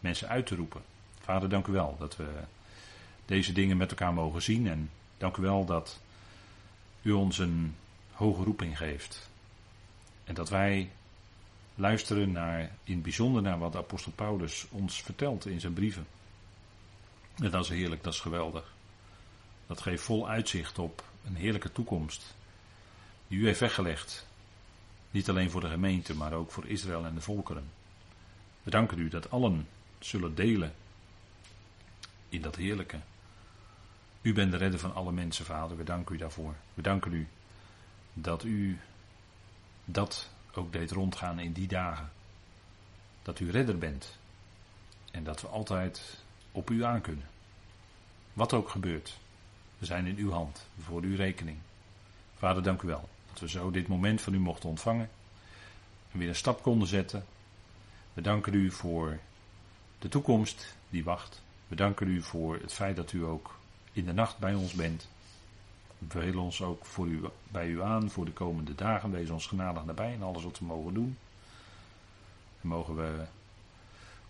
mensen 0.05 0.28
uit 0.28 0.45
te 0.45 0.55
roepen. 0.55 0.82
Vader, 1.19 1.49
dank 1.49 1.67
u 1.67 1.71
wel 1.71 1.95
dat 1.99 2.15
we 2.15 2.28
deze 3.26 3.51
dingen 3.51 3.78
met 3.78 3.89
elkaar 3.89 4.13
mogen 4.13 4.41
zien. 4.41 4.67
En 4.67 4.89
dank 5.17 5.38
u 5.38 5.41
wel 5.41 5.65
dat 5.65 5.99
u 7.01 7.11
ons 7.11 7.38
een 7.38 7.76
hoge 8.11 8.43
roeping 8.43 8.78
geeft. 8.78 9.30
En 10.26 10.34
dat 10.34 10.49
wij 10.49 10.91
luisteren 11.76 12.32
naar, 12.32 12.59
in 12.84 12.93
het 12.93 13.03
bijzonder 13.03 13.41
naar 13.41 13.59
wat 13.59 13.76
apostel 13.76 14.11
Paulus 14.11 14.65
ons 14.69 15.01
vertelt 15.01 15.45
in 15.45 15.59
zijn 15.59 15.73
brieven. 15.73 16.07
En 17.36 17.51
dat 17.51 17.63
is 17.63 17.69
heerlijk, 17.69 18.03
dat 18.03 18.13
is 18.13 18.19
geweldig. 18.19 18.73
Dat 19.67 19.82
geeft 19.82 20.03
vol 20.03 20.30
uitzicht 20.30 20.80
op 20.80 21.03
een 21.26 21.36
heerlijke 21.36 21.71
toekomst. 21.71 22.36
Die 23.28 23.39
u 23.39 23.45
heeft 23.45 23.59
weggelegd. 23.59 24.28
Niet 25.11 25.30
alleen 25.30 25.49
voor 25.49 25.61
de 25.61 25.69
gemeente, 25.69 26.15
maar 26.15 26.34
ook 26.34 26.51
voor 26.51 26.67
Israël 26.67 27.05
en 27.05 27.15
de 27.15 27.21
volkeren. 27.21 27.69
We 28.63 28.71
danken 28.71 28.99
u 28.99 29.09
dat 29.09 29.32
allen 29.32 29.67
zullen 29.99 30.36
delen 30.36 30.73
in 32.30 32.41
dat 32.41 32.55
heerlijke. 32.55 32.99
U 34.21 34.34
bent 34.34 34.51
de 34.51 34.57
redder 34.57 34.80
van 34.80 34.93
alle 34.93 35.11
mensen, 35.11 35.45
Vader. 35.45 35.78
We 35.78 35.84
danken 35.84 36.15
u 36.15 36.17
daarvoor. 36.17 36.55
We 36.73 36.82
danken 36.82 37.13
u 37.13 37.28
dat 38.13 38.43
u 38.43 38.80
dat 39.86 40.29
ook 40.53 40.71
deed 40.71 40.91
rondgaan 40.91 41.39
in 41.39 41.51
die 41.51 41.67
dagen. 41.67 42.11
Dat 43.21 43.39
u 43.39 43.51
redder 43.51 43.77
bent. 43.77 44.17
En 45.11 45.23
dat 45.23 45.41
we 45.41 45.47
altijd 45.47 46.23
op 46.51 46.69
u 46.69 46.83
aan 46.83 47.01
kunnen. 47.01 47.27
Wat 48.33 48.53
ook 48.53 48.69
gebeurt. 48.69 49.17
We 49.77 49.86
zijn 49.86 50.05
in 50.05 50.17
uw 50.17 50.31
hand, 50.31 50.67
voor 50.79 51.01
uw 51.01 51.15
rekening. 51.15 51.57
Vader, 52.38 52.63
dank 52.63 52.81
u 52.81 52.88
wel 52.88 53.09
dat 53.29 53.39
we 53.39 53.49
zo 53.49 53.71
dit 53.71 53.88
moment 53.88 54.21
van 54.21 54.33
u 54.33 54.39
mochten 54.39 54.69
ontvangen. 54.69 55.09
En 56.11 56.19
weer 56.19 56.27
een 56.27 56.36
stap 56.36 56.61
konden 56.61 56.88
zetten. 56.88 57.25
We 58.13 58.21
danken 58.21 58.53
u 58.53 58.71
voor 58.71 59.19
de 59.99 60.07
toekomst 60.07 60.75
die 60.89 61.03
wacht. 61.03 61.41
We 61.67 61.75
danken 61.75 62.07
u 62.07 62.21
voor 62.21 62.55
het 62.61 62.73
feit 62.73 62.95
dat 62.95 63.11
u 63.11 63.25
ook 63.25 63.55
in 63.91 64.05
de 64.05 64.13
nacht 64.13 64.38
bij 64.38 64.53
ons 64.53 64.73
bent. 64.73 65.07
We 66.06 66.12
verhelen 66.12 66.41
ons 66.41 66.62
ook 66.62 66.86
voor 66.86 67.08
u, 67.08 67.22
bij 67.47 67.68
u 67.68 67.82
aan 67.82 68.10
voor 68.10 68.26
de 68.26 68.32
komende 68.32 68.76
dagen. 68.76 69.12
Wees 69.12 69.30
ons 69.30 69.47
genadig 69.47 69.86
nabij 69.86 70.14
in 70.14 70.24
alles 70.24 70.43
wat 70.43 70.60
we 70.60 70.66
mogen 70.66 70.93
doen. 70.93 71.18
En 72.62 72.68
mogen 72.68 72.95
we 72.95 73.26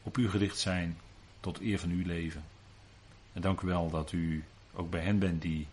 op 0.03 0.17
u 0.17 0.30
gericht 0.30 0.59
zijn 0.59 0.97
tot 1.39 1.59
eer 1.59 1.80
van 1.80 1.89
uw 1.89 2.05
leven. 2.05 2.43
En 3.34 3.41
dank 3.41 3.61
u 3.61 3.67
wel 3.67 3.89
dat 3.89 4.11
u 4.11 4.43
ook 4.73 4.89
bij 4.89 5.01
hen 5.01 5.19
bent 5.19 5.41
die 5.41 5.67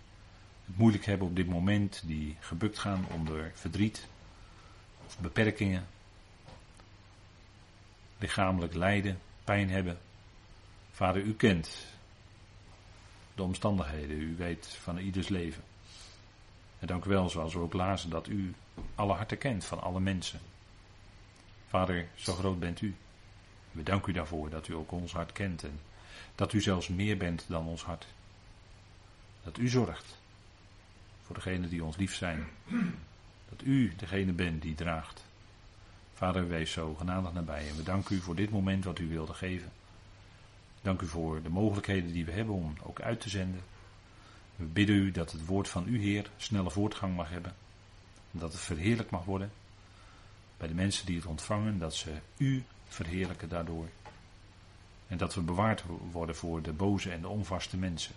het 0.65 0.77
moeilijk 0.77 1.05
hebben 1.05 1.27
op 1.27 1.37
dit 1.37 1.49
moment, 1.49 2.03
die 2.07 2.37
gebukt 2.41 2.79
gaan 2.79 3.07
onder 3.11 3.53
verdriet 3.55 4.07
of 5.07 5.19
beperkingen, 5.19 5.87
lichamelijk 8.19 8.75
lijden 8.75 9.19
pijn 9.45 9.71
hebben. 9.71 9.99
Vader, 10.93 11.23
u 11.23 11.35
kent 11.35 11.87
de 13.35 13.43
omstandigheden, 13.43 14.21
u 14.21 14.37
weet 14.37 14.67
van 14.67 14.99
ieders 14.99 15.29
leven. 15.29 15.63
En 16.83 16.89
dank 16.89 17.05
u 17.05 17.09
wel, 17.09 17.29
zoals 17.29 17.55
we 17.55 17.61
ook 17.61 17.73
lazen, 17.73 18.11
dat 18.11 18.29
u 18.29 18.55
alle 18.95 19.13
harten 19.13 19.39
kent 19.39 19.65
van 19.65 19.83
alle 19.83 20.01
mensen. 20.01 20.41
Vader, 21.69 22.07
zo 22.15 22.33
groot 22.33 22.59
bent 22.59 22.81
u. 22.81 22.95
We 23.71 23.83
danken 23.83 24.11
u 24.11 24.13
daarvoor 24.15 24.51
dat 24.51 24.69
u 24.69 24.75
ook 24.75 24.93
ons 24.93 25.13
hart 25.13 25.33
kent 25.33 25.65
en 25.65 25.81
dat 26.35 26.53
u 26.53 26.61
zelfs 26.61 26.89
meer 26.89 27.17
bent 27.17 27.45
dan 27.49 27.67
ons 27.67 27.83
hart. 27.83 28.07
Dat 29.45 29.59
u 29.59 29.69
zorgt 29.69 30.19
voor 31.23 31.35
degenen 31.35 31.69
die 31.69 31.85
ons 31.85 31.97
lief 31.97 32.15
zijn. 32.15 32.47
Dat 33.49 33.63
u 33.63 33.95
degene 33.97 34.33
bent 34.33 34.63
die 34.63 34.75
draagt. 34.75 35.25
Vader, 36.15 36.49
wees 36.49 36.73
zo 36.73 36.95
genadig 36.95 37.33
nabij 37.33 37.69
en 37.69 37.77
we 37.77 37.83
danken 37.83 38.17
u 38.17 38.21
voor 38.21 38.37
dit 38.37 38.51
moment 38.51 38.85
wat 38.85 38.99
u 38.99 39.09
wilde 39.09 39.35
geven. 39.35 39.73
Dank 40.81 41.01
u 41.01 41.07
voor 41.07 41.43
de 41.43 41.49
mogelijkheden 41.49 42.13
die 42.13 42.25
we 42.25 42.33
hebben 42.33 42.55
om 42.55 42.77
ook 42.83 43.01
uit 43.01 43.21
te 43.21 43.29
zenden. 43.29 43.61
We 44.57 44.65
bidden 44.65 44.97
u 44.97 45.11
dat 45.11 45.33
het 45.33 45.47
woord 45.47 45.69
van 45.69 45.89
u, 45.89 46.01
Heer, 46.01 46.31
snelle 46.37 46.71
voortgang 46.71 47.17
mag 47.17 47.29
hebben. 47.29 47.55
Dat 48.31 48.53
het 48.53 48.61
verheerlijk 48.61 49.11
mag 49.11 49.25
worden 49.25 49.53
bij 50.63 50.71
de 50.71 50.77
mensen 50.77 51.07
die 51.07 51.17
het 51.17 51.27
ontvangen, 51.27 51.79
dat 51.79 51.95
ze 51.95 52.11
u 52.37 52.65
verheerlijken 52.89 53.49
daardoor. 53.49 53.89
En 55.09 55.17
dat 55.17 55.35
we 55.35 55.41
bewaard 55.41 55.85
worden 56.11 56.37
voor 56.37 56.63
de 56.63 56.73
boze 56.73 57.11
en 57.11 57.21
de 57.21 57.29
onvaste 57.29 57.77
mensen. 57.77 58.15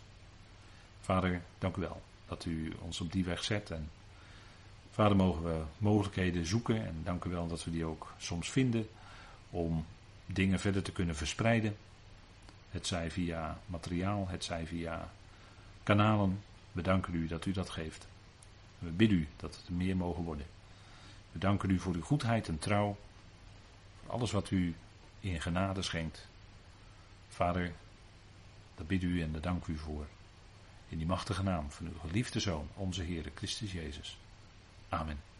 Vader, 1.01 1.41
dank 1.57 1.75
u 1.75 1.81
wel 1.81 2.01
dat 2.27 2.45
u 2.45 2.73
ons 2.81 3.01
op 3.01 3.11
die 3.11 3.25
weg 3.25 3.43
zet. 3.43 3.71
En 3.71 3.89
vader, 4.91 5.15
mogen 5.15 5.43
we 5.43 5.63
mogelijkheden 5.77 6.45
zoeken. 6.45 6.85
En 6.85 7.01
dank 7.03 7.23
u 7.23 7.29
wel 7.29 7.47
dat 7.47 7.63
we 7.63 7.71
die 7.71 7.85
ook 7.85 8.13
soms 8.17 8.49
vinden 8.49 8.87
om 9.49 9.85
dingen 10.25 10.59
verder 10.59 10.83
te 10.83 10.91
kunnen 10.91 11.15
verspreiden. 11.15 11.77
Het 12.69 12.87
zij 12.87 13.11
via 13.11 13.59
materiaal, 13.65 14.27
het 14.27 14.43
zij 14.43 14.65
via 14.65 15.11
kanalen. 15.85 16.43
We 16.71 16.81
danken 16.81 17.13
u 17.13 17.27
dat 17.27 17.45
u 17.45 17.51
dat 17.51 17.69
geeft. 17.69 18.07
We 18.79 18.89
bidden 18.89 19.17
u 19.17 19.27
dat 19.35 19.55
het 19.55 19.67
er 19.67 19.73
meer 19.73 19.97
mogen 19.97 20.23
worden. 20.23 20.45
We 21.31 21.39
danken 21.39 21.69
u 21.69 21.79
voor 21.79 21.93
uw 21.93 22.01
goedheid 22.01 22.47
en 22.47 22.59
trouw. 22.59 22.97
Voor 23.99 24.13
alles 24.13 24.31
wat 24.31 24.51
u 24.51 24.75
in 25.19 25.41
genade 25.41 25.81
schenkt. 25.81 26.27
Vader, 27.29 27.73
daar 28.75 28.85
bid 28.85 29.03
u 29.03 29.21
en 29.21 29.31
daar 29.31 29.41
dank 29.41 29.65
u 29.65 29.77
voor. 29.77 30.05
In 30.89 30.97
die 30.97 31.07
machtige 31.07 31.43
naam 31.43 31.71
van 31.71 31.85
uw 31.85 31.99
geliefde 31.99 32.39
Zoon, 32.39 32.67
onze 32.73 33.03
Heer 33.03 33.31
Christus 33.33 33.71
Jezus. 33.71 34.17
Amen. 34.89 35.34